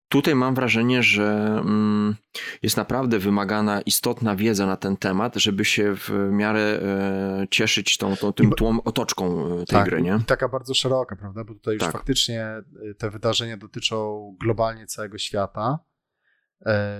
tutaj 0.09 0.35
mam 0.35 0.55
wrażenie, 0.55 1.03
że 1.03 1.61
mm, 1.61 2.17
jest 2.63 2.77
naprawdę 2.77 3.19
wymagana 3.19 3.81
istotna 3.81 4.37
wiedza 4.37 4.67
na 4.67 4.77
ten 4.77 4.97
temat, 4.97 5.37
żeby 5.37 5.65
się 5.65 5.97
w 5.97 6.11
miarę 6.31 6.61
e, 6.61 7.47
cieszyć 7.51 7.99
tą, 7.99 8.17
tą 8.17 8.33
tym 8.33 8.51
tłum, 8.51 8.81
otoczką 8.85 9.47
e, 9.47 9.57
tej 9.57 9.67
tak, 9.67 9.85
gry, 9.89 10.03
nie? 10.03 10.21
taka 10.27 10.49
bardzo 10.49 10.75
szeroka, 10.75 11.17
prawda? 11.17 11.45
Bo 11.45 11.55
tutaj 11.55 11.75
już 11.75 11.83
tak. 11.83 11.93
faktycznie 11.93 12.43
e, 12.45 12.65
te 12.99 13.11
wydarzenia 13.11 13.57
dotyczą 13.57 14.37
globalnie 14.41 14.87
całego 14.87 15.19
świata. 15.19 15.79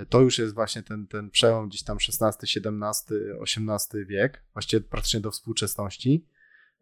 To 0.09 0.21
już 0.21 0.39
jest 0.39 0.55
właśnie 0.55 0.83
ten, 0.83 1.07
ten 1.07 1.31
przełom 1.31 1.69
gdzieś 1.69 1.83
tam 1.83 1.97
XVI, 2.09 2.27
XVII, 2.43 3.19
XVIII 3.43 4.07
wiek, 4.07 4.45
właściwie 4.53 4.81
praktycznie 4.81 5.21
do 5.21 5.31
współczesności. 5.31 6.27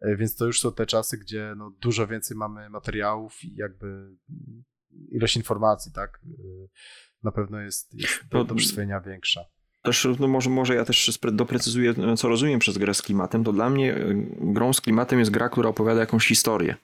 Więc 0.01 0.35
to 0.35 0.45
już 0.45 0.61
są 0.61 0.71
te 0.71 0.85
czasy, 0.85 1.17
gdzie 1.17 1.53
no, 1.57 1.71
dużo 1.81 2.07
więcej 2.07 2.37
mamy 2.37 2.69
materiałów 2.69 3.43
i 3.43 3.55
jakby 3.55 4.15
ilość 5.11 5.37
informacji, 5.37 5.91
tak, 5.91 6.19
y, 6.39 6.69
na 7.23 7.31
pewno 7.31 7.59
jest, 7.59 7.93
jest 7.93 8.27
do, 8.31 8.43
do 8.43 8.55
przyswojenia 8.55 8.99
większa. 8.99 9.45
Też, 9.81 10.07
no 10.19 10.27
może, 10.27 10.49
może 10.49 10.75
ja 10.75 10.85
też 10.85 11.19
doprecyzuję, 11.31 11.93
co 12.17 12.27
rozumiem 12.27 12.59
przez 12.59 12.77
grę 12.77 12.93
z 12.93 13.01
klimatem. 13.01 13.43
To 13.43 13.53
dla 13.53 13.69
mnie 13.69 13.95
y, 13.95 14.27
grą 14.39 14.73
z 14.73 14.81
klimatem 14.81 15.19
jest 15.19 15.31
gra, 15.31 15.49
która 15.49 15.69
opowiada 15.69 15.99
jakąś 15.99 16.27
historię. 16.27 16.75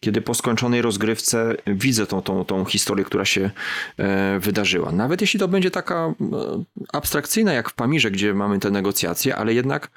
Kiedy 0.00 0.20
po 0.20 0.34
skończonej 0.34 0.82
rozgrywce 0.82 1.54
widzę 1.66 2.06
tą, 2.06 2.22
tą, 2.22 2.44
tą 2.44 2.64
historię, 2.64 3.04
która 3.04 3.24
się 3.24 3.50
e, 3.96 4.38
wydarzyła. 4.40 4.92
Nawet 4.92 5.20
jeśli 5.20 5.40
to 5.40 5.48
będzie 5.48 5.70
taka 5.70 5.94
e, 5.96 6.14
abstrakcyjna, 6.92 7.52
jak 7.52 7.70
w 7.70 7.74
Pamirze, 7.74 8.10
gdzie 8.10 8.34
mamy 8.34 8.58
te 8.58 8.70
negocjacje, 8.70 9.36
ale 9.36 9.54
jednak 9.54 9.90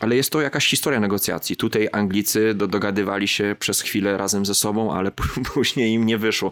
ale 0.00 0.16
jest 0.16 0.32
to 0.32 0.40
jakaś 0.40 0.66
historia 0.66 1.00
negocjacji. 1.00 1.56
Tutaj 1.56 1.88
Anglicy 1.92 2.54
do, 2.54 2.66
dogadywali 2.66 3.28
się 3.28 3.56
przez 3.58 3.80
chwilę 3.80 4.16
razem 4.16 4.46
ze 4.46 4.54
sobą, 4.54 4.92
ale 4.92 5.10
później 5.54 5.92
im 5.92 6.06
nie 6.06 6.18
wyszło. 6.18 6.50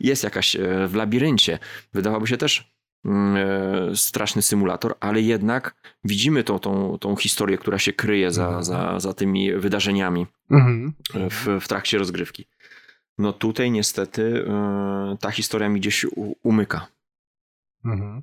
Jest 0.00 0.24
jakaś 0.24 0.56
e, 0.56 0.88
w 0.88 0.94
labiryncie. 0.94 1.58
Wydawałoby 1.92 2.26
się 2.26 2.36
też 2.36 2.72
mm, 3.04 3.36
e, 3.36 3.96
straszny 3.96 4.42
symulator, 4.42 4.94
ale 5.00 5.20
jednak 5.20 5.74
widzimy 6.04 6.44
tą, 6.44 6.58
tą, 6.58 6.98
tą 6.98 7.16
historię, 7.16 7.58
która 7.58 7.78
się 7.78 7.92
kryje 7.92 8.32
za, 8.32 8.46
mhm. 8.46 8.64
za, 8.64 9.00
za 9.00 9.14
tymi 9.14 9.54
wydarzeniami 9.54 10.26
mhm. 10.50 10.94
w, 11.30 11.64
w 11.64 11.68
trakcie 11.68 11.98
rozgrywki. 11.98 12.48
No 13.18 13.32
tutaj 13.32 13.70
niestety 13.70 14.44
e, 14.48 15.16
ta 15.20 15.30
historia 15.30 15.68
mi 15.68 15.80
gdzieś 15.80 16.06
umyka. 16.42 16.86
Mhm. 17.84 18.22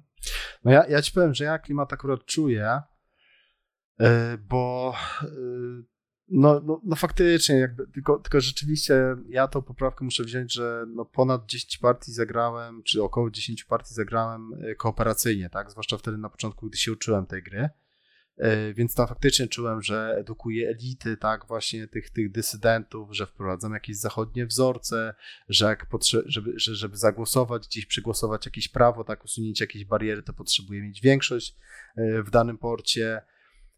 No 0.63 0.71
ja, 0.71 0.86
ja 0.89 1.01
ci 1.01 1.11
powiem, 1.11 1.34
że 1.34 1.43
ja 1.43 1.59
klimat 1.59 1.93
akurat 1.93 2.25
czuję, 2.25 2.67
E, 2.67 2.94
bo 4.49 4.93
e, 5.21 5.27
no, 6.27 6.61
no, 6.65 6.81
no 6.83 6.95
faktycznie, 6.95 7.55
jakby, 7.55 7.87
tylko, 7.87 8.19
tylko 8.19 8.41
rzeczywiście 8.41 9.15
ja 9.29 9.47
tą 9.47 9.61
poprawkę 9.61 10.05
muszę 10.05 10.23
wziąć, 10.23 10.53
że 10.53 10.85
no 10.87 11.05
ponad 11.05 11.45
10 11.45 11.77
partii 11.77 12.11
zagrałem, 12.11 12.83
czy 12.83 13.03
około 13.03 13.31
10 13.31 13.63
partii 13.63 13.93
zagrałem 13.93 14.51
e, 14.53 14.75
kooperacyjnie, 14.75 15.49
tak? 15.49 15.71
Zwłaszcza 15.71 15.97
wtedy 15.97 16.17
na 16.17 16.29
początku, 16.29 16.67
gdy 16.67 16.77
się 16.77 16.91
uczyłem 16.91 17.25
tej 17.25 17.43
gry. 17.43 17.69
Więc 18.73 18.95
tam 18.95 19.07
faktycznie 19.07 19.47
czułem, 19.47 19.81
że 19.81 20.15
edukuję 20.19 20.69
elity, 20.69 21.17
tak, 21.17 21.47
właśnie 21.47 21.87
tych, 21.87 22.09
tych 22.09 22.31
dysydentów, 22.31 23.15
że 23.15 23.25
wprowadzam 23.25 23.73
jakieś 23.73 23.97
zachodnie 23.97 24.45
wzorce, 24.45 25.13
że 25.49 25.65
jak 25.65 25.89
potrze- 25.89 26.23
żeby, 26.25 26.53
że, 26.55 26.75
żeby 26.75 26.97
zagłosować, 26.97 27.67
gdzieś 27.67 27.85
przegłosować 27.85 28.45
jakieś 28.45 28.67
prawo, 28.67 29.03
tak, 29.03 29.23
usunięcie 29.23 29.63
jakiejś 29.63 29.85
bariery, 29.85 30.23
to 30.23 30.33
potrzebuję 30.33 30.81
mieć 30.81 31.01
większość 31.01 31.55
w 31.97 32.29
danym 32.29 32.57
porcie 32.57 33.21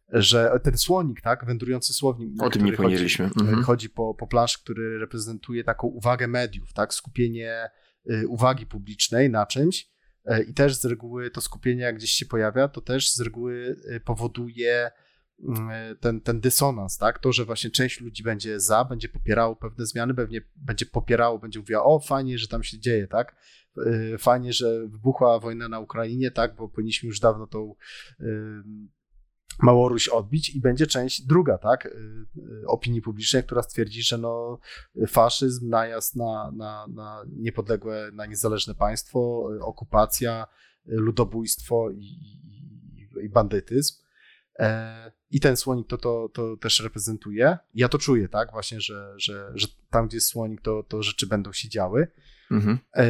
że 0.10 0.60
ten 0.64 0.78
słonik, 0.78 1.22
tak, 1.22 1.45
wędrujący 1.45 1.93
słownik. 1.93 2.43
O 2.43 2.49
tym 2.49 2.66
nie 2.66 2.74
powiedzieliśmy. 2.74 3.26
Mhm. 3.26 3.64
Chodzi 3.64 3.89
po, 3.89 4.14
po 4.14 4.28
planszy, 4.28 4.60
który 4.60 4.99
reprezentuje 4.99 5.64
taką 5.64 5.88
uwagę 5.88 6.28
mediów, 6.28 6.74
tak, 6.74 6.93
skupienie 6.93 7.70
y, 8.12 8.28
uwagi 8.28 8.66
publicznej 8.66 9.30
na 9.30 9.45
czymś 9.45 9.89
y, 10.32 10.43
i 10.43 10.53
też 10.53 10.76
z 10.76 10.86
reguły 10.86 11.32
to 11.32 11.41
skupienie, 11.41 11.82
jak 11.82 11.95
gdzieś 11.95 12.12
się 12.12 12.26
pojawia, 12.26 12.68
to 12.68 12.82
też 12.82 13.14
z 13.14 13.22
reguły 13.22 13.76
y, 13.95 13.99
powoduje 13.99 14.91
ten, 15.99 16.22
ten 16.22 16.39
dysonans, 16.39 16.97
tak? 16.97 17.20
To, 17.20 17.32
że 17.32 17.45
właśnie 17.45 17.70
część 17.70 18.01
ludzi 18.01 18.24
będzie 18.24 18.60
za, 18.60 18.86
będzie 18.86 19.10
popierało 19.10 19.55
pewne 19.55 19.86
zmiany, 19.86 20.14
pewnie 20.14 20.41
będzie 20.55 20.86
popierało, 20.86 21.39
będzie 21.39 21.60
mówiła, 21.60 21.84
o 21.84 21.99
fajnie, 21.99 22.38
że 22.38 22.47
tam 22.47 22.64
się 22.64 22.80
dzieje, 22.80 23.08
tak? 23.08 23.36
Fajnie, 24.20 24.53
że 24.53 24.88
wybuchła 24.88 25.39
wojna 25.39 25.68
na 25.68 25.80
Ukrainie, 25.80 26.32
tak? 26.32 26.55
Bo 26.55 26.70
powinniśmy 26.70 27.08
już 27.08 27.20
dawno 27.20 27.47
tą 27.47 27.76
Małoruś 29.60 30.08
odbić 30.08 30.49
i 30.49 30.62
będzie 30.62 30.88
część 30.88 31.22
druga, 31.22 31.58
tak, 31.58 31.86
y, 31.86 31.89
y, 31.89 32.68
opinii 32.68 33.01
publicznej, 33.01 33.43
która 33.43 33.62
stwierdzi, 33.64 34.03
że 34.03 34.18
no, 34.18 34.60
faszyzm, 35.08 35.70
najazd 35.70 36.16
na, 36.16 36.51
na, 36.55 36.88
na 36.88 37.24
niepodległe, 37.30 38.10
na 38.14 38.26
niezależne 38.26 38.76
państwo, 38.76 39.49
y, 39.55 39.62
okupacja, 39.62 40.47
ludobójstwo 40.86 41.89
i, 41.91 42.03
i, 42.03 43.26
i 43.26 43.30
bandytyzm. 43.30 44.08
E, 44.60 45.12
I 45.32 45.39
ten 45.39 45.58
słonik 45.58 45.88
to, 45.88 45.97
to, 45.97 46.30
to 46.34 46.58
też 46.58 46.80
reprezentuje. 46.80 47.58
Ja 47.74 47.89
to 47.89 47.97
czuję, 47.97 48.30
tak, 48.30 48.51
właśnie, 48.51 48.82
że, 48.82 49.14
że, 49.18 49.51
że 49.55 49.68
tam, 49.89 50.08
gdzie 50.08 50.18
jest 50.18 50.28
słonik, 50.28 50.62
to, 50.62 50.84
to 50.84 51.03
rzeczy 51.03 51.28
będą 51.28 51.53
się 51.53 51.70
działy. 51.70 52.08
Mhm. 52.52 52.80
E, 52.93 53.06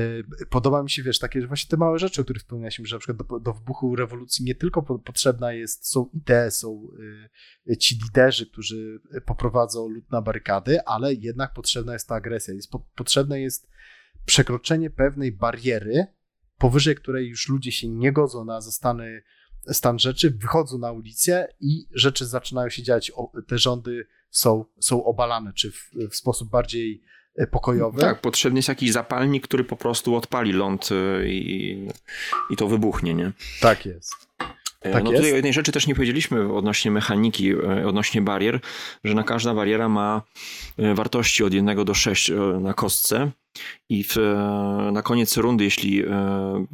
podoba 0.49 0.83
mi 0.83 0.89
się, 0.89 1.03
wiesz, 1.03 1.19
takie 1.19 1.47
właśnie 1.47 1.69
te 1.69 1.77
małe 1.77 1.99
rzeczy, 1.99 2.21
o 2.21 2.23
których 2.23 2.41
wspomnieliśmy, 2.41 2.85
że 2.85 2.95
na 2.95 2.99
przykład 2.99 3.27
do, 3.27 3.39
do 3.39 3.53
wybuchu 3.53 3.95
rewolucji 3.95 4.45
nie 4.45 4.55
tylko 4.55 4.83
potrzebna 4.83 5.53
jest, 5.53 5.91
są 5.91 6.09
idee, 6.13 6.51
są 6.51 6.87
y, 7.69 7.77
ci 7.77 7.99
liderzy, 8.03 8.45
którzy 8.45 9.01
poprowadzą 9.25 9.87
lud 9.87 10.11
na 10.11 10.21
barykady, 10.21 10.85
ale 10.85 11.13
jednak 11.13 11.53
potrzebna 11.53 11.93
jest 11.93 12.07
ta 12.07 12.15
agresja. 12.15 12.53
Jest, 12.53 12.71
po, 12.71 12.79
potrzebne 12.95 13.41
jest 13.41 13.69
przekroczenie 14.25 14.89
pewnej 14.89 15.31
bariery, 15.31 16.07
powyżej 16.57 16.95
której 16.95 17.27
już 17.27 17.49
ludzie 17.49 17.71
się 17.71 17.87
nie 17.87 18.11
godzą 18.11 18.45
na 18.45 18.61
zostany 18.61 19.23
stan 19.73 19.99
rzeczy, 19.99 20.31
wychodzą 20.31 20.77
na 20.77 20.91
ulicę 20.91 21.47
i 21.59 21.87
rzeczy 21.91 22.25
zaczynają 22.25 22.69
się 22.69 22.83
dziać. 22.83 23.11
Te 23.47 23.57
rządy 23.57 24.07
są, 24.29 24.65
są 24.79 25.03
obalane, 25.03 25.53
czy 25.53 25.71
w, 25.71 25.91
w 26.11 26.15
sposób 26.15 26.49
bardziej 26.49 27.03
E. 27.37 27.47
Tak, 28.01 28.21
potrzebny 28.21 28.57
jest 28.57 28.69
jakiś 28.69 28.91
zapalnik, 28.91 29.43
który 29.43 29.63
po 29.63 29.75
prostu 29.75 30.15
odpali 30.15 30.53
ląd 30.53 30.89
e, 30.91 31.27
i, 31.27 31.87
i 32.49 32.55
to 32.55 32.67
wybuchnie, 32.67 33.13
nie? 33.13 33.31
Tak 33.61 33.85
jest. 33.85 34.13
E, 34.81 34.91
tak 34.91 35.03
no 35.03 35.11
jest. 35.11 35.23
tutaj 35.23 35.35
jednej 35.35 35.53
rzeczy 35.53 35.71
też 35.71 35.87
nie 35.87 35.95
powiedzieliśmy 35.95 36.53
odnośnie 36.53 36.91
mechaniki, 36.91 37.55
odnośnie 37.85 38.21
barier, 38.21 38.59
że 39.03 39.13
na 39.13 39.23
każda 39.23 39.53
bariera 39.53 39.89
ma 39.89 40.21
wartości 40.77 41.43
od 41.43 41.53
1 41.53 41.85
do 41.85 41.93
6 41.93 42.31
na 42.61 42.73
kostce 42.73 43.31
i 43.89 44.03
w, 44.03 44.15
na 44.91 45.01
koniec 45.01 45.37
rundy, 45.37 45.63
jeśli 45.63 46.05
e, 46.05 46.65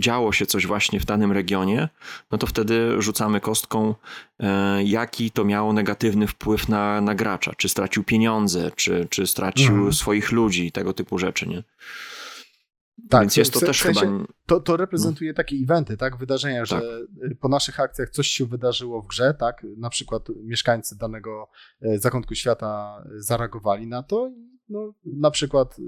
działo 0.00 0.32
się 0.32 0.46
coś 0.46 0.66
właśnie 0.66 1.00
w 1.00 1.04
danym 1.04 1.32
regionie, 1.32 1.88
no 2.30 2.38
to 2.38 2.46
wtedy 2.46 3.02
rzucamy 3.02 3.40
kostką, 3.40 3.94
e, 4.40 4.84
jaki 4.84 5.30
to 5.30 5.44
miało 5.44 5.72
negatywny 5.72 6.26
wpływ 6.26 6.68
na, 6.68 7.00
na 7.00 7.14
gracza. 7.14 7.52
Czy 7.56 7.68
stracił 7.68 8.04
pieniądze, 8.04 8.70
czy, 8.76 9.06
czy 9.10 9.26
stracił 9.26 9.74
mhm. 9.74 9.92
swoich 9.92 10.32
ludzi, 10.32 10.72
tego 10.72 10.92
typu 10.92 11.18
rzeczy, 11.18 11.48
nie? 11.48 11.62
Tak, 13.08 13.20
Więc 13.20 13.36
jest 13.36 13.52
to 13.52 13.60
w 13.60 13.64
też 13.64 13.82
sensie, 13.82 14.00
chyba. 14.00 14.24
To, 14.46 14.60
to 14.60 14.76
reprezentuje 14.76 15.30
no. 15.30 15.36
takie 15.36 15.56
eventy, 15.56 15.96
tak? 15.96 16.16
Wydarzenia, 16.16 16.60
tak. 16.60 16.68
że 16.68 16.82
po 17.40 17.48
naszych 17.48 17.80
akcjach 17.80 18.10
coś 18.10 18.28
się 18.28 18.46
wydarzyło 18.46 19.02
w 19.02 19.06
grze, 19.06 19.34
tak? 19.34 19.66
Na 19.76 19.90
przykład 19.90 20.28
mieszkańcy 20.44 20.98
danego 20.98 21.50
e, 21.82 21.98
zakątku 21.98 22.34
świata 22.34 23.02
zareagowali 23.16 23.86
na 23.86 24.02
to 24.02 24.28
i 24.28 24.59
no, 24.70 24.94
na 25.04 25.30
przykład 25.30 25.78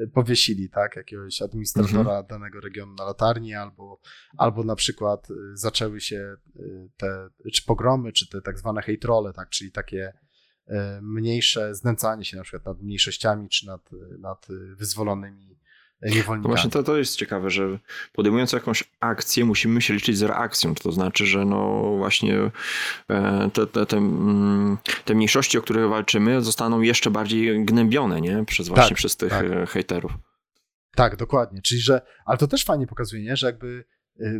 y, 0.00 0.08
powiesili 0.08 0.70
tak, 0.70 0.96
jakiegoś 0.96 1.42
administratora 1.42 1.98
mhm. 1.98 2.26
danego 2.26 2.60
regionu 2.60 2.94
na 2.94 3.04
latarni, 3.04 3.54
albo, 3.54 4.00
albo 4.38 4.64
na 4.64 4.76
przykład 4.76 5.30
y, 5.30 5.34
zaczęły 5.54 6.00
się 6.00 6.36
y, 6.56 6.90
te 6.96 7.28
czy 7.52 7.64
pogromy, 7.64 8.12
czy 8.12 8.28
te 8.28 8.42
tak 8.42 8.58
zwane 8.58 8.82
hate 8.82 9.08
role, 9.08 9.32
tak, 9.32 9.48
czyli 9.48 9.72
takie 9.72 10.12
mniejsze 11.02 11.74
znęcanie 11.74 12.24
się 12.24 12.36
na 12.36 12.42
przykład 12.42 12.64
nad 12.64 12.82
mniejszościami, 12.82 13.48
czy 13.48 13.66
nad, 13.66 13.90
nad 14.18 14.46
wyzwolonymi 14.76 15.58
niewolnikami. 16.04 16.42
No 16.42 16.48
właśnie 16.48 16.70
to, 16.70 16.82
to 16.82 16.96
jest 16.96 17.16
ciekawe, 17.16 17.50
że 17.50 17.78
podejmując 18.12 18.52
jakąś 18.52 18.84
akcję, 19.00 19.44
musimy 19.44 19.82
się 19.82 19.94
liczyć 19.94 20.18
z 20.18 20.22
reakcją. 20.22 20.74
To 20.74 20.92
znaczy, 20.92 21.26
że 21.26 21.44
no 21.44 21.92
właśnie 21.96 22.50
e, 23.08 23.50
te, 23.52 23.66
te, 23.66 23.86
te, 23.86 23.96
mm, 23.96 24.78
te 25.04 25.14
mniejszości, 25.14 25.58
o 25.58 25.62
których 25.62 25.88
walczymy, 25.88 26.42
zostaną 26.42 26.80
jeszcze 26.80 27.10
bardziej 27.10 27.64
gnębione, 27.64 28.20
nie? 28.20 28.44
Przez 28.44 28.68
właśnie 28.68 28.88
tak, 28.88 28.96
przez 28.96 29.16
tych 29.16 29.30
tak. 29.30 29.46
E, 29.46 29.66
hejterów. 29.66 30.12
Tak, 30.94 31.16
dokładnie. 31.16 31.62
Czyli, 31.62 31.80
że, 31.80 32.00
ale 32.26 32.38
to 32.38 32.46
też 32.46 32.64
fajnie 32.64 32.86
pokazuje, 32.86 33.22
nie? 33.22 33.36
że 33.36 33.46
jakby 33.46 33.84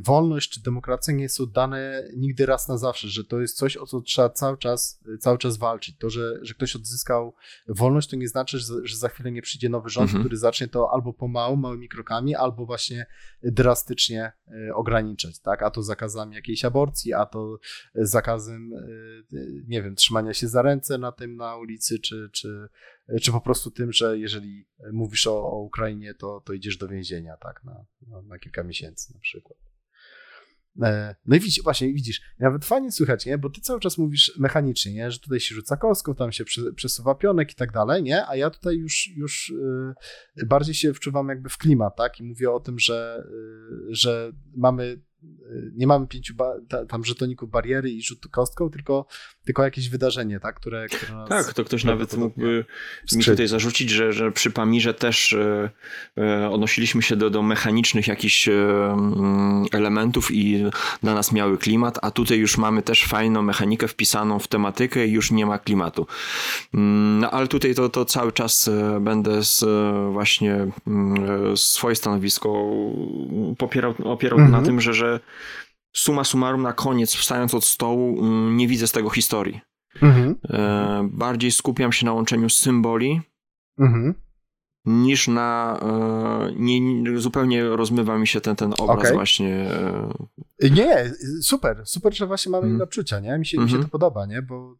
wolność 0.02 0.50
czy 0.50 0.62
demokracja 0.62 1.14
nie 1.14 1.28
są 1.28 1.46
dane 1.46 2.08
nigdy 2.16 2.46
raz 2.46 2.68
na 2.68 2.78
zawsze, 2.78 3.08
że 3.08 3.24
to 3.24 3.40
jest 3.40 3.56
coś, 3.56 3.76
o 3.76 3.86
co 3.86 4.00
trzeba 4.00 4.30
cały 4.30 4.58
czas, 4.58 5.00
y, 5.14 5.18
cały 5.18 5.38
czas 5.38 5.56
walczyć. 5.56 5.96
To, 5.98 6.10
że, 6.10 6.38
że 6.42 6.54
ktoś 6.54 6.76
odzyskał 6.76 7.34
wolność, 7.68 8.10
to 8.10 8.16
nie 8.16 8.28
znaczy, 8.28 8.58
że, 8.58 8.74
że 8.84 8.96
za 8.96 9.08
chwilę 9.08 9.32
nie 9.32 9.42
przyjdzie 9.42 9.68
nowy 9.68 9.88
rząd, 9.88 10.08
mhm. 10.08 10.22
który 10.22 10.36
zacznie 10.36 10.68
to 10.68 10.90
albo 10.92 11.12
pomału, 11.12 11.56
małymi 11.56 11.88
krokami, 11.88 12.34
albo 12.34 12.66
właśnie 12.66 13.06
drastycznie 13.42 14.32
y, 14.48 14.74
ograniczać, 14.74 15.38
tak? 15.38 15.62
A 15.62 15.70
to 15.70 15.82
zakazami 15.82 16.34
jakiejś 16.34 16.64
aborcji, 16.64 17.12
a 17.12 17.26
to 17.26 17.58
zakazem, 17.94 18.70
nie 19.68 19.82
wiem, 19.82 19.94
trzymania 19.94 20.34
się 20.34 20.48
za 20.48 20.62
ręce 20.62 20.98
na 20.98 21.12
tym 21.12 21.36
na 21.36 21.56
ulicy, 21.56 21.98
czy, 21.98 22.30
czy, 22.32 22.68
czy 23.22 23.32
po 23.32 23.40
prostu 23.40 23.70
tym, 23.70 23.92
że 23.92 24.18
jeżeli 24.18 24.68
mówisz 24.92 25.26
o, 25.26 25.50
o 25.50 25.62
Ukrainie, 25.62 26.14
to, 26.14 26.42
to 26.44 26.52
idziesz 26.52 26.76
do 26.76 26.88
więzienia, 26.88 27.36
tak, 27.36 27.64
na, 27.64 27.86
na, 28.22 28.38
kilka 28.38 28.64
miesięcy 28.64 29.14
na 29.14 29.20
przykład. 29.20 29.58
E, 30.82 31.14
no 31.26 31.36
i 31.36 31.40
widzisz, 31.40 31.64
właśnie 31.64 31.92
widzisz, 31.92 32.20
nawet 32.38 32.64
fajnie 32.64 32.92
słychać, 32.92 33.26
nie? 33.26 33.38
Bo 33.38 33.50
ty 33.50 33.60
cały 33.60 33.80
czas 33.80 33.98
mówisz 33.98 34.32
mechanicznie, 34.38 34.92
nie? 34.92 35.10
Że 35.10 35.18
tutaj 35.18 35.40
się 35.40 35.54
rzuca 35.54 35.76
kostką, 35.76 36.14
tam 36.14 36.32
się 36.32 36.44
przesuwa 36.76 37.14
pionek 37.14 37.52
i 37.52 37.54
tak 37.54 37.72
dalej, 37.72 38.02
nie? 38.02 38.26
A 38.26 38.36
ja 38.36 38.50
tutaj 38.50 38.76
już, 38.76 39.10
już 39.16 39.52
yy, 40.36 40.46
bardziej 40.46 40.74
się 40.74 40.94
wczuwam 40.94 41.28
jakby 41.28 41.48
w 41.48 41.58
klimat, 41.58 41.96
tak? 41.96 42.20
I 42.20 42.22
mówię 42.22 42.50
o 42.50 42.60
tym, 42.60 42.78
że, 42.78 43.24
yy, 43.30 43.94
że 43.94 44.32
mamy 44.56 45.00
nie 45.76 45.86
mamy 45.86 46.06
pięciu 46.06 46.34
tam 46.88 47.04
żetoników 47.04 47.50
bariery 47.50 47.90
i 47.90 48.02
rzut 48.02 48.28
kostką, 48.30 48.70
tylko, 48.70 49.06
tylko 49.44 49.62
jakieś 49.64 49.88
wydarzenie, 49.88 50.40
tak, 50.40 50.56
które, 50.56 50.86
które 50.88 51.24
Tak, 51.28 51.52
to 51.52 51.64
ktoś 51.64 51.84
nawet 51.84 52.16
mógłby 52.16 52.64
mi 53.12 53.24
tutaj 53.24 53.48
zarzucić, 53.48 53.90
że, 53.90 54.12
że 54.12 54.32
przy 54.32 54.50
Pamirze 54.50 54.94
też 54.94 55.32
e, 55.32 55.70
e, 56.18 56.50
odnosiliśmy 56.50 57.02
się 57.02 57.16
do, 57.16 57.30
do 57.30 57.42
mechanicznych 57.42 58.06
jakichś 58.06 58.48
e, 58.48 58.52
mm, 58.52 59.64
elementów 59.72 60.30
i 60.30 60.64
dla 61.02 61.14
nas 61.14 61.32
miały 61.32 61.58
klimat, 61.58 61.98
a 62.02 62.10
tutaj 62.10 62.38
już 62.38 62.58
mamy 62.58 62.82
też 62.82 63.04
fajną 63.04 63.42
mechanikę 63.42 63.88
wpisaną 63.88 64.38
w 64.38 64.48
tematykę 64.48 65.06
i 65.06 65.12
już 65.12 65.30
nie 65.30 65.46
ma 65.46 65.58
klimatu. 65.58 66.06
Mm, 66.74 67.20
no 67.20 67.30
ale 67.30 67.48
tutaj 67.48 67.74
to, 67.74 67.88
to 67.88 68.04
cały 68.04 68.32
czas 68.32 68.70
będę 69.00 69.44
z, 69.44 69.64
właśnie 70.12 70.66
mm, 70.86 71.56
swoje 71.56 71.96
stanowisko 71.96 72.70
popierał, 73.58 73.94
opierał 74.04 74.38
mhm. 74.38 74.62
na 74.62 74.66
tym, 74.66 74.80
że, 74.80 74.94
że 74.94 75.13
suma 75.92 76.24
summarum 76.24 76.62
na 76.62 76.72
koniec, 76.72 77.14
wstając 77.14 77.54
od 77.54 77.64
stołu, 77.64 78.18
mm, 78.20 78.56
nie 78.56 78.68
widzę 78.68 78.86
z 78.86 78.92
tego 78.92 79.10
historii. 79.10 79.60
Mhm. 80.02 80.34
E, 80.50 81.08
bardziej 81.12 81.52
skupiam 81.52 81.92
się 81.92 82.06
na 82.06 82.12
łączeniu 82.12 82.50
symboli 82.50 83.20
mhm. 83.78 84.14
Niż 84.84 85.28
na. 85.28 85.80
E, 85.82 86.52
nie, 86.56 87.20
zupełnie 87.20 87.64
rozmywa 87.64 88.18
mi 88.18 88.26
się 88.26 88.40
ten, 88.40 88.56
ten 88.56 88.74
obraz 88.78 88.98
okay. 88.98 89.12
właśnie. 89.12 89.70
E... 90.60 90.70
Nie, 90.70 91.12
super, 91.42 91.82
super, 91.84 92.14
że 92.16 92.26
właśnie 92.26 92.50
mamy 92.50 92.62
mhm. 92.62 92.74
inne 92.74 92.84
odczucia, 92.84 93.20
nie? 93.20 93.38
Mi 93.38 93.46
się, 93.46 93.58
mi 93.58 93.68
się 93.68 93.76
mhm. 93.76 93.84
to 93.84 93.88
podoba, 93.88 94.26
nie? 94.26 94.42
Bo 94.42 94.76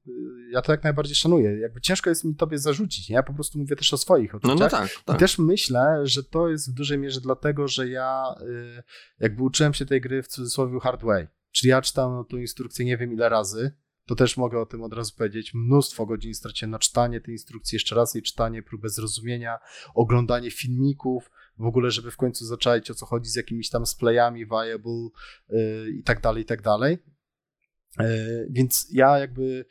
ja 0.51 0.63
to 0.63 0.73
jak 0.73 0.85
najbardziej 0.85 1.15
szanuję. 1.15 1.61
Jakby 1.61 1.81
ciężko 1.81 2.11
jest 2.11 2.25
mi 2.25 2.35
tobie 2.35 2.59
zarzucić, 2.59 3.09
nie? 3.09 3.15
Ja 3.15 3.23
po 3.23 3.35
prostu 3.35 3.59
mówię 3.59 3.77
też 3.77 3.95
o 3.95 3.97
swoich 3.97 4.35
odczuciach. 4.35 4.59
No, 4.59 4.65
no 4.65 4.71
tak, 4.71 4.91
tak. 5.05 5.17
I 5.17 5.19
też 5.19 5.39
myślę, 5.39 6.01
że 6.03 6.25
to 6.25 6.49
jest 6.49 6.71
w 6.71 6.75
dużej 6.75 6.99
mierze 6.99 7.21
dlatego, 7.21 7.69
że 7.69 7.89
ja 7.89 8.35
y, 8.41 8.83
jakby 9.21 9.43
uczyłem 9.43 9.75
się 9.75 9.87
tej 9.87 10.01
gry 10.01 10.23
w 10.23 10.29
cudzysłowie 10.29 10.81
hard 10.81 11.03
way. 11.03 11.27
Czyli 11.53 11.71
ja 11.71 11.83
czytałem 11.83 12.25
tą 12.25 12.37
instrukcję 12.37 12.85
nie 12.85 12.97
wiem 12.97 13.13
ile 13.13 13.29
razy, 13.29 13.73
to 14.07 14.15
też 14.15 14.37
mogę 14.37 14.61
o 14.61 14.67
tym 14.67 14.83
od 14.83 14.93
razu 14.93 15.15
powiedzieć. 15.17 15.55
Mnóstwo 15.55 16.07
godzin 16.07 16.35
straciłem 16.35 16.71
na 16.71 16.79
czytanie 16.79 17.21
tej 17.21 17.35
instrukcji, 17.35 17.77
jeszcze 17.77 17.95
raz 17.95 18.15
jej 18.15 18.23
czytanie, 18.23 18.63
próbę 18.63 18.89
zrozumienia, 18.89 19.59
oglądanie 19.95 20.51
filmików, 20.51 21.31
w 21.59 21.67
ogóle, 21.67 21.91
żeby 21.91 22.11
w 22.11 22.17
końcu 22.17 22.45
zaczaić 22.45 22.91
o 22.91 22.95
co 22.95 23.07
chodzi 23.07 23.31
z 23.31 23.37
jakimiś 23.37 23.71
tam 23.71 23.87
splayami, 23.87 24.47
viable 24.47 25.09
yy, 25.49 25.91
i 25.91 26.03
tak 26.03 26.21
dalej, 26.21 26.43
i 26.43 26.47
tak 26.47 26.63
dalej. 26.63 26.99
Yy, 27.99 28.49
więc 28.51 28.89
ja 28.91 29.19
jakby 29.19 29.65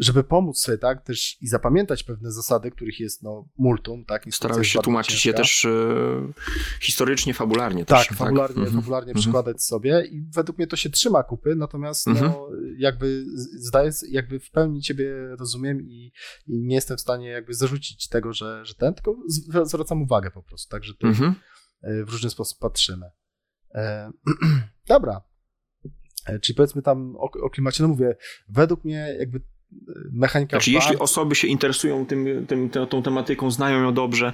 żeby 0.00 0.24
pomóc 0.24 0.58
sobie, 0.58 0.78
tak, 0.78 1.04
też 1.04 1.42
i 1.42 1.48
zapamiętać 1.48 2.02
pewne 2.02 2.32
zasady, 2.32 2.70
których 2.70 3.00
jest 3.00 3.22
no 3.22 3.48
multum, 3.58 4.04
tak. 4.04 4.24
Starałeś 4.30 4.72
się 4.72 4.78
tłumaczyć 4.78 5.26
je 5.26 5.34
też 5.34 5.64
e, 5.64 5.68
historycznie, 6.80 7.34
fabularnie. 7.34 7.84
Tak, 7.84 8.08
też, 8.08 8.18
fabularnie, 8.18 8.64
tak? 8.64 8.74
fabularnie 8.74 9.10
mhm. 9.10 9.22
przykładać 9.22 9.62
sobie 9.62 10.04
i 10.10 10.26
według 10.34 10.58
mnie 10.58 10.66
to 10.66 10.76
się 10.76 10.90
trzyma 10.90 11.22
kupy, 11.22 11.56
natomiast 11.56 12.06
no, 12.06 12.12
mhm. 12.12 12.34
jakby 12.78 13.24
zdaję, 13.54 13.90
jakby 14.10 14.40
w 14.40 14.50
pełni 14.50 14.82
ciebie 14.82 15.36
rozumiem 15.38 15.82
i, 15.82 16.12
i, 16.46 16.62
nie 16.62 16.74
jestem 16.74 16.96
w 16.96 17.00
stanie 17.00 17.28
jakby 17.28 17.54
zarzucić 17.54 18.08
tego, 18.08 18.32
że, 18.32 18.64
że 18.64 18.74
ten, 18.74 18.94
tylko 18.94 19.16
zwracam 19.64 20.02
uwagę 20.02 20.30
po 20.30 20.42
prostu, 20.42 20.70
tak, 20.70 20.84
że 20.84 20.94
to 20.94 21.06
mhm. 21.06 21.34
E, 21.82 22.04
w 22.04 22.10
różny 22.10 22.30
sposób 22.30 22.58
patrzymy. 22.58 23.10
E, 23.74 24.10
dobra, 24.88 25.22
e, 26.26 26.38
Czyli 26.38 26.56
powiedzmy 26.56 26.82
tam 26.82 27.16
o, 27.16 27.30
o, 27.42 27.50
klimacie, 27.50 27.82
no 27.82 27.88
mówię, 27.88 28.16
według 28.48 28.84
mnie 28.84 29.16
jakby 29.18 29.40
mechanika. 30.12 30.56
Znaczy, 30.56 30.70
jeśli 30.70 30.98
osoby 30.98 31.34
się 31.34 31.48
interesują 31.48 32.06
tym, 32.06 32.46
tym, 32.46 32.70
tą, 32.70 33.02
tematyką, 33.02 33.50
znają 33.50 33.82
ją 33.82 33.94
dobrze, 33.94 34.32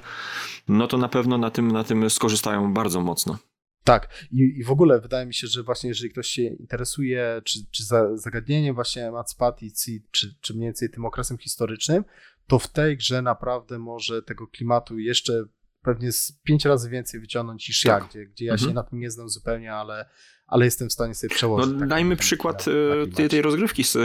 no 0.67 0.87
to 0.87 0.97
na 0.97 1.07
pewno 1.07 1.37
na 1.37 1.51
tym, 1.51 1.71
na 1.71 1.83
tym 1.83 2.09
skorzystają 2.09 2.73
bardzo 2.73 3.01
mocno. 3.01 3.37
Tak, 3.83 4.25
I, 4.31 4.53
i 4.57 4.63
w 4.63 4.71
ogóle 4.71 5.01
wydaje 5.01 5.25
mi 5.25 5.33
się, 5.33 5.47
że 5.47 5.63
właśnie 5.63 5.87
jeżeli 5.87 6.11
ktoś 6.11 6.27
się 6.27 6.43
interesuje, 6.43 7.41
czy, 7.43 7.59
czy 7.71 7.83
za, 7.83 8.17
zagadnieniem 8.17 8.75
właśnie 8.75 9.07
emancypacji, 9.07 10.03
czy, 10.11 10.35
czy 10.41 10.53
mniej 10.53 10.67
więcej 10.67 10.89
tym 10.89 11.05
okresem 11.05 11.37
historycznym, 11.37 12.03
to 12.47 12.59
w 12.59 12.67
tej 12.67 12.97
grze 12.97 13.21
naprawdę 13.21 13.79
może 13.79 14.21
tego 14.21 14.47
klimatu 14.47 14.99
jeszcze 14.99 15.43
pewnie 15.81 16.11
z 16.11 16.39
pięć 16.43 16.65
razy 16.65 16.89
więcej 16.89 17.19
wyciągnąć 17.19 17.67
niż 17.67 17.81
tak. 17.81 18.03
ja, 18.03 18.09
gdzie, 18.09 18.25
gdzie 18.25 18.45
ja 18.45 18.53
mhm. 18.53 18.69
się 18.69 18.75
na 18.75 18.83
tym 18.83 18.99
nie 18.99 19.11
znam 19.11 19.29
zupełnie, 19.29 19.73
ale 19.73 20.09
ale 20.47 20.65
jestem 20.65 20.89
w 20.89 20.93
stanie 20.93 21.15
sobie 21.15 21.35
przełożyć. 21.35 21.73
No, 21.79 21.87
dajmy 21.87 22.15
przykład 22.15 22.65
e, 22.67 23.07
tej, 23.07 23.29
tej 23.29 23.41
rozgrywki 23.41 23.83
z 23.83 23.97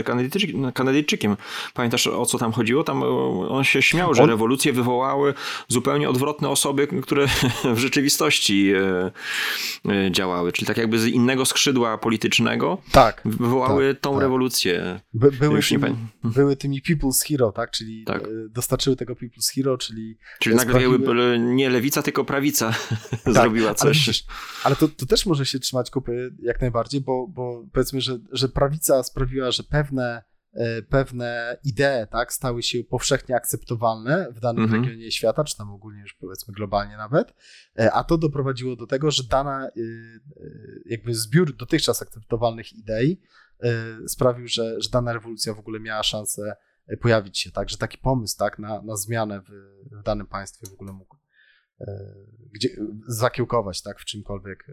Kanadyjczykiem. 0.73 1.37
Pamiętasz 1.73 2.07
o 2.07 2.25
co 2.25 2.37
tam 2.37 2.51
chodziło? 2.51 2.83
Tam 2.83 3.03
e, 3.03 3.05
on 3.49 3.63
się 3.63 3.81
śmiał, 3.81 4.13
że 4.13 4.23
on... 4.23 4.29
rewolucje 4.29 4.73
wywołały 4.73 5.33
zupełnie 5.67 6.09
odwrotne 6.09 6.49
osoby, 6.49 6.87
które 6.87 7.27
w 7.75 7.77
rzeczywistości 7.77 8.71
e, 9.85 10.11
działały. 10.11 10.51
Czyli 10.51 10.67
tak 10.67 10.77
jakby 10.77 10.99
z 10.99 11.05
innego 11.05 11.45
skrzydła 11.45 11.97
politycznego 11.97 12.77
tak, 12.91 13.21
wywołały 13.25 13.93
tak, 13.93 14.01
tą 14.01 14.13
tak. 14.13 14.21
rewolucję. 14.21 14.99
By, 15.13 15.31
były, 15.31 15.61
tymi, 15.61 15.95
były 16.23 16.55
tymi 16.55 16.81
People's 16.81 17.27
Hero, 17.27 17.51
tak? 17.51 17.71
Czyli 17.71 18.03
tak. 18.03 18.23
dostarczyły 18.49 18.95
tego 18.95 19.13
People's 19.13 19.55
Hero, 19.55 19.77
czyli. 19.77 20.17
Czyli 20.39 20.55
nagle 20.55 20.73
sprawiły... 20.73 21.39
nie 21.39 21.69
lewica, 21.69 22.01
tylko 22.01 22.25
prawica 22.25 22.71
tak, 23.23 23.33
zrobiła 23.33 23.73
coś. 23.73 24.07
Ale, 24.07 24.15
ale 24.63 24.75
to, 24.75 24.87
to 24.87 25.05
też 25.05 25.25
może 25.25 25.45
się 25.45 25.59
trzymać 25.59 25.91
kupy 25.91 26.32
jak 26.39 26.61
najbardziej, 26.61 27.01
bo, 27.01 27.27
bo 27.27 27.65
powiedzmy, 27.73 28.01
że, 28.01 28.19
że 28.31 28.49
prawica 28.49 29.03
sprawiła, 29.03 29.51
że 29.51 29.63
pewne, 29.63 30.23
e, 30.53 30.81
pewne 30.81 31.57
idee 31.63 32.07
tak, 32.11 32.33
stały 32.33 32.63
się 32.63 32.83
powszechnie 32.83 33.35
akceptowalne 33.35 34.31
w 34.31 34.39
danym 34.39 34.63
mhm. 34.63 34.83
regionie 34.83 35.11
świata, 35.11 35.43
czy 35.43 35.57
tam 35.57 35.71
ogólnie 35.71 36.01
już 36.01 36.13
powiedzmy 36.13 36.53
globalnie 36.53 36.97
nawet, 36.97 37.33
e, 37.79 37.91
a 37.91 38.03
to 38.03 38.17
doprowadziło 38.17 38.75
do 38.75 38.87
tego, 38.87 39.11
że 39.11 39.23
dana 39.23 39.67
e, 39.67 39.71
jakby 40.85 41.15
zbiór 41.15 41.55
dotychczas 41.55 42.01
akceptowalnych 42.01 42.73
idei 42.73 43.21
sprawił, 44.07 44.47
że, 44.47 44.81
że 44.81 44.89
dana 44.89 45.13
rewolucja 45.13 45.53
w 45.53 45.59
ogóle 45.59 45.79
miała 45.79 46.03
szansę 46.03 46.55
pojawić 47.01 47.39
się, 47.39 47.51
tak, 47.51 47.69
że 47.69 47.77
taki 47.77 47.97
pomysł 47.97 48.37
tak, 48.37 48.59
na, 48.59 48.81
na 48.81 48.95
zmianę 48.95 49.41
w, 49.41 49.49
w 49.99 50.03
danym 50.03 50.27
państwie 50.27 50.67
w 50.69 50.73
ogóle 50.73 50.93
mógł 50.93 51.17
gdzie, 52.53 52.69
zakiełkować 53.07 53.81
tak, 53.81 53.99
w 53.99 54.05
czymkolwiek 54.05 54.67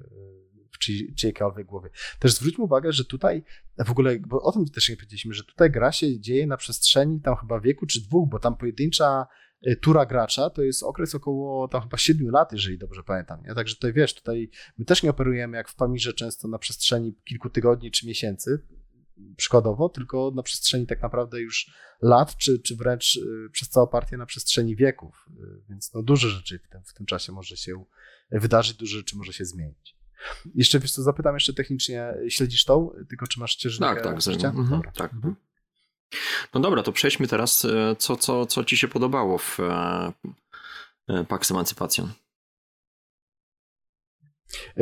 w 0.73 0.79
czyjejkolwiek 1.15 1.67
głowie. 1.67 1.91
Też 2.19 2.35
zwróćmy 2.35 2.65
uwagę, 2.65 2.93
że 2.93 3.05
tutaj 3.05 3.43
w 3.79 3.91
ogóle, 3.91 4.19
bo 4.19 4.43
o 4.43 4.53
tym 4.53 4.65
też 4.65 4.89
nie 4.89 4.97
powiedzieliśmy, 4.97 5.35
że 5.35 5.45
tutaj 5.45 5.71
gra 5.71 5.93
się 5.93 6.21
dzieje 6.21 6.47
na 6.47 6.57
przestrzeni 6.57 7.21
tam 7.21 7.37
chyba 7.37 7.61
wieku 7.61 7.87
czy 7.87 8.01
dwóch, 8.01 8.29
bo 8.29 8.39
tam 8.39 8.57
pojedyncza 8.57 9.27
y, 9.67 9.77
tura 9.77 10.07
gracza 10.07 10.51
to 10.51 10.63
jest 10.63 10.83
okres 10.83 11.15
około 11.15 11.69
tam 11.69 11.83
chyba 11.83 11.97
7 11.99 12.31
lat, 12.31 12.53
jeżeli 12.53 12.79
dobrze 12.79 13.03
pamiętam. 13.03 13.43
Nie? 13.47 13.55
Także 13.55 13.75
tutaj 13.75 13.93
wiesz, 13.93 14.15
tutaj 14.15 14.51
my 14.79 14.85
też 14.85 15.03
nie 15.03 15.11
operujemy 15.11 15.57
jak 15.57 15.69
w 15.69 15.75
Pamirze 15.75 16.13
często 16.13 16.49
na 16.49 16.59
przestrzeni 16.59 17.15
kilku 17.25 17.51
tygodni 17.51 17.91
czy 17.91 18.07
miesięcy, 18.07 18.63
przykładowo, 19.37 19.89
tylko 19.89 20.33
na 20.35 20.43
przestrzeni 20.43 20.87
tak 20.87 21.03
naprawdę 21.03 21.41
już 21.41 21.71
lat, 22.03 22.37
czy, 22.37 22.59
czy 22.59 22.77
wręcz 22.77 23.17
y, 23.17 23.51
przez 23.53 23.69
całą 23.69 23.87
partię 23.87 24.17
na 24.17 24.27
przestrzeni 24.27 24.77
wieków. 24.77 25.29
Y, 25.31 25.63
więc 25.69 25.95
no, 25.95 26.03
dużo 26.03 26.29
rzeczy 26.29 26.59
w 26.59 26.69
tym, 26.69 26.83
w 26.85 26.95
tym 26.95 27.07
czasie 27.07 27.33
może 27.33 27.57
się 27.57 27.85
wydarzyć, 28.31 28.77
dużo 28.77 28.97
rzeczy 28.97 29.17
może 29.17 29.33
się 29.33 29.45
zmienić. 29.45 30.00
Jeszcze 30.55 30.79
wiesz 30.81 30.93
co, 30.93 31.03
zapytam 31.03 31.35
jeszcze 31.35 31.55
technicznie, 31.55 32.15
śledzisz 32.29 32.65
tą, 32.65 32.91
tylko 33.09 33.27
czy 33.27 33.41
masz 33.41 33.53
ścieżkę 33.53 33.85
Tak, 33.85 34.03
tak, 34.03 34.45
mhm, 34.45 34.69
dobra. 34.71 34.93
tak. 34.93 35.13
Mhm. 35.13 35.37
No 36.55 36.61
dobra, 36.61 36.83
to 36.83 36.93
przejdźmy 36.93 37.27
teraz, 37.27 37.65
e, 37.65 37.97
co, 37.99 38.17
co, 38.17 38.47
co 38.47 38.65
ci 38.65 38.77
się 38.77 38.89
podobało 38.89 39.39
w 39.39 39.61
e, 39.61 40.13
e, 41.09 41.25
Pax 41.25 41.51
Emancypacjon. 41.51 42.13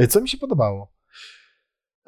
Co 0.08 0.20
mi 0.20 0.28
się 0.28 0.38
podobało? 0.38 0.92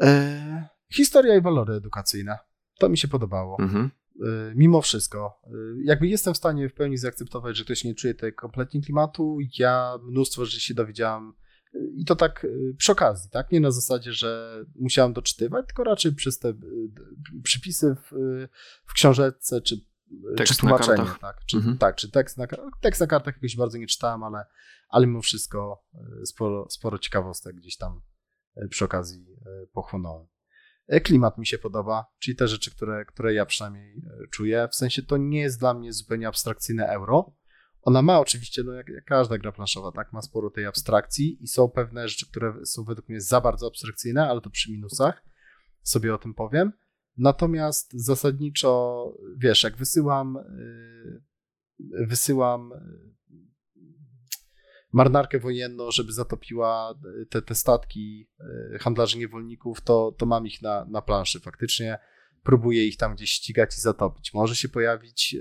E, 0.03 0.69
historia 0.93 1.37
i 1.37 1.41
walory 1.41 1.75
edukacyjne. 1.75 2.39
To 2.79 2.89
mi 2.89 2.99
się 2.99 3.09
podobało. 3.09 3.57
Mhm. 3.61 3.91
E, 4.21 4.53
mimo 4.55 4.83
wszystko. 4.83 5.41
E, 5.47 5.51
jakby 5.85 6.09
jestem 6.09 6.35
w 6.35 6.37
stanie 6.37 6.69
w 6.69 6.75
pełni 6.75 6.99
zaakceptować, 6.99 7.57
że 7.57 7.65
ktoś 7.65 7.85
nie 7.85 7.95
czuje 7.95 8.15
tego 8.15 8.37
kompletnie 8.37 8.83
klimatu. 8.83 9.39
Ja 9.59 9.99
mnóstwo 10.03 10.45
rzeczy 10.45 10.61
się 10.61 10.75
dowiedziałam 10.75 11.35
i 11.97 12.05
to 12.05 12.17
tak 12.17 12.45
y, 12.45 12.75
przy 12.79 12.93
okazji, 12.93 13.31
tak? 13.31 13.53
Nie 13.53 13.61
na 13.61 13.71
zasadzie, 13.71 14.13
że 14.13 14.61
musiałem 14.75 15.13
doczytywać, 15.13 15.67
tylko 15.67 15.85
raczej 15.85 16.15
przez 16.15 16.39
te 16.39 16.49
y, 16.49 16.55
przypisy 17.43 17.97
w, 18.05 18.13
w 18.87 18.93
książeczce, 18.93 19.61
czy, 19.61 19.77
tekst 20.37 20.53
czy 20.53 20.59
tłumaczenie, 20.59 21.11
tak? 21.21 21.41
Czy, 21.47 21.57
mhm. 21.57 21.79
tak, 21.79 21.97
czy 21.97 22.11
tekst 22.11 22.39
na, 22.39 22.47
tekst 22.81 23.01
na 23.01 23.07
kartach 23.07 23.35
jakoś 23.37 23.57
bardzo 23.57 23.79
nie 23.79 23.87
czytałem, 23.87 24.23
ale, 24.23 24.45
ale 24.89 25.07
mimo 25.07 25.23
wszystko 25.23 25.85
y, 26.23 26.27
sporo, 26.27 26.67
sporo 26.71 26.99
ciekawostek 26.99 27.57
gdzieś 27.57 27.77
tam 27.77 28.03
przy 28.71 28.85
okazji 28.85 29.27
pochłonąłem. 29.73 30.27
E, 30.91 31.01
klimat 31.01 31.39
mi 31.39 31.47
się 31.47 31.59
podoba, 31.59 32.07
czyli 32.19 32.37
te 32.37 32.49
rzeczy, 32.49 32.71
które, 32.71 33.05
które 33.05 33.35
ja 33.35 33.47
przynajmniej 33.47 34.03
czuję. 34.31 34.69
W 34.73 34.75
sensie 34.75 35.03
to 35.03 35.17
nie 35.17 35.41
jest 35.41 35.61
dla 35.61 35.75
mnie 35.75 35.93
zupełnie 35.93 36.29
abstrakcyjne 36.29 36.87
euro, 36.87 37.33
ona 37.83 38.03
ma 38.03 38.21
oczywiście, 38.21 38.63
no 38.63 38.73
jak, 38.73 38.89
jak, 38.89 39.05
każda 39.05 39.39
gra 39.39 39.53
planszowa, 39.53 39.93
tak, 39.93 40.13
ma 40.13 40.23
sporo 40.23 40.51
tej 40.51 40.67
abstrakcji 40.67 41.43
i 41.43 41.49
są 41.49 41.69
pewne 41.69 42.09
rzeczy, 42.09 42.27
które 42.31 42.55
są 42.67 42.85
według 42.85 43.09
mnie 43.09 43.21
za 43.21 43.41
bardzo 43.41 43.67
abstrakcyjne, 43.67 44.29
ale 44.29 44.41
to 44.41 44.51
przy 44.51 44.73
minusach, 44.73 45.23
sobie 45.83 46.15
o 46.15 46.19
tym 46.19 46.35
powiem. 46.35 46.73
Natomiast 47.17 47.93
zasadniczo, 47.93 49.05
wiesz, 49.37 49.63
jak 49.63 49.77
wysyłam, 49.77 50.39
yy, 51.79 52.07
wysyłam 52.07 52.71
yy, 53.31 53.41
marynarkę 54.93 55.39
wojenną, 55.39 55.91
żeby 55.91 56.13
zatopiła 56.13 56.95
te, 57.31 57.43
te 57.43 57.55
statki 57.55 58.29
yy, 58.73 58.79
handlarzy 58.79 59.19
niewolników, 59.19 59.81
to, 59.81 60.15
to 60.19 60.27
mam 60.27 60.47
ich 60.47 60.63
na, 60.63 60.85
na 60.85 61.03
planszy 61.03 61.41
faktycznie 61.41 61.99
próbuję 62.43 62.87
ich 62.87 62.97
tam 62.97 63.15
gdzieś 63.15 63.31
ścigać 63.31 63.79
i 63.79 63.81
zatopić. 63.81 64.35
Może 64.35 64.57
się 64.57 64.69
pojawić 64.69 65.37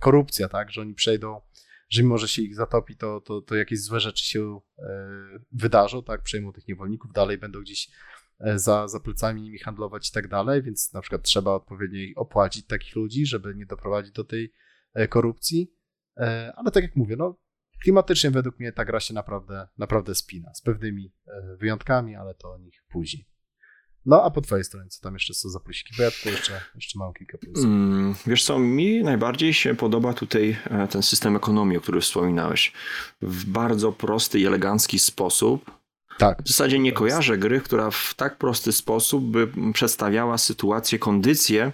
korupcja, 0.00 0.48
tak, 0.48 0.70
że 0.70 0.80
oni 0.80 0.94
przejdą 0.94 1.40
że 1.88 2.02
mimo, 2.02 2.18
że 2.18 2.28
się 2.28 2.42
ich 2.42 2.54
zatopi, 2.54 2.96
to, 2.96 3.20
to, 3.20 3.42
to 3.42 3.54
jakieś 3.54 3.80
złe 3.80 4.00
rzeczy 4.00 4.24
się 4.24 4.60
e, 4.78 4.84
wydarzą, 5.52 6.02
tak, 6.02 6.22
przejmą 6.22 6.52
tych 6.52 6.68
niewolników, 6.68 7.12
dalej 7.12 7.38
będą 7.38 7.60
gdzieś 7.60 7.90
e, 8.40 8.58
za, 8.58 8.88
za 8.88 9.00
plecami 9.00 9.42
nimi 9.42 9.58
handlować 9.58 10.08
i 10.08 10.12
tak 10.12 10.28
dalej, 10.28 10.62
więc 10.62 10.92
na 10.92 11.00
przykład 11.00 11.22
trzeba 11.22 11.54
odpowiednio 11.54 12.00
opłacić 12.16 12.66
takich 12.66 12.96
ludzi, 12.96 13.26
żeby 13.26 13.54
nie 13.54 13.66
doprowadzić 13.66 14.12
do 14.12 14.24
tej 14.24 14.52
e, 14.94 15.08
korupcji, 15.08 15.74
ale 16.56 16.70
tak 16.70 16.82
jak 16.82 16.96
mówię, 16.96 17.16
no 17.16 17.38
klimatycznie 17.82 18.30
według 18.30 18.58
mnie 18.60 18.72
ta 18.72 18.84
gra 18.84 19.00
się 19.00 19.14
naprawdę, 19.14 19.68
naprawdę 19.78 20.14
spina, 20.14 20.54
z 20.54 20.60
pewnymi 20.60 21.14
wyjątkami, 21.58 22.16
ale 22.16 22.34
to 22.34 22.52
o 22.52 22.58
nich 22.58 22.84
później. 22.88 23.37
No, 24.08 24.24
a 24.24 24.30
po 24.30 24.40
twojej 24.40 24.64
stronie, 24.64 24.88
co 24.88 25.00
tam 25.00 25.14
jeszcze 25.14 25.34
są 25.34 25.48
za 25.48 25.60
plusiki? 25.60 25.94
Bo 25.96 26.02
ja 26.02 26.10
tutaj 26.10 26.32
jeszcze, 26.32 26.60
jeszcze 26.74 26.98
mam 26.98 27.14
kilka 27.14 27.38
plusów. 27.38 27.64
Mm, 27.64 28.14
wiesz 28.26 28.44
co, 28.44 28.58
mi 28.58 29.02
najbardziej 29.02 29.54
się 29.54 29.74
podoba 29.74 30.12
tutaj 30.12 30.56
e, 30.70 30.88
ten 30.88 31.02
system 31.02 31.36
ekonomii, 31.36 31.78
o 31.78 31.80
którym 31.80 32.00
wspominałeś. 32.00 32.72
W 33.22 33.44
bardzo 33.44 33.92
prosty 33.92 34.40
i 34.40 34.46
elegancki 34.46 34.98
sposób. 34.98 35.70
Tak. 36.18 36.42
W 36.42 36.48
zasadzie 36.48 36.78
nie 36.78 36.92
kojarzę 36.92 37.38
gry, 37.38 37.60
która 37.60 37.90
w 37.90 38.14
tak 38.16 38.38
prosty 38.38 38.72
sposób 38.72 39.24
by 39.24 39.48
przedstawiała 39.72 40.38
sytuację, 40.38 40.98
kondycję 40.98 41.72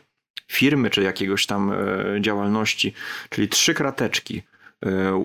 firmy 0.53 0.91
czy 0.91 1.03
jakiegoś 1.03 1.47
tam 1.47 1.73
e, 1.73 1.77
działalności. 2.21 2.95
Czyli 3.31 3.49
trzy 3.49 3.75
krateczki. 3.75 4.43
E, 4.87 5.25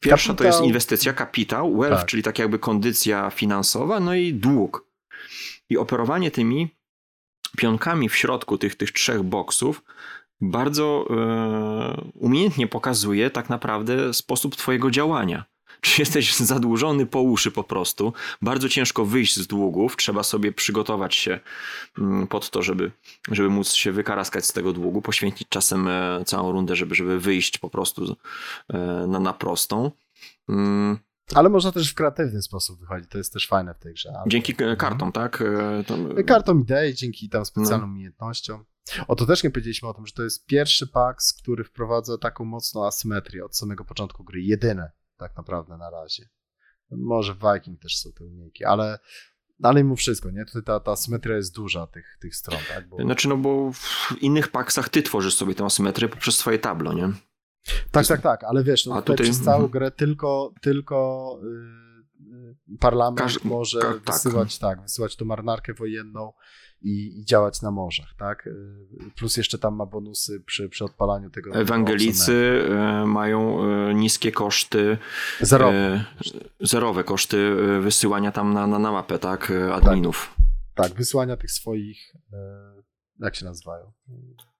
pierwsza 0.00 0.28
kapitał. 0.28 0.36
to 0.36 0.44
jest 0.44 0.68
inwestycja, 0.68 1.12
kapitał, 1.12 1.78
wealth, 1.78 2.00
tak. 2.00 2.08
czyli 2.08 2.22
tak 2.22 2.38
jakby 2.38 2.58
kondycja 2.58 3.30
finansowa, 3.30 4.00
no 4.00 4.14
i 4.14 4.34
dług. 4.34 4.90
I 5.70 5.76
operowanie 5.76 6.30
tymi 6.30 6.68
pionkami 7.56 8.08
w 8.08 8.16
środku 8.16 8.58
tych, 8.58 8.74
tych 8.74 8.92
trzech 8.92 9.22
boksów 9.22 9.82
bardzo 10.40 11.06
e, 11.10 12.10
umiejętnie 12.14 12.66
pokazuje 12.66 13.30
tak 13.30 13.50
naprawdę 13.50 14.14
sposób 14.14 14.56
Twojego 14.56 14.90
działania. 14.90 15.44
czy 15.80 16.02
jesteś 16.02 16.36
zadłużony 16.36 17.06
po 17.06 17.22
uszy 17.22 17.50
po 17.50 17.64
prostu, 17.64 18.12
bardzo 18.42 18.68
ciężko 18.68 19.04
wyjść 19.04 19.36
z 19.36 19.46
długów, 19.46 19.96
trzeba 19.96 20.22
sobie 20.22 20.52
przygotować 20.52 21.14
się 21.14 21.40
mm, 21.98 22.26
pod 22.26 22.50
to, 22.50 22.62
żeby, 22.62 22.90
żeby 23.30 23.48
móc 23.48 23.72
się 23.72 23.92
wykaraskać 23.92 24.46
z 24.46 24.52
tego 24.52 24.72
długu, 24.72 25.02
poświęcić 25.02 25.48
czasem 25.48 25.88
e, 25.88 26.22
całą 26.26 26.52
rundę, 26.52 26.76
żeby, 26.76 26.94
żeby 26.94 27.20
wyjść 27.20 27.58
po 27.58 27.70
prostu 27.70 28.16
e, 28.68 28.78
na, 29.08 29.20
na 29.20 29.32
prostą. 29.32 29.90
Ale 31.34 31.48
można 31.48 31.72
też 31.72 31.92
w 31.92 31.94
kreatywny 31.94 32.42
sposób 32.42 32.80
wychodzić, 32.80 33.10
to 33.10 33.18
jest 33.18 33.32
też 33.32 33.48
fajne 33.48 33.74
w 33.74 33.78
tej 33.78 33.94
grze. 33.94 34.12
Ale... 34.16 34.24
Dzięki 34.28 34.54
kartom, 34.54 35.12
tak? 35.12 35.42
To... 35.86 35.96
Kartom 36.26 36.60
idei, 36.60 36.94
dzięki 36.94 37.28
tam 37.28 37.44
specjalnym 37.44 37.88
no. 37.88 37.94
umiejętnościom. 37.94 38.64
O 39.08 39.16
to 39.16 39.26
też 39.26 39.44
nie 39.44 39.50
powiedzieliśmy 39.50 39.88
o 39.88 39.94
tym, 39.94 40.06
że 40.06 40.12
to 40.12 40.22
jest 40.22 40.46
pierwszy 40.46 40.86
PAX, 40.86 41.32
który 41.32 41.64
wprowadza 41.64 42.18
taką 42.18 42.44
mocną 42.44 42.86
asymetrię 42.86 43.44
od 43.44 43.56
samego 43.56 43.84
początku 43.84 44.24
gry. 44.24 44.42
Jedyne 44.42 44.90
tak 45.16 45.36
naprawdę 45.36 45.76
na 45.76 45.90
razie. 45.90 46.28
Może 46.90 47.34
w 47.34 47.38
Viking 47.38 47.80
też 47.82 47.98
są 47.98 48.12
te 48.12 48.24
umiejki, 48.24 48.64
ale 48.64 48.98
ale 49.62 49.84
mimo 49.84 49.96
wszystko, 49.96 50.30
nie? 50.30 50.44
Tutaj 50.44 50.62
ta, 50.62 50.80
ta 50.80 50.92
asymetria 50.92 51.36
jest 51.36 51.54
duża 51.54 51.86
tych, 51.86 52.18
tych 52.20 52.36
stron, 52.36 52.60
tak? 52.74 52.88
Bo... 52.88 53.02
Znaczy, 53.02 53.28
no 53.28 53.36
bo 53.36 53.72
w 53.72 54.16
innych 54.20 54.48
paksach 54.48 54.88
ty 54.88 55.02
tworzysz 55.02 55.34
sobie 55.34 55.54
tę 55.54 55.64
asymetrię 55.64 56.08
poprzez 56.08 56.36
swoje 56.36 56.58
tablo, 56.58 56.92
nie? 56.92 57.12
Tak, 57.90 58.06
tak, 58.06 58.20
tak, 58.20 58.44
ale 58.44 58.64
wiesz, 58.64 58.86
no, 58.86 58.92
tutaj, 58.92 59.04
tutaj 59.04 59.24
przez 59.24 59.44
całą 59.44 59.64
mhm. 59.64 59.70
grę 59.70 59.90
tylko, 59.90 60.52
tylko 60.60 61.38
yy, 61.42 62.78
parlament 62.80 63.18
Każ... 63.18 63.44
może 63.44 63.80
Ka 63.80 63.92
tak. 63.92 64.14
wysyłać, 64.14 64.58
tak. 64.58 64.76
tak, 64.76 64.82
wysyłać 64.82 65.16
tą 65.16 65.24
marynarkę 65.24 65.74
wojenną 65.74 66.32
i, 66.82 67.20
i, 67.20 67.24
działać 67.24 67.62
na 67.62 67.70
morzach, 67.70 68.14
tak? 68.18 68.46
Y, 68.46 69.10
plus 69.16 69.36
jeszcze 69.36 69.58
tam 69.58 69.74
ma 69.74 69.86
bonusy 69.86 70.40
przy, 70.40 70.68
przy 70.68 70.84
odpalaniu 70.84 71.30
tego. 71.30 71.50
Ewangelicy 71.54 72.62
tego 72.62 73.02
y, 73.02 73.06
mają 73.06 73.64
y, 73.90 73.94
niskie 73.94 74.32
koszty. 74.32 74.98
Zerowe. 75.40 76.04
Zerowe 76.60 77.04
koszty 77.04 77.54
wysyłania 77.80 78.32
tam 78.32 78.52
na, 78.52 78.66
na, 78.66 78.78
na 78.78 78.92
mapę, 78.92 79.18
tak? 79.18 79.52
Adminów. 79.72 80.34
Tak, 80.74 80.88
tak, 80.88 80.98
wysyłania 80.98 81.36
tych 81.36 81.50
swoich, 81.50 82.14
jak 83.18 83.36
się 83.36 83.44
nazywają? 83.44 83.92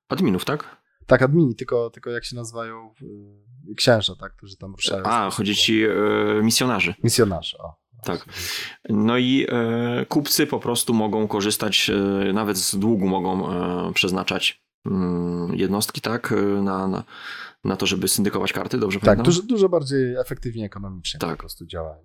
Adminów, 0.09 0.45
tak? 0.45 0.80
Tak, 1.07 1.23
admini, 1.23 1.55
tylko, 1.55 1.91
tylko 1.91 2.11
jak 2.11 2.25
się 2.25 2.37
nazywają 2.37 2.95
księża, 3.77 4.17
tak? 4.17 4.37
Którzy 4.37 4.57
tam 4.57 4.75
ruszają. 4.75 5.03
A, 5.05 5.31
chodzi 5.31 5.57
ci 5.57 5.85
misjonarzy. 6.43 6.95
Misjonarze, 7.03 7.59
o. 7.59 7.81
Tak. 8.03 8.25
No 8.89 9.19
i 9.19 9.47
e, 9.49 10.07
kupcy 10.07 10.47
po 10.47 10.61
prostu 10.61 10.95
mogą 10.95 11.29
korzystać, 11.29 11.91
e, 12.29 12.33
nawet 12.33 12.57
z 12.57 12.77
długu 12.77 13.09
mogą 13.09 13.51
e, 13.51 13.93
przeznaczać 13.93 14.65
mm, 14.87 15.55
jednostki, 15.55 16.01
tak, 16.01 16.33
e, 16.33 16.37
na, 16.63 16.89
na, 16.89 17.05
na 17.65 17.77
to, 17.77 17.87
żeby 17.87 18.09
syndykować 18.09 18.53
karty, 18.53 18.79
dobrze 18.79 18.99
Tak, 18.99 19.05
pamiętam? 19.05 19.25
dużo, 19.25 19.43
dużo 19.43 19.69
bardziej 19.69 20.17
efektywnie 20.17 20.65
ekonomicznie 20.65 21.21
tak. 21.21 21.31
po 21.31 21.37
prostu 21.37 21.67
działa. 21.67 21.97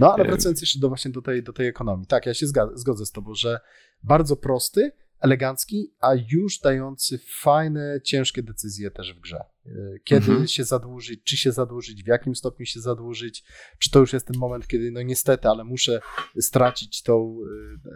No 0.00 0.14
ale 0.14 0.24
e, 0.24 0.28
wracając 0.28 0.60
jeszcze 0.60 0.78
do 0.78 0.88
właśnie 0.88 1.10
do 1.10 1.22
tej, 1.22 1.42
do 1.42 1.52
tej 1.52 1.66
ekonomii. 1.66 2.06
Tak, 2.06 2.26
ja 2.26 2.34
się 2.34 2.46
zgodzę 2.74 3.06
z 3.06 3.12
tobą, 3.12 3.34
że 3.34 3.60
bardzo 4.02 4.36
prosty, 4.36 4.92
elegancki, 5.20 5.92
a 6.00 6.08
już 6.28 6.58
dający 6.58 7.18
fajne, 7.40 8.00
ciężkie 8.04 8.42
decyzje 8.42 8.90
też 8.90 9.14
w 9.14 9.20
grze. 9.20 9.44
E, 9.66 9.70
kiedy 10.04 10.30
mhm. 10.30 10.48
się 10.48 10.64
zadłużyć, 10.64 11.20
czy 11.24 11.36
się 11.36 11.52
zadłużyć, 11.52 12.04
w 12.04 12.06
jakim 12.06 12.36
stopniu 12.36 12.66
się 12.66 12.80
zadłużyć, 12.80 13.44
czy 13.78 13.90
to 13.90 13.98
już 13.98 14.12
jest 14.12 14.26
ten 14.26 14.36
moment, 14.38 14.66
kiedy 14.66 14.90
no 14.90 15.02
niestety, 15.02 15.48
ale 15.48 15.64
muszę 15.64 16.00
stracić 16.40 17.02
tą 17.02 17.38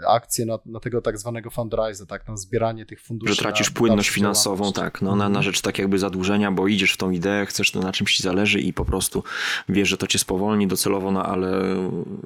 e, 0.02 0.08
akcję 0.08 0.46
na, 0.46 0.58
na 0.66 0.80
tego 0.80 1.00
tak 1.00 1.18
zwanego 1.18 1.50
fundraise, 1.50 2.06
tak, 2.06 2.28
na 2.28 2.36
zbieranie 2.36 2.86
tych 2.86 3.02
funduszy. 3.02 3.34
Że 3.34 3.42
tracisz 3.42 3.70
płynność 3.70 4.10
finansową, 4.10 4.72
tak, 4.72 5.02
no, 5.02 5.16
na, 5.16 5.28
na 5.28 5.42
rzecz 5.42 5.60
tak 5.60 5.78
jakby 5.78 5.98
zadłużenia, 5.98 6.52
bo 6.52 6.68
idziesz 6.68 6.92
w 6.92 6.96
tą 6.96 7.10
ideę, 7.10 7.46
chcesz 7.46 7.70
to 7.70 7.80
na 7.80 7.92
czymś 7.92 8.16
ci 8.16 8.22
zależy 8.22 8.60
i 8.60 8.72
po 8.72 8.84
prostu 8.84 9.22
wiesz, 9.68 9.88
że 9.88 9.96
to 9.96 10.06
cię 10.06 10.18
spowolni 10.18 10.66
docelowo, 10.66 11.12
no 11.12 11.26
ale 11.26 11.62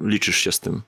liczysz 0.03 0.37
się 0.37 0.51
z 0.51 0.59
tym. 0.59 0.81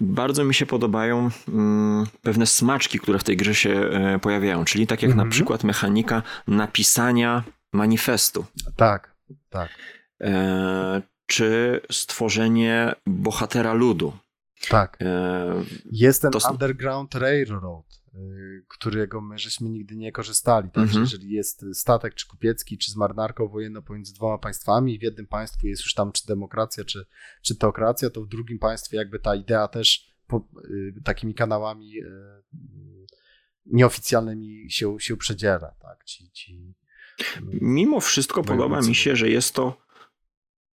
Bardzo 0.00 0.44
mi 0.44 0.54
się 0.54 0.66
podobają 0.66 1.30
mm, 1.48 2.06
pewne 2.22 2.46
smaczki, 2.46 2.98
które 2.98 3.18
w 3.18 3.24
tej 3.24 3.36
grze 3.36 3.54
się 3.54 3.70
e, 3.70 4.18
pojawiają, 4.18 4.64
czyli 4.64 4.86
tak 4.86 5.02
jak 5.02 5.10
mm 5.10 5.20
-hmm. 5.20 5.24
na 5.24 5.30
przykład 5.30 5.64
mechanika 5.64 6.22
napisania 6.48 7.42
manifestu. 7.72 8.44
Tak, 8.76 9.14
tak. 9.50 9.70
E, 10.20 11.02
czy 11.26 11.80
stworzenie 11.92 12.94
bohatera 13.06 13.72
ludu. 13.72 14.12
Tak. 14.68 14.98
E, 15.00 15.64
Jest 15.92 16.22
ten 16.22 16.30
to... 16.30 16.50
Underground 16.50 17.14
Railroad, 17.14 17.84
którego 18.68 19.20
my 19.20 19.38
żeśmy 19.38 19.70
nigdy 19.70 19.96
nie 19.96 20.12
korzystali. 20.12 20.70
Także 20.70 20.98
mhm. 20.98 21.02
jeżeli 21.04 21.30
jest 21.30 21.64
statek 21.72 22.14
czy 22.14 22.26
kupiecki, 22.28 22.78
czy 22.78 22.90
z 22.90 22.96
marynarką 22.96 23.48
wojenną 23.48 23.82
pomiędzy 23.82 24.14
dwoma 24.14 24.38
państwami, 24.38 24.98
w 24.98 25.02
jednym 25.02 25.26
państwie 25.26 25.68
jest 25.68 25.82
już 25.82 25.94
tam 25.94 26.12
czy 26.12 26.26
demokracja, 26.26 26.84
czy, 26.84 27.06
czy 27.42 27.56
teokracja, 27.56 28.10
to 28.10 28.22
w 28.22 28.28
drugim 28.28 28.58
państwie 28.58 28.96
jakby 28.96 29.18
ta 29.18 29.34
idea 29.34 29.68
też 29.68 30.14
po, 30.26 30.48
y, 30.64 30.94
takimi 31.04 31.34
kanałami 31.34 31.98
y, 31.98 32.06
nieoficjalnymi 33.66 34.70
się, 34.70 34.96
się 35.00 35.16
przedziera. 35.16 35.74
Tak? 35.80 36.04
Ci, 36.04 36.30
ci, 36.30 36.74
Mimo 37.60 38.00
wszystko 38.00 38.42
podoba 38.42 38.80
mi 38.80 38.94
się, 38.94 39.16
że 39.16 39.28
jest 39.28 39.54
to 39.54 39.82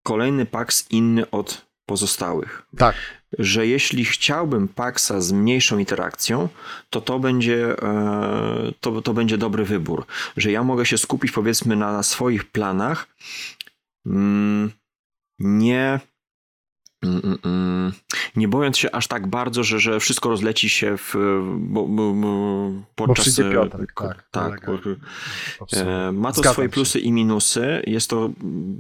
kolejny 0.03 0.45
Pax 0.45 0.91
inny 0.91 1.29
od 1.29 1.65
pozostałych. 1.85 2.63
Tak. 2.77 2.95
Że 3.39 3.67
jeśli 3.67 4.05
chciałbym 4.05 4.67
Paxa 4.67 5.21
z 5.21 5.32
mniejszą 5.32 5.77
interakcją, 5.77 6.49
to 6.89 7.01
to 7.01 7.19
będzie, 7.19 7.82
e, 7.82 8.71
to, 8.79 9.01
to 9.01 9.13
będzie 9.13 9.38
dobry 9.38 9.65
wybór. 9.65 10.05
Że 10.38 10.51
ja 10.51 10.63
mogę 10.63 10.86
się 10.86 10.97
skupić 10.97 11.32
powiedzmy 11.32 11.75
na 11.75 12.03
swoich 12.03 12.45
planach, 12.51 13.07
mm, 14.05 14.71
nie 15.39 15.99
Mm, 17.05 17.38
mm. 17.45 17.91
Nie 18.36 18.47
bojąc 18.47 18.77
się 18.77 18.91
aż 18.91 19.07
tak 19.07 19.27
bardzo, 19.27 19.63
że, 19.63 19.79
że 19.79 19.99
wszystko 19.99 20.29
rozleci 20.29 20.69
się 20.69 20.97
w, 20.97 21.15
bo, 21.57 21.88
bo, 21.88 22.13
bo 22.13 22.71
podczas... 22.95 23.39
Bo 23.39 23.51
Piotrek, 23.51 23.93
tak. 23.95 24.29
tak 24.32 24.65
bo, 24.65 24.77
e, 25.77 26.11
ma 26.11 26.29
to 26.29 26.36
Zgadzam 26.36 26.53
swoje 26.53 26.69
plusy 26.69 26.99
się. 26.99 27.05
i 27.05 27.11
minusy. 27.11 27.84
Jest 27.88 28.09
to 28.09 28.29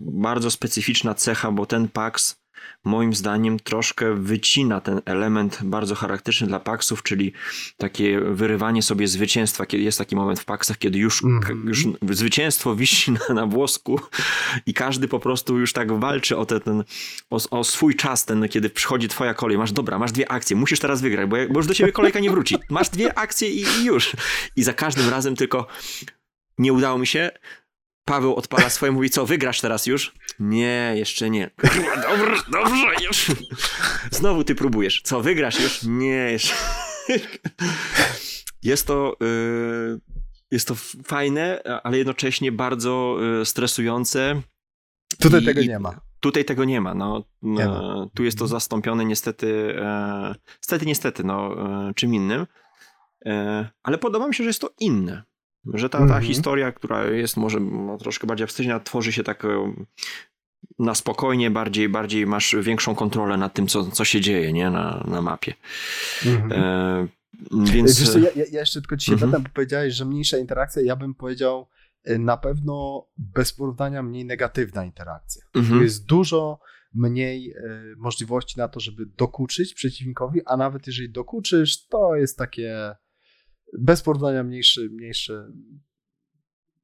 bardzo 0.01 0.51
specyficzna 0.51 1.13
cecha, 1.13 1.51
bo 1.51 1.65
ten 1.65 1.87
Pax 1.87 2.40
moim 2.83 3.13
zdaniem 3.13 3.59
troszkę 3.59 4.15
wycina 4.15 4.81
ten 4.81 5.01
element 5.05 5.59
bardzo 5.63 5.95
charakterystyczny 5.95 6.47
dla 6.47 6.59
Paxów, 6.59 7.03
czyli 7.03 7.33
takie 7.77 8.19
wyrywanie 8.19 8.83
sobie 8.83 9.07
zwycięstwa. 9.07 9.65
Kiedy 9.65 9.83
jest 9.83 9.97
taki 9.97 10.15
moment 10.15 10.39
w 10.39 10.45
Paxach, 10.45 10.77
kiedy 10.77 10.99
już, 10.99 11.23
mm. 11.23 11.67
już 11.67 11.85
zwycięstwo 12.09 12.75
wisi 12.75 13.11
na, 13.11 13.35
na 13.35 13.45
włosku 13.45 13.99
i 14.65 14.73
każdy 14.73 15.07
po 15.07 15.19
prostu 15.19 15.59
już 15.59 15.73
tak 15.73 15.99
walczy 15.99 16.37
o, 16.37 16.45
te, 16.45 16.59
ten, 16.59 16.83
o, 17.29 17.39
o, 17.49 17.63
swój 17.63 17.95
czas, 17.95 18.25
ten, 18.25 18.49
kiedy 18.49 18.69
przychodzi 18.69 19.07
twoja 19.07 19.33
kolej. 19.33 19.57
Masz, 19.57 19.71
dobra, 19.71 19.99
masz 19.99 20.11
dwie 20.11 20.31
akcje, 20.31 20.55
musisz 20.55 20.79
teraz 20.79 21.01
wygrać, 21.01 21.29
bo, 21.29 21.37
bo 21.49 21.59
już 21.59 21.67
do 21.67 21.73
ciebie 21.73 21.91
kolejka 21.91 22.19
nie 22.19 22.29
wróci. 22.29 22.57
Masz 22.69 22.89
dwie 22.89 23.17
akcje 23.17 23.49
i, 23.49 23.65
i 23.81 23.85
już. 23.85 24.11
I 24.55 24.63
za 24.63 24.73
każdym 24.73 25.09
razem 25.09 25.35
tylko 25.35 25.67
nie 26.57 26.73
udało 26.73 26.97
mi 26.97 27.07
się, 27.07 27.31
Paweł 28.05 28.35
odpala 28.35 28.69
swoje, 28.69 28.91
mówi, 28.91 29.09
co, 29.09 29.25
wygrasz 29.25 29.61
teraz 29.61 29.85
już? 29.85 30.13
Nie, 30.39 30.93
jeszcze 30.95 31.29
nie. 31.29 31.49
Dobrze, 31.95 32.43
dobrze, 32.51 33.05
już. 33.07 33.31
Znowu 34.11 34.43
ty 34.43 34.55
próbujesz. 34.55 35.01
Co, 35.01 35.21
wygrasz 35.21 35.59
już? 35.59 35.83
Nie, 35.83 36.31
jeszcze. 36.31 36.53
Jest 38.63 38.87
to, 38.87 39.15
y, 39.23 39.99
jest 40.51 40.67
to 40.67 40.75
fajne, 41.05 41.61
ale 41.83 41.97
jednocześnie 41.97 42.51
bardzo 42.51 43.17
y, 43.41 43.45
stresujące. 43.45 44.41
Tutaj 45.19 45.41
I, 45.41 45.45
tego 45.45 45.61
nie 45.61 45.79
ma. 45.79 46.01
Tutaj 46.19 46.45
tego 46.45 46.65
nie 46.65 46.81
ma. 46.81 46.93
No, 46.93 47.23
nie 47.41 47.65
ma. 47.65 48.07
Tu 48.13 48.23
jest 48.23 48.37
to 48.37 48.47
zastąpione 48.47 49.05
niestety, 49.05 49.75
e, 49.81 50.35
niestety, 50.57 50.85
niestety, 50.85 51.23
no, 51.23 51.55
e, 51.89 51.93
czym 51.93 52.13
innym. 52.13 52.47
E, 53.25 53.69
ale 53.83 53.97
podoba 53.97 54.27
mi 54.27 54.35
się, 54.35 54.43
że 54.43 54.49
jest 54.49 54.61
to 54.61 54.69
inne. 54.79 55.23
Że 55.65 55.89
ta, 55.89 55.97
ta 55.97 56.03
mhm. 56.03 56.23
historia, 56.23 56.71
która 56.71 57.05
jest 57.05 57.37
może 57.37 57.59
no, 57.59 57.97
troszkę 57.97 58.27
bardziej 58.27 58.43
abstrakcyjna, 58.43 58.79
tworzy 58.79 59.11
się 59.11 59.23
tak 59.23 59.43
na 60.79 60.95
spokojnie, 60.95 61.51
bardziej, 61.51 61.89
bardziej 61.89 62.27
masz 62.27 62.55
większą 62.61 62.95
kontrolę 62.95 63.37
nad 63.37 63.53
tym, 63.53 63.67
co, 63.67 63.83
co 63.91 64.05
się 64.05 64.21
dzieje 64.21 64.53
nie? 64.53 64.69
Na, 64.69 65.03
na 65.07 65.21
mapie. 65.21 65.53
Mhm. 66.25 66.51
E, 66.51 67.07
więc... 67.73 67.99
Wiesz 67.99 68.35
ja, 68.35 68.43
ja 68.51 68.59
jeszcze 68.59 68.81
tylko 68.81 68.97
ci 68.97 69.11
się 69.11 69.17
bo 69.17 69.39
powiedziałeś, 69.53 69.93
że 69.93 70.05
mniejsza 70.05 70.37
interakcja, 70.37 70.81
ja 70.81 70.95
bym 70.95 71.15
powiedział 71.15 71.67
e, 72.03 72.17
na 72.17 72.37
pewno 72.37 73.07
bez 73.17 73.53
porównania 73.53 74.03
mniej 74.03 74.25
negatywna 74.25 74.85
interakcja. 74.85 75.41
Mhm. 75.55 75.83
jest 75.83 76.05
dużo 76.05 76.59
mniej 76.93 77.51
e, 77.51 77.55
możliwości 77.97 78.57
na 78.57 78.67
to, 78.67 78.79
żeby 78.79 79.05
dokuczyć 79.05 79.73
przeciwnikowi, 79.73 80.41
a 80.45 80.57
nawet 80.57 80.87
jeżeli 80.87 81.11
dokuczysz, 81.11 81.87
to 81.87 82.15
jest 82.15 82.37
takie 82.37 82.95
bez 83.79 84.01
porównania 84.01 84.43
mniejszy, 84.43 84.89
mniejszy, 84.89 85.43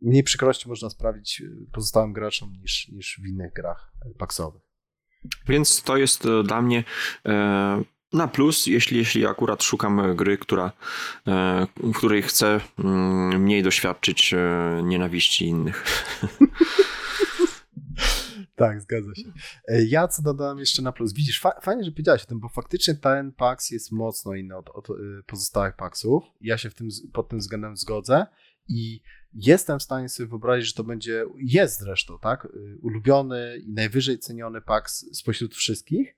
mniej 0.02 0.24
przykrości 0.24 0.70
można 0.70 0.90
sprawić 0.90 1.42
y, 1.42 1.68
pozostałym 1.74 2.14
graczom 2.14 2.54
niż, 2.62 2.88
niż 2.88 3.20
w 3.24 3.28
innych 3.28 3.54
grach 3.54 3.92
paksowych. 4.18 4.68
Więc 5.48 5.84
to 5.84 5.98
jest 5.98 6.26
e, 6.26 6.44
dla 6.44 6.62
mnie 6.62 6.84
e, 7.26 7.84
na 8.14 8.28
plus, 8.28 8.68
jeśli, 8.68 8.98
jeśli 8.98 9.26
akurat 9.26 9.64
szukam 9.64 10.16
gry, 10.16 10.38
która, 10.38 10.72
e, 11.28 11.68
w 11.78 11.98
której 11.98 12.22
chcę 12.22 12.60
mm, 12.80 13.42
mniej 13.42 13.64
doświadczyć 13.64 14.36
nienawiści 14.84 15.46
innych. 15.46 15.84
Tak, 18.58 18.82
zgadza 18.82 19.16
się. 19.16 19.32
E, 19.68 19.86
ja 19.86 20.08
co 20.08 20.22
dodałem 20.22 20.60
jeszcze 20.60 20.82
na 20.82 20.92
plus. 20.92 21.14
Widzisz, 21.14 21.42
fa 21.42 21.60
fajnie, 21.62 21.84
że 21.84 21.92
powiedziałeś 21.92 22.24
o 22.24 22.26
tym, 22.26 22.40
bo 22.40 22.50
faktycznie 22.50 22.96
ten 22.96 23.32
PAX 23.32 23.72
jest 23.72 23.92
mocno 23.92 24.34
inny 24.34 24.58
od, 24.58 24.70
od, 24.70 24.90
od 24.90 24.98
pozostałych 25.26 25.76
PAXów. 25.76 26.24
Ja 26.42 26.58
się 26.58 26.70
w 26.70 26.76
tym, 26.76 26.88
pod 27.14 27.30
tym 27.30 27.40
względem 27.40 27.78
zgodzę 27.78 28.26
i 28.68 29.02
jestem 29.34 29.80
w 29.80 29.84
stanie 29.84 30.10
sobie 30.10 30.30
wyobrazić, 30.30 30.68
że 30.68 30.74
to 30.74 30.84
będzie, 30.84 31.26
jest 31.38 31.80
zresztą, 31.80 32.20
tak, 32.20 32.46
y, 32.46 32.78
ulubiony 32.82 33.58
i 33.58 33.74
najwyżej 33.74 34.20
ceniony 34.20 34.62
PAX 34.62 35.06
spośród 35.14 35.56
wszystkich 35.56 36.18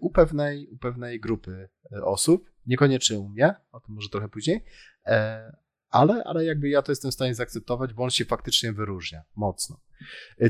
u 0.00 0.10
pewnej, 0.10 0.68
u 0.68 0.78
pewnej 0.78 1.20
grupy 1.20 1.68
osób, 2.02 2.50
niekoniecznie 2.66 3.18
u 3.18 3.28
mnie, 3.28 3.54
o 3.72 3.80
tym 3.80 3.94
może 3.94 4.08
trochę 4.08 4.28
później, 4.28 4.64
e, 5.06 5.56
ale, 5.92 6.24
ale 6.24 6.44
jakby 6.44 6.68
ja 6.68 6.82
to 6.82 6.92
jestem 6.92 7.10
w 7.10 7.14
stanie 7.14 7.34
zaakceptować, 7.34 7.94
bo 7.94 8.02
on 8.02 8.10
się 8.10 8.24
faktycznie 8.24 8.72
wyróżnia 8.72 9.22
mocno. 9.36 9.80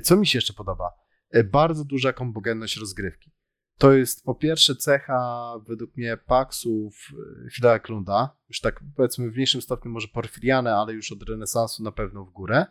Co 0.02 0.16
mi 0.16 0.26
się 0.26 0.36
jeszcze 0.36 0.52
podoba? 0.52 0.90
Bardzo 1.44 1.84
duża 1.84 2.12
kombogenność 2.12 2.76
rozgrywki. 2.76 3.30
To 3.78 3.92
jest 3.92 4.24
po 4.24 4.34
pierwsze 4.34 4.76
cecha 4.76 5.52
według 5.68 5.96
mnie 5.96 6.16
Paxów 6.16 7.08
Fidela 7.52 7.78
Klunda, 7.78 8.36
już 8.48 8.60
tak 8.60 8.80
powiedzmy 8.96 9.30
w 9.30 9.34
mniejszym 9.34 9.62
stopniu 9.62 9.90
może 9.90 10.08
Porfiriane, 10.08 10.74
ale 10.74 10.92
już 10.92 11.12
od 11.12 11.22
renesansu 11.28 11.82
na 11.82 11.92
pewno 11.92 12.24
w 12.24 12.30
górę. 12.30 12.66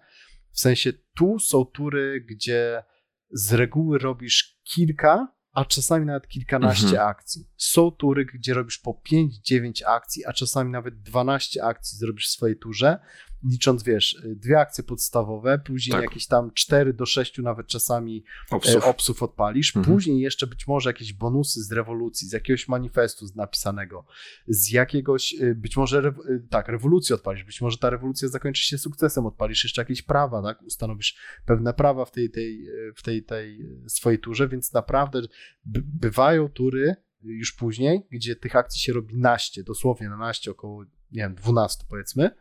W 0.52 0.60
sensie 0.60 0.94
tu 0.94 1.40
są 1.40 1.66
tury, 1.66 2.26
gdzie 2.30 2.84
z 3.32 3.54
reguły 3.54 4.00
robisz 4.00 4.62
kilka, 4.64 5.28
a 5.54 5.66
czasami 5.66 6.06
nawet 6.06 6.28
kilkanaście 6.28 6.88
mhm. 6.88 7.08
akcji. 7.08 7.48
Są 7.58 7.92
tury, 7.92 8.26
gdzie 8.26 8.54
robisz 8.54 8.78
po 8.78 9.02
5-9 9.12 9.72
akcji, 9.88 10.26
a 10.26 10.34
czasami 10.34 10.72
nawet 10.72 11.02
12 11.02 11.64
akcji 11.64 11.98
zrobisz 11.98 12.28
w 12.28 12.32
swojej 12.32 12.58
turze 12.58 13.00
licząc, 13.44 13.84
wiesz, 13.84 14.22
dwie 14.26 14.60
akcje 14.60 14.84
podstawowe, 14.84 15.60
później 15.60 15.92
tak. 15.92 16.02
jakieś 16.02 16.28
tam 16.28 16.52
4 16.54 16.94
do 16.94 17.06
6 17.06 17.38
nawet 17.38 17.68
czasami 17.68 18.24
e, 18.52 18.56
obsów, 18.56 18.84
obsów 18.84 19.24
odpalisz, 19.24 19.76
mhm. 19.76 19.96
później 19.96 20.20
jeszcze 20.20 20.48
być 20.48 20.68
może 20.68 20.90
jakieś 20.90 21.14
bonusy 21.14 21.64
z 21.64 21.72
rewolucji, 21.72 22.28
z 22.28 22.32
jakiegoś 22.32 22.68
manifestu 22.68 23.26
napisanego, 23.36 24.06
z 24.48 24.72
jakiegoś, 24.72 25.36
e, 25.42 25.56
być 25.56 25.78
może, 25.78 26.00
e, 26.00 26.14
tak, 26.50 26.68
rewolucję 26.68 27.16
odpalisz, 27.16 27.44
być 27.44 27.62
może 27.62 27.78
ta 27.78 27.90
rewolucja 27.90 28.28
zakończy 28.28 28.64
się 28.64 28.78
sukcesem, 28.78 29.26
odpalisz 29.26 29.64
jeszcze 29.64 29.82
jakieś 29.82 30.02
prawa, 30.02 30.42
tak, 30.42 30.62
ustanowisz 30.62 31.18
pewne 31.46 31.74
prawa 31.74 32.06
w 32.06 32.12
tej, 32.12 32.30
tej, 32.30 32.68
w 32.96 33.04
tej, 33.04 33.24
tej 33.24 33.66
swojej 33.88 34.20
turze, 34.20 34.48
więc 34.48 34.74
naprawdę 34.74 35.22
bywają 35.66 36.50
tury 36.50 36.96
już 37.24 37.52
później, 37.52 38.08
gdzie 38.12 38.36
tych 38.36 38.56
akcji 38.56 38.82
się 38.82 38.94
robi 38.94 39.18
naście, 39.18 39.64
dosłownie 39.64 40.10
na 40.10 40.18
naście, 40.18 40.52
około, 40.52 40.84
nie 40.84 41.22
wiem, 41.22 41.36
12 41.36 41.84
powiedzmy, 41.90 42.32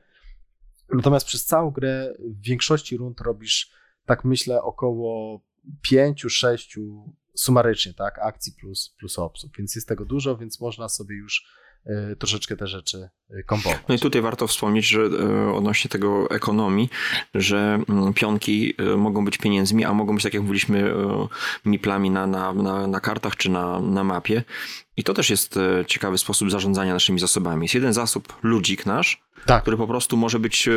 Natomiast 0.95 1.27
przez 1.27 1.45
całą 1.45 1.71
grę 1.71 2.15
w 2.19 2.47
większości 2.47 2.97
rund 2.97 3.21
robisz, 3.21 3.71
tak 4.07 4.25
myślę, 4.25 4.63
około 4.63 5.41
5-6 5.93 6.81
sumarycznie, 7.35 7.95
tak, 7.95 8.19
akcji 8.19 8.53
plus, 8.61 8.95
plus 8.99 9.19
opsów, 9.19 9.51
więc 9.59 9.75
jest 9.75 9.89
tego 9.89 10.05
dużo, 10.05 10.37
więc 10.37 10.61
można 10.61 10.89
sobie 10.89 11.17
już 11.17 11.47
y, 11.87 12.17
troszeczkę 12.17 12.57
te 12.57 12.67
rzeczy 12.67 13.09
y, 13.31 13.45
komponować. 13.45 13.85
No 13.89 13.95
i 13.95 13.99
tutaj 13.99 14.23
warto 14.23 14.47
wspomnieć, 14.47 14.87
że 14.87 15.01
y, 15.01 15.55
odnośnie 15.55 15.89
tego 15.89 16.31
ekonomii, 16.31 16.89
że 17.35 17.79
mm, 17.89 18.15
pionki 18.15 18.75
mogą 18.97 19.25
być 19.25 19.39
pieniędzmi, 19.39 19.85
a 19.85 19.93
mogą 19.93 20.15
być, 20.15 20.23
tak 20.23 20.35
jak 20.35 20.43
mówiliśmy, 20.43 20.95
miplami 21.65 22.11
na, 22.11 22.27
na, 22.27 22.53
na, 22.53 22.87
na 22.87 23.01
kartach 23.01 23.37
czy 23.37 23.51
na, 23.51 23.81
na 23.81 24.05
mapie. 24.05 24.45
I 24.97 25.05
to 25.05 25.15
też 25.15 25.31
jest 25.31 25.59
ciekawy 25.87 26.19
sposób 26.19 26.51
zarządzania 26.51 26.93
naszymi 26.93 27.21
zasobami. 27.21 27.65
Jest 27.65 27.75
jeden 27.75 27.93
zasób, 27.93 28.39
ludzik 28.43 28.87
nasz, 28.87 29.23
tak. 29.47 29.63
który 29.63 29.77
po 29.77 29.87
prostu 29.87 30.17
może 30.17 30.39
być 30.39 30.69
e, 30.69 30.73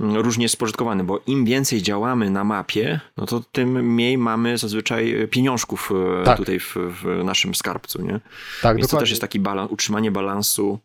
różnie 0.00 0.48
spożytkowany, 0.48 1.04
bo 1.04 1.20
im 1.26 1.44
więcej 1.44 1.82
działamy 1.82 2.30
na 2.30 2.44
mapie, 2.44 3.00
no 3.16 3.26
to 3.26 3.40
tym 3.52 3.92
mniej 3.94 4.18
mamy 4.18 4.58
zazwyczaj 4.58 5.28
pieniążków 5.30 5.92
e, 6.20 6.24
tak. 6.24 6.38
tutaj 6.38 6.60
w, 6.60 6.76
w, 6.76 7.24
naszym 7.24 7.54
skarbcu, 7.54 8.02
nie? 8.02 8.12
Tak, 8.12 8.20
Więc 8.20 8.22
dokładnie. 8.62 8.88
to 8.88 8.96
też 8.98 9.10
jest 9.10 9.20
taki 9.20 9.40
balans, 9.40 9.72
utrzymanie 9.72 10.10
balansu 10.10 10.78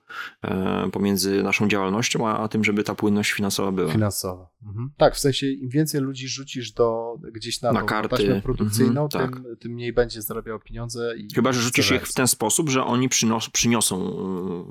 e, 0.43 0.89
pomiędzy 0.91 1.43
naszą 1.43 1.67
działalnością, 1.67 2.27
a, 2.27 2.39
a, 2.39 2.47
tym, 2.47 2.63
żeby 2.63 2.83
ta 2.83 2.95
płynność 2.95 3.31
finansowa 3.31 3.71
była. 3.71 3.91
Finansowa. 3.91 4.47
Mhm. 4.63 4.91
Tak, 4.97 5.15
w 5.15 5.19
sensie 5.19 5.47
im 5.47 5.69
więcej 5.69 6.01
ludzi 6.01 6.27
rzucisz 6.27 6.71
do 6.71 7.15
gdzieś 7.31 7.61
na, 7.61 7.71
na 7.71 7.81
kartę 7.81 8.41
produkcyjną, 8.41 9.03
mhm, 9.03 9.31
tym, 9.31 9.43
tak. 9.43 9.59
tym 9.59 9.71
mniej 9.71 9.93
będzie 9.93 10.21
zarabiał 10.21 10.59
pieniądze. 10.59 11.17
I 11.17 11.27
Chyba, 11.35 11.53
że 11.53 11.61
rzucisz 11.61 11.91
ich 11.91 12.07
w 12.07 12.13
ten 12.13 12.27
sposób, 12.27 12.69
że 12.69 12.83
oni 12.83 13.09
przynos, 13.09 13.49
przyniosą 13.49 13.97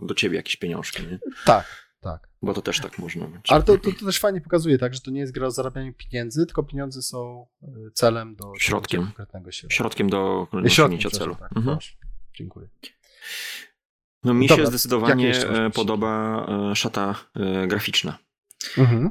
do 0.03 0.15
ciebie 0.15 0.37
jakieś 0.37 0.57
pieniążki. 0.57 1.03
Nie? 1.03 1.19
Tak, 1.45 1.87
tak. 2.01 2.29
Bo 2.43 2.55
to 2.55 2.63
też 2.63 2.81
tak 2.81 2.99
można 2.99 3.27
być. 3.27 3.53
Ale 3.53 3.63
to, 3.63 3.79
to, 3.79 3.93
to, 3.93 4.07
też 4.07 4.19
fajnie 4.19 4.41
pokazuje, 4.41 4.79
tak, 4.79 4.95
że 4.95 5.01
to 5.01 5.11
nie 5.11 5.21
jest 5.21 5.33
gra 5.33 5.47
o 5.47 5.51
zarabianiu 5.51 5.93
pieniędzy, 5.93 6.47
tylko 6.47 6.63
pieniądze 6.63 7.03
są 7.03 7.47
e, 7.63 7.67
celem 7.95 8.37
do 8.37 8.53
środkiem. 8.59 9.03
konkretnego 9.03 9.53
środka. 9.53 9.77
Środkiem 9.77 10.11
do 10.11 10.49
osiągnięcia 10.53 11.11
celu. 11.11 11.35
Tak, 11.35 11.57
mhm. 11.57 11.79
Dziękuję. 12.35 12.69
No 14.25 14.35
mi 14.35 14.47
Dobra, 14.47 14.65
się 14.65 14.71
zdecydowanie 14.71 15.39
e, 15.39 15.71
podoba 15.71 16.47
e, 16.71 16.77
szata 16.77 17.15
graficzna. 17.67 18.19
Mhm. 18.79 19.11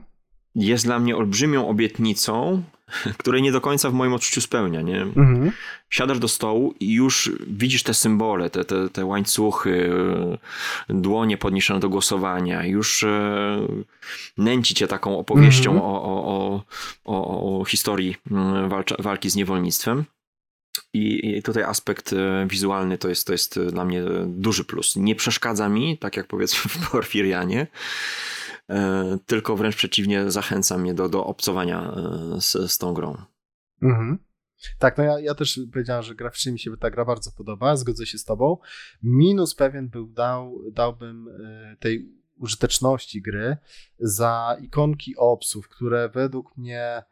Jest 0.56 0.86
dla 0.86 1.00
mnie 1.00 1.18
olbrzymią 1.18 1.68
obietnicą, 1.68 2.64
której 3.18 3.42
nie 3.42 3.52
do 3.52 3.62
końca 3.62 3.90
w 3.90 3.94
moim 3.94 4.14
odczuciu 4.14 4.42
spełnia. 4.42 4.82
Nie? 4.82 5.02
Mhm. 5.02 5.52
Siadasz 5.90 6.20
do 6.20 6.28
stołu 6.28 6.74
i 6.80 6.94
już 6.94 7.32
widzisz 7.48 7.84
te 7.84 7.94
symbole, 7.94 8.50
te, 8.50 8.66
te, 8.66 8.90
te 8.90 9.06
łańcuchy, 9.06 9.92
dłonie 10.90 11.38
podniesione 11.38 11.80
do 11.80 11.90
głosowania, 11.90 12.66
już 12.66 13.04
e, 13.04 13.68
nęci 14.38 14.76
cię 14.76 14.88
taką 14.88 15.20
opowieścią 15.20 15.72
mhm. 15.72 15.92
o, 15.92 16.04
o, 16.04 16.64
o, 17.06 17.60
o, 17.60 17.66
historii 17.66 18.16
mm, 18.32 18.70
walcza, 18.70 18.96
walki 19.00 19.30
z 19.30 19.36
niewolnictwem. 19.36 20.06
I, 20.94 21.42
tutaj 21.44 21.64
aspekt 21.64 22.14
e, 22.14 22.48
wizualny 22.50 22.98
to 22.98 23.10
jest, 23.10 23.28
to 23.28 23.34
jest 23.34 23.60
dla 23.60 23.86
mnie 23.86 24.04
duży 24.26 24.64
plus. 24.64 24.96
Nie 24.96 25.16
przeszkadza 25.16 25.70
mi, 25.70 25.98
tak 25.98 26.18
jak 26.18 26.28
powiedzmy 26.28 26.70
w 26.70 26.90
Porfirianie, 26.92 27.68
E, 27.68 28.45
tylko 29.26 29.56
wręcz 29.56 29.76
przeciwnie 29.76 30.32
zachęca 30.32 30.78
mnie 30.78 30.94
do, 30.94 31.10
do 31.10 31.26
obcowania 31.26 31.92
e, 31.92 32.42
z, 32.42 32.72
z 32.72 32.78
tą 32.78 32.94
grą. 32.94 33.18
Mhm. 33.82 34.18
Tak, 34.80 34.98
no 34.98 35.04
ja, 35.04 35.20
ja 35.20 35.36
też 35.36 35.60
powiedziałem, 35.72 36.04
że 36.04 36.16
graficznie 36.16 36.52
mi 36.52 36.60
się 36.60 36.78
ta 36.78 36.92
gra 36.92 37.06
bardzo 37.06 37.32
podoba, 37.32 37.76
zgodzę 37.76 38.06
się 38.06 38.18
z 38.18 38.24
tobą. 38.24 38.58
Minus 39.04 39.56
pewien 39.56 39.90
był, 39.90 40.08
dał, 40.08 40.62
dałbym 40.72 41.28
e, 41.28 41.76
tej 41.80 42.10
użyteczności 42.38 43.22
gry 43.22 43.58
za 44.00 44.58
ikonki 44.62 45.16
obsów, 45.18 45.68
które 45.70 46.10
według 46.10 46.58
mnie 46.58 47.04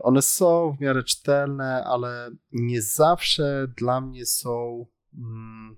one 0.00 0.22
są 0.22 0.76
w 0.78 0.80
miarę 0.80 1.02
czytelne, 1.02 1.84
ale 1.84 2.30
nie 2.52 2.82
zawsze 2.82 3.68
dla 3.76 4.00
mnie 4.00 4.26
są 4.26 4.86
mm, 5.14 5.76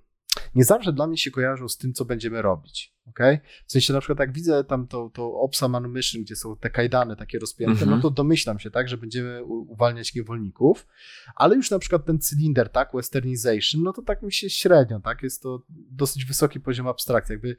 nie 0.55 0.63
zawsze 0.63 0.93
dla 0.93 1.07
mnie 1.07 1.17
się 1.17 1.31
kojarzą 1.31 1.69
z 1.69 1.77
tym, 1.77 1.93
co 1.93 2.05
będziemy 2.05 2.41
robić. 2.41 2.95
Okay? 3.09 3.39
W 3.65 3.71
sensie 3.71 3.93
na 3.93 3.99
przykład 3.99 4.19
jak 4.19 4.33
widzę 4.33 4.63
tam 4.63 4.87
to, 4.87 5.11
to 5.13 5.33
Opsa 5.33 5.67
Manumission, 5.67 6.21
gdzie 6.21 6.35
są 6.35 6.55
te 6.57 6.69
kajdany 6.69 7.15
takie 7.15 7.39
rozpięte, 7.39 7.71
mm 7.71 7.83
-hmm. 7.83 7.89
no 7.89 7.95
mhm. 7.95 8.01
to 8.01 8.09
domyślam 8.09 8.59
się, 8.59 8.71
tak, 8.71 8.89
że 8.89 8.97
będziemy 8.97 9.43
uwalniać 9.43 10.15
niewolników, 10.15 10.87
ale 11.35 11.55
już 11.55 11.71
na 11.71 11.79
przykład 11.79 12.05
ten 12.05 12.19
cylinder, 12.19 12.69
tak, 12.69 12.89
westernization, 12.93 13.83
no 13.83 13.93
to 13.93 14.01
tak 14.01 14.21
mi 14.21 14.33
się 14.33 14.49
średnio, 14.49 14.99
tak, 14.99 15.23
jest 15.23 15.41
to 15.41 15.63
dosyć 15.69 16.25
wysoki 16.25 16.59
poziom 16.59 16.87
abstrakcji, 16.87 17.33
jakby 17.33 17.57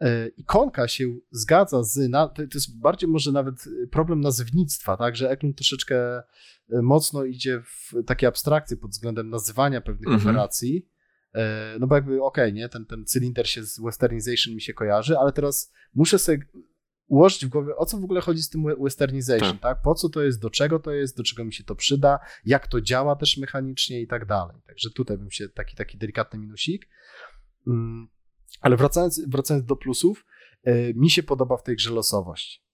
e, 0.00 0.28
ikonka 0.28 0.88
się 0.88 1.04
zgadza 1.30 1.82
z, 1.82 2.10
to, 2.34 2.42
jest 2.54 2.78
bardziej 2.80 3.08
może 3.10 3.32
nawet 3.32 3.64
problem 3.90 4.20
nazewnictwa, 4.20 4.96
tak, 4.96 5.16
że 5.16 5.30
Eklund 5.30 5.56
troszeczkę 5.56 6.18
e, 6.18 6.22
mocno 6.82 7.24
idzie 7.24 7.62
w 7.62 7.92
takie 8.06 8.26
abstrakcje 8.26 8.76
pod 8.76 8.90
względem 8.90 9.30
nazywania 9.30 9.80
pewnych 9.80 10.08
mm 10.08 10.20
-hmm. 10.20 10.22
operacji, 10.22 10.86
E, 10.86 10.97
no 11.80 11.86
bo 11.86 11.94
jakby 11.94 12.22
okej, 12.22 12.44
okay, 12.44 12.52
nie, 12.52 12.68
ten, 12.68 12.86
ten 12.86 13.04
cylinder 13.04 13.48
się 13.48 13.64
z 13.64 13.80
westernization 13.80 14.54
mi 14.54 14.60
się 14.60 14.74
kojarzy, 14.74 15.18
ale 15.18 15.32
teraz 15.32 15.72
muszę 15.94 16.18
sobie 16.18 16.38
ułożyć 17.08 17.46
w 17.46 17.48
głowie, 17.48 17.76
o 17.76 17.86
co 17.86 17.98
w 17.98 18.04
ogóle 18.04 18.20
chodzi 18.20 18.42
z 18.42 18.50
tym 18.50 18.64
westernization, 18.80 19.52
tak. 19.52 19.60
tak? 19.60 19.82
Po 19.82 19.94
co 19.94 20.08
to 20.08 20.22
jest, 20.22 20.40
do 20.40 20.50
czego 20.50 20.78
to 20.78 20.92
jest, 20.92 21.16
do 21.16 21.22
czego 21.22 21.44
mi 21.44 21.52
się 21.52 21.64
to 21.64 21.74
przyda, 21.74 22.18
jak 22.44 22.68
to 22.68 22.80
działa 22.80 23.16
też 23.16 23.36
mechanicznie 23.36 24.00
i 24.00 24.06
tak 24.06 24.26
dalej. 24.26 24.56
Także 24.66 24.90
tutaj 24.90 25.18
bym 25.18 25.30
się 25.30 25.48
taki, 25.48 25.76
taki 25.76 25.98
delikatny 25.98 26.38
minusik. 26.38 26.88
Mm, 27.66 28.08
ale 28.60 28.76
wracając, 28.76 29.20
wracając 29.28 29.66
do 29.66 29.76
plusów, 29.76 30.24
e, 30.64 30.94
mi 30.94 31.10
się 31.10 31.22
podoba 31.22 31.56
w 31.56 31.62
tej 31.62 31.76
grze 31.76 31.90
losowość. 31.90 32.64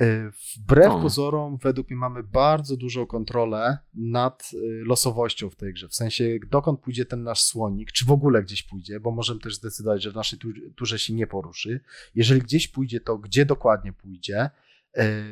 E, 0.00 0.30
wbrew 0.56 0.92
o. 0.92 1.00
pozorom, 1.00 1.58
według 1.62 1.90
mnie 1.90 1.96
mamy 1.96 2.22
bardzo 2.22 2.76
dużą 2.76 3.06
kontrolę 3.06 3.78
nad 3.94 4.50
e, 4.54 4.84
losowością 4.84 5.50
w 5.50 5.56
tej 5.56 5.72
grze. 5.72 5.88
W 5.88 5.94
sensie, 5.94 6.38
dokąd 6.50 6.80
pójdzie 6.80 7.04
ten 7.04 7.22
nasz 7.22 7.42
słonik, 7.42 7.92
czy 7.92 8.04
w 8.04 8.10
ogóle 8.10 8.42
gdzieś 8.42 8.62
pójdzie, 8.62 9.00
bo 9.00 9.10
możemy 9.10 9.40
też 9.40 9.54
zdecydować, 9.54 10.02
że 10.02 10.10
w 10.10 10.14
naszej 10.14 10.38
turze 10.76 10.98
się 10.98 11.14
nie 11.14 11.26
poruszy. 11.26 11.80
Jeżeli 12.14 12.40
gdzieś 12.40 12.68
pójdzie, 12.68 13.00
to 13.00 13.18
gdzie 13.18 13.46
dokładnie 13.46 13.92
pójdzie. 13.92 14.50
E, 14.96 15.24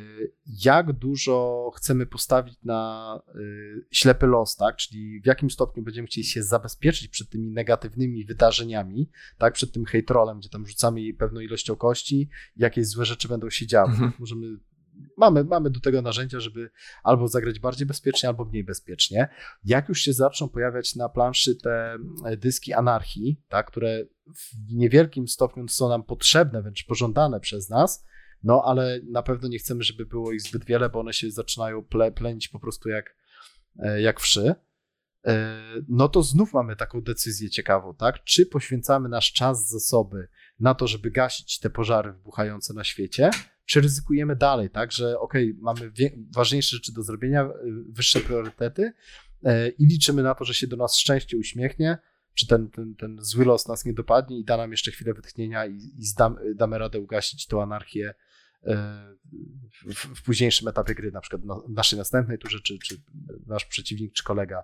jak 0.45 0.93
dużo 0.93 1.71
chcemy 1.75 2.05
postawić 2.05 2.57
na 2.63 3.21
e, 3.27 3.39
ślepy 3.91 4.27
los, 4.27 4.55
tak? 4.55 4.75
Czyli 4.75 5.21
w 5.21 5.25
jakim 5.25 5.49
stopniu 5.49 5.83
będziemy 5.83 6.07
chcieli 6.07 6.25
się 6.25 6.43
zabezpieczyć 6.43 7.07
przed 7.07 7.29
tymi 7.29 7.51
negatywnymi 7.51 8.25
wydarzeniami, 8.25 9.09
tak? 9.37 9.53
Przed 9.53 9.71
tym 9.71 9.85
hate 9.85 10.13
rollem, 10.13 10.39
gdzie 10.39 10.49
tam 10.49 10.67
rzucamy 10.67 11.13
pewną 11.13 11.39
ilością 11.39 11.75
kości, 11.75 12.29
jakieś 12.55 12.87
złe 12.87 13.05
rzeczy 13.05 13.27
będą 13.27 13.49
się 13.49 13.67
działy. 13.67 13.91
Mhm. 13.91 14.11
Możemy 14.19 14.57
mamy, 15.17 15.43
mamy 15.43 15.69
do 15.69 15.79
tego 15.79 16.01
narzędzia, 16.01 16.39
żeby 16.39 16.69
albo 17.03 17.27
zagrać 17.27 17.59
bardziej 17.59 17.87
bezpiecznie, 17.87 18.29
albo 18.29 18.45
mniej 18.45 18.63
bezpiecznie. 18.63 19.29
Jak 19.63 19.89
już 19.89 20.01
się 20.01 20.13
zaczną 20.13 20.49
pojawiać 20.49 20.95
na 20.95 21.09
planszy 21.09 21.55
te 21.55 21.97
e, 22.25 22.37
dyski 22.37 22.73
anarchii, 22.73 23.41
tak, 23.47 23.67
które 23.67 24.05
w 24.35 24.73
niewielkim 24.73 25.27
stopniu 25.27 25.67
są 25.67 25.89
nam 25.89 26.03
potrzebne, 26.03 26.61
wręcz 26.61 26.85
pożądane 26.85 27.39
przez 27.39 27.69
nas, 27.69 28.05
no 28.43 28.63
ale 28.65 28.99
na 29.11 29.23
pewno 29.23 29.47
nie 29.47 29.59
chcemy, 29.59 29.83
żeby 29.83 30.05
było 30.05 30.31
ich 30.31 30.41
zbyt 30.41 30.65
wiele, 30.65 30.89
bo 30.89 30.99
one 30.99 31.13
się 31.13 31.31
zaczynają 31.31 31.83
ple, 31.83 32.11
plenić 32.11 32.47
po 32.47 32.59
prostu 32.59 32.89
jak, 32.89 33.15
e, 33.79 34.01
jak 34.01 34.19
wszy. 34.19 34.55
E, 35.25 35.61
no 35.87 36.09
to 36.09 36.23
znów 36.23 36.53
mamy 36.53 36.75
taką 36.75 37.01
decyzję 37.01 37.49
ciekawą, 37.49 37.95
tak? 37.95 38.23
Czy 38.23 38.45
poświęcamy 38.45 39.09
nasz 39.09 39.33
czas, 39.33 39.69
zasoby 39.69 40.27
na 40.59 40.75
to, 40.75 40.87
żeby 40.87 41.11
gasić 41.11 41.59
te 41.59 41.69
pożary 41.69 42.13
wybuchające 42.13 42.73
na 42.73 42.83
świecie, 42.83 43.29
czy 43.65 43.81
ryzykujemy 43.81 44.35
dalej, 44.35 44.69
tak? 44.69 44.91
Że 44.91 45.19
okej, 45.19 45.49
okay, 45.49 45.61
mamy 45.61 45.91
ważniejsze 46.35 46.75
rzeczy 46.75 46.93
do 46.93 47.03
zrobienia, 47.03 47.43
e, 47.43 47.51
wyższe 47.89 48.19
priorytety 48.19 48.93
i 49.77 49.85
liczymy 49.85 50.23
na 50.23 50.35
to, 50.35 50.45
że 50.45 50.53
się 50.53 50.67
do 50.67 50.77
nas 50.77 50.97
szczęście 50.97 51.37
uśmiechnie, 51.37 51.97
czy 52.33 52.47
ten, 52.47 52.69
ten, 52.69 52.95
ten 52.95 53.17
zły 53.21 53.45
los 53.45 53.67
nas 53.67 53.85
nie 53.85 53.93
dopadnie 53.93 54.39
i 54.39 54.43
da 54.43 54.57
nam 54.57 54.71
jeszcze 54.71 54.91
chwilę 54.91 55.13
wytchnienia 55.13 55.65
i, 55.65 55.75
i 55.97 56.05
zdam, 56.05 56.37
damy 56.55 56.77
radę 56.77 56.99
ugasić 56.99 57.47
tą 57.47 57.61
anarchię 57.61 58.13
w, 58.63 60.15
w, 60.15 60.23
późniejszym 60.23 60.67
etapie 60.67 60.95
gry, 60.95 61.11
na 61.11 61.21
przykład 61.21 61.41
w 61.67 61.73
naszej 61.73 61.99
następnej 61.99 62.37
turze, 62.37 62.59
czy, 62.59 62.79
czy 62.79 63.01
nasz 63.47 63.65
przeciwnik, 63.65 64.13
czy 64.13 64.23
kolega 64.23 64.63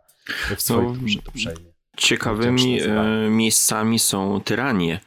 w 0.57 0.61
swojej 0.61 0.91
no, 0.91 0.99
turze 0.99 1.21
to 1.21 1.31
przejmie. 1.31 1.73
Ciekawymi 1.97 2.81
e, 2.81 3.29
miejscami 3.29 3.99
są 3.99 4.41
tyranie, 4.41 4.99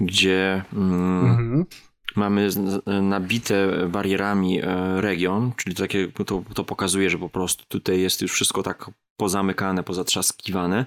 gdzie 0.00 0.64
mm, 0.72 1.24
mhm. 1.24 1.66
Mamy 2.16 2.48
nabite 3.02 3.88
barierami 3.88 4.60
e, 4.62 5.00
region, 5.00 5.52
czyli 5.56 5.76
takie, 5.76 6.08
to, 6.26 6.42
to 6.54 6.64
pokazuje, 6.64 7.10
że 7.10 7.18
po 7.18 7.28
prostu 7.28 7.64
tutaj 7.68 8.00
jest 8.00 8.22
już 8.22 8.32
wszystko 8.32 8.62
tak 8.62 8.90
pozamykane, 9.16 9.82
pozatrzaskiwane 9.82 10.86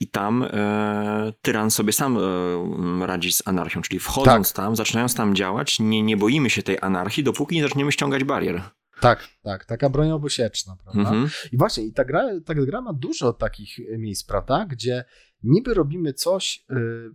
i 0.00 0.08
tam 0.08 0.42
e, 0.42 1.32
tyran 1.42 1.70
sobie 1.70 1.92
sam 1.92 2.18
e, 2.18 3.06
radzi 3.06 3.32
z 3.32 3.42
anarchią, 3.48 3.82
czyli 3.82 3.98
wchodząc 4.00 4.52
tak. 4.52 4.56
tam, 4.64 4.76
zaczynając 4.76 5.14
tam 5.14 5.34
działać, 5.34 5.80
nie, 5.80 6.02
nie 6.02 6.16
boimy 6.16 6.50
się 6.50 6.62
tej 6.62 6.78
anarchii, 6.80 7.24
dopóki 7.24 7.56
nie 7.56 7.62
zaczniemy 7.62 7.92
ściągać 7.92 8.24
barier. 8.24 8.62
Tak, 9.02 9.28
tak, 9.42 9.64
taka 9.64 9.90
broń 9.90 10.10
obusieczna, 10.10 10.76
prawda? 10.84 11.00
Mhm. 11.00 11.30
I 11.52 11.56
właśnie, 11.56 11.84
i 11.84 11.92
ta 11.92 12.04
gra, 12.04 12.28
ta 12.44 12.54
gra 12.54 12.80
ma 12.80 12.92
dużo 12.92 13.32
takich 13.32 13.78
miejsc, 13.98 14.24
prawda, 14.24 14.66
gdzie 14.70 15.04
niby 15.42 15.74
robimy 15.74 16.12
coś, 16.12 16.64
y, 16.70 16.74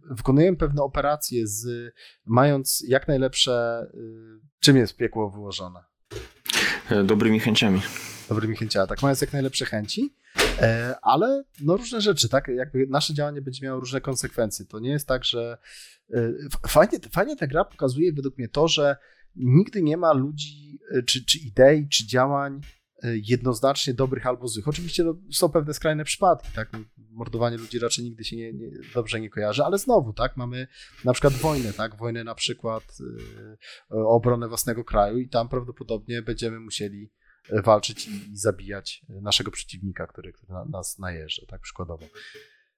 wykonujemy 0.09 0.57
pewne 0.57 0.81
operacje 0.81 1.47
z, 1.47 1.93
mając 2.25 2.83
jak 2.87 3.07
najlepsze, 3.07 3.85
y, 3.93 3.99
czym 4.59 4.77
jest 4.77 4.95
piekło 4.95 5.29
wyłożone? 5.29 5.79
E, 6.89 7.03
dobrymi 7.03 7.39
chęciami. 7.39 7.81
Dobrymi 8.29 8.55
chęciami, 8.55 8.87
tak, 8.87 9.01
mając 9.01 9.21
jak 9.21 9.33
najlepsze 9.33 9.65
chęci, 9.65 10.13
E, 10.61 10.95
ale 11.01 11.43
no 11.61 11.77
różne 11.77 12.01
rzeczy, 12.01 12.29
tak? 12.29 12.47
Jakby 12.47 12.87
nasze 12.87 13.13
działanie 13.13 13.41
będzie 13.41 13.65
miało 13.65 13.79
różne 13.79 14.01
konsekwencje. 14.01 14.65
To 14.65 14.79
nie 14.79 14.89
jest 14.89 15.07
tak, 15.07 15.23
że 15.23 15.57
e, 16.13 16.33
fajnie, 16.67 16.99
fajnie 17.11 17.35
ta 17.35 17.47
gra 17.47 17.65
pokazuje 17.65 18.13
według 18.13 18.37
mnie 18.37 18.47
to, 18.47 18.67
że 18.67 18.97
nigdy 19.37 19.81
nie 19.83 19.97
ma 19.97 20.13
ludzi, 20.13 20.79
e, 20.91 21.03
czy, 21.03 21.25
czy 21.25 21.37
idei, 21.37 21.87
czy 21.89 22.07
działań 22.07 22.61
jednoznacznie 23.03 23.93
dobrych 23.93 24.27
albo 24.27 24.47
złych. 24.47 24.67
Oczywiście 24.67 25.03
no, 25.03 25.15
są 25.31 25.49
pewne 25.49 25.73
skrajne 25.73 26.05
przypadki, 26.05 26.47
tak? 26.55 26.73
No, 26.73 26.79
mordowanie 27.11 27.57
ludzi 27.57 27.79
raczej 27.79 28.05
nigdy 28.05 28.23
się 28.23 28.35
nie, 28.35 28.53
nie, 28.53 28.69
dobrze 28.93 29.19
nie 29.19 29.29
kojarzy, 29.29 29.63
ale 29.63 29.77
znowu, 29.77 30.13
tak? 30.13 30.37
Mamy 30.37 30.67
na 31.05 31.13
przykład 31.13 31.33
wojnę, 31.33 31.73
tak? 31.73 31.97
Wojnę 31.97 32.23
na 32.23 32.35
przykład 32.35 32.83
o 33.89 34.15
obronę 34.15 34.47
własnego 34.47 34.83
kraju 34.83 35.17
i 35.17 35.29
tam 35.29 35.49
prawdopodobnie 35.49 36.21
będziemy 36.21 36.59
musieli 36.59 37.11
walczyć 37.63 38.07
i, 38.07 38.31
i 38.31 38.37
zabijać 38.37 39.05
naszego 39.09 39.51
przeciwnika, 39.51 40.07
który, 40.07 40.33
który 40.33 40.53
na, 40.53 40.65
nas 40.65 40.99
najeżdża, 40.99 41.45
tak 41.47 41.61
przykładowo. 41.61 42.05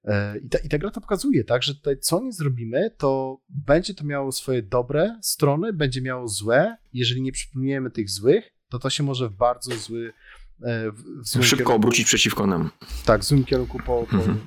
E, 0.03 0.37
I 0.37 0.49
ta, 0.49 0.57
I 0.57 0.69
ta 0.69 0.77
gra 0.77 0.91
to 0.91 1.01
pokazuje, 1.01 1.43
tak, 1.43 1.63
że 1.63 1.75
tutaj 1.75 1.97
co 1.97 2.21
nie 2.21 2.31
zrobimy, 2.31 2.91
to 2.97 3.41
będzie 3.49 3.93
to 3.93 4.03
miało 4.03 4.31
swoje 4.31 4.63
dobre 4.63 5.19
strony, 5.21 5.73
będzie 5.73 6.01
miało 6.01 6.27
złe. 6.27 6.77
Jeżeli 6.93 7.21
nie 7.21 7.31
przypomniemy 7.31 7.91
tych 7.91 8.09
złych, 8.09 8.49
to 8.69 8.79
to 8.79 8.89
się 8.89 9.03
może 9.03 9.29
w 9.29 9.33
bardzo 9.33 9.75
zły. 9.75 10.13
E, 10.61 10.91
w, 10.91 11.03
w 11.23 11.27
Szybko 11.27 11.49
kierunku, 11.49 11.73
obrócić 11.73 12.07
przeciwko 12.07 12.47
nam. 12.47 12.71
Tak, 13.05 13.21
w 13.21 13.23
złym 13.23 13.45
kierunku 13.45 13.77
po, 13.77 13.83
po, 13.83 14.17
mhm. 14.17 14.39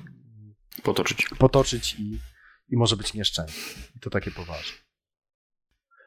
potoczyć. 0.83 1.29
Potoczyć 1.37 1.95
i, 1.99 2.19
i 2.69 2.77
może 2.77 2.97
być 2.97 3.13
nieszczęście. 3.13 3.81
I 3.95 3.99
to 3.99 4.09
takie 4.09 4.31
poważne. 4.31 4.77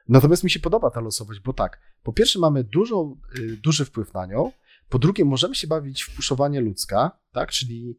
Natomiast 0.09 0.45
mi 0.45 0.51
się 0.51 0.61
podoba 0.61 0.91
ta 0.91 1.01
losowość, 1.01 1.41
bo 1.41 1.53
tak, 1.53 1.81
po 2.03 2.13
pierwsze 2.13 2.39
mamy 2.39 2.65
dużo, 2.65 3.17
y, 3.39 3.57
duży 3.57 3.85
wpływ 3.85 4.15
na 4.15 4.27
nią, 4.27 4.53
po 4.89 4.99
drugie 4.99 5.25
możemy 5.25 5.55
się 5.55 5.67
bawić 5.67 6.03
w 6.03 6.17
puszowanie 6.17 6.61
ludzka, 6.61 7.19
tak, 7.33 7.51
czyli 7.51 7.99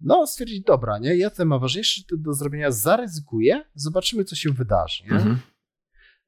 no 0.00 0.26
stwierdzić, 0.26 0.64
dobra, 0.64 0.98
nie, 0.98 1.16
ja 1.16 1.30
ten 1.30 1.48
ma 1.48 1.58
ważniejsze 1.58 2.02
do 2.18 2.32
zrobienia, 2.32 2.70
zaryzykuję, 2.70 3.64
zobaczymy, 3.74 4.24
co 4.24 4.36
się 4.36 4.50
wydarzy? 4.50 5.04
Mhm. 5.04 5.38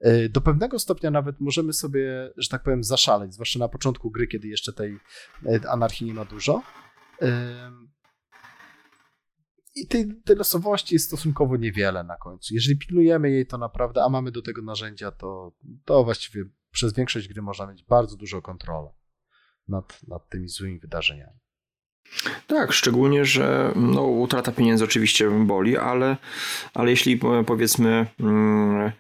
Y, 0.07 0.29
do 0.29 0.41
pewnego 0.41 0.79
stopnia 0.79 1.11
nawet 1.11 1.41
możemy 1.41 1.73
sobie, 1.73 2.33
że 2.37 2.49
tak 2.49 2.63
powiem, 2.63 2.85
zaszaleć, 2.85 3.35
zwłaszcza 3.35 3.59
na 3.59 3.69
początku 3.69 4.11
gry, 4.11 4.27
kiedy 4.27 4.49
jeszcze 4.49 4.73
tej 4.73 4.99
anarchii 5.69 6.07
nie 6.07 6.15
ma 6.15 6.25
dużo. 6.25 6.63
I 9.75 9.87
tej, 9.87 10.23
tej 10.25 10.37
losowości 10.37 10.95
jest 10.95 11.07
stosunkowo 11.07 11.57
niewiele 11.57 12.05
na 12.05 12.17
końcu. 12.17 12.55
Jeżeli 12.55 12.79
pilnujemy 12.79 13.31
jej, 13.31 13.47
to 13.47 13.59
naprawdę, 13.59 14.05
a 14.05 14.09
mamy 14.09 14.31
do 14.31 14.43
tego 14.43 14.63
narzędzia, 14.63 15.11
to, 15.11 15.53
to 15.85 16.05
właściwie 16.05 16.45
przez 16.71 16.95
większość 16.95 17.29
gry 17.29 17.43
można 17.43 17.67
mieć 17.67 17.85
bardzo 17.85 18.17
dużą 18.17 18.41
kontrolę 18.41 18.91
nad, 19.69 20.03
nad 20.09 20.29
tymi 20.29 20.49
złymi 20.49 20.79
wydarzeniami. 20.79 21.42
Tak, 22.47 22.73
szczególnie, 22.73 23.25
że 23.25 23.73
no, 23.77 24.03
utrata 24.03 24.53
pieniędzy 24.53 24.85
oczywiście 24.85 25.31
boli, 25.31 25.77
ale, 25.77 26.17
ale 26.75 26.91
jeśli 26.91 27.21
e, 27.25 27.45
powiedzmy 27.45 28.07
mm, 28.21 28.93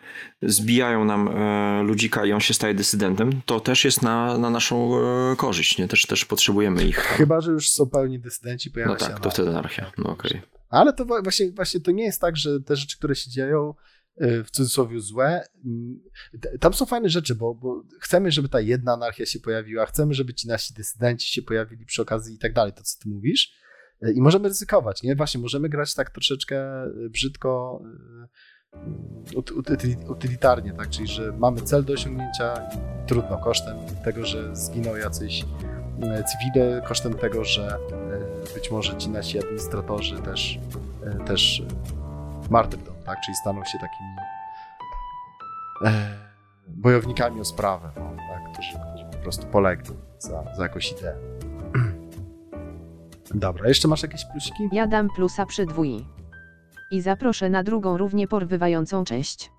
zbijają 0.42 1.04
nam 1.04 1.28
e, 1.28 1.82
ludzika 1.82 2.26
i 2.26 2.32
on 2.32 2.40
się 2.40 2.54
staje 2.54 2.74
dysydentem, 2.74 3.42
to 3.46 3.60
też 3.60 3.84
jest 3.84 4.02
na, 4.02 4.38
na 4.38 4.50
naszą 4.50 4.96
e, 4.96 5.36
korzyść, 5.36 5.78
nie? 5.78 5.88
Też, 5.88 6.06
też 6.06 6.24
potrzebujemy 6.24 6.84
ich. 6.84 6.98
Chyba, 6.98 7.40
że 7.40 7.52
już 7.52 7.70
są 7.70 7.86
pełni 7.86 8.18
dysydenci, 8.18 8.70
pojawia 8.70 8.92
no 8.92 8.98
tak, 8.98 9.20
to 9.20 9.30
wtedy 9.30 9.50
anarchia. 9.50 9.92
No 9.98 10.10
okej. 10.10 10.30
Okay. 10.30 10.42
Ale 10.68 10.92
to 10.92 11.04
właśnie, 11.04 11.50
właśnie 11.50 11.80
to 11.80 11.90
nie 11.90 12.04
jest 12.04 12.20
tak, 12.20 12.36
że 12.36 12.60
te 12.60 12.76
rzeczy, 12.76 12.98
które 12.98 13.14
się 13.14 13.30
dzieją, 13.30 13.74
w 14.16 14.50
cudzysłowie 14.50 15.00
złe. 15.00 15.44
Mm, 15.64 16.00
tam 16.60 16.74
są 16.74 16.86
fajne 16.86 17.08
rzeczy, 17.08 17.34
bo, 17.34 17.54
bo, 17.54 17.82
chcemy, 18.00 18.30
żeby 18.30 18.48
ta 18.48 18.60
jedna 18.60 18.92
anarchia 18.92 19.26
się 19.26 19.40
pojawiła, 19.40 19.86
chcemy, 19.86 20.14
żeby 20.14 20.34
ci 20.34 20.48
nasi 20.48 20.74
dysydenci 20.74 21.32
się 21.32 21.42
pojawili 21.42 21.86
przy 21.86 22.02
okazji 22.02 22.34
i 22.34 22.38
tak 22.38 22.52
dalej, 22.52 22.72
to 22.72 22.82
co 22.82 22.98
ty 23.02 23.08
mówisz. 23.08 23.52
Y, 24.04 24.12
I 24.12 24.20
możemy 24.20 24.48
ryzykować, 24.48 25.02
nie? 25.02 25.16
Właśnie, 25.16 25.40
możemy 25.40 25.68
grać 25.68 25.94
tak 25.94 26.10
troszeczkę 26.10 26.84
y, 26.86 27.10
brzydko, 27.10 27.82
utylitarnie, 30.08 30.72
tak? 30.72 30.88
Czyli, 30.90 31.08
że 31.08 31.32
mamy 31.32 31.60
cel 31.60 31.84
do 31.84 31.92
osiągnięcia 31.92 32.54
i 32.54 33.08
trudno, 33.08 33.38
kosztem 33.38 33.76
tego, 34.04 34.26
że 34.26 34.56
zginą 34.56 34.96
jacyś 34.96 35.44
cywile, 36.26 36.82
kosztem 36.88 37.14
tego, 37.14 37.44
że 37.44 37.78
być 38.54 38.70
może 38.70 38.96
ci 38.96 39.10
nasi 39.10 39.38
administratorzy 39.38 40.18
też, 40.18 40.58
też 41.26 41.62
martyrdom, 42.50 42.91
tak? 43.02 43.20
Czyli 43.20 43.34
staną 43.34 43.64
się 43.64 43.78
takimi 43.78 44.16
e, 45.84 46.16
bojownikami 46.68 47.40
o 47.40 47.44
sprawę, 47.44 47.90
no, 47.96 48.16
tak? 48.16 48.52
którzy, 48.52 48.68
którzy 48.68 49.04
po 49.04 49.18
prostu 49.18 49.46
polegli 49.46 49.94
za, 50.18 50.44
za 50.56 50.62
jakąś 50.62 50.92
ideę. 50.92 51.14
Dobra, 53.34 53.68
jeszcze 53.68 53.88
masz 53.88 54.02
jakieś 54.02 54.24
plusiki? 54.24 54.68
Ja 54.72 54.86
dam 54.86 55.08
plusa 55.08 55.46
przy 55.46 55.66
dwój. 55.66 56.04
I 56.90 57.00
zaproszę 57.00 57.50
na 57.50 57.62
drugą 57.62 57.96
równie 57.96 58.28
porywającą 58.28 59.04
część. 59.04 59.50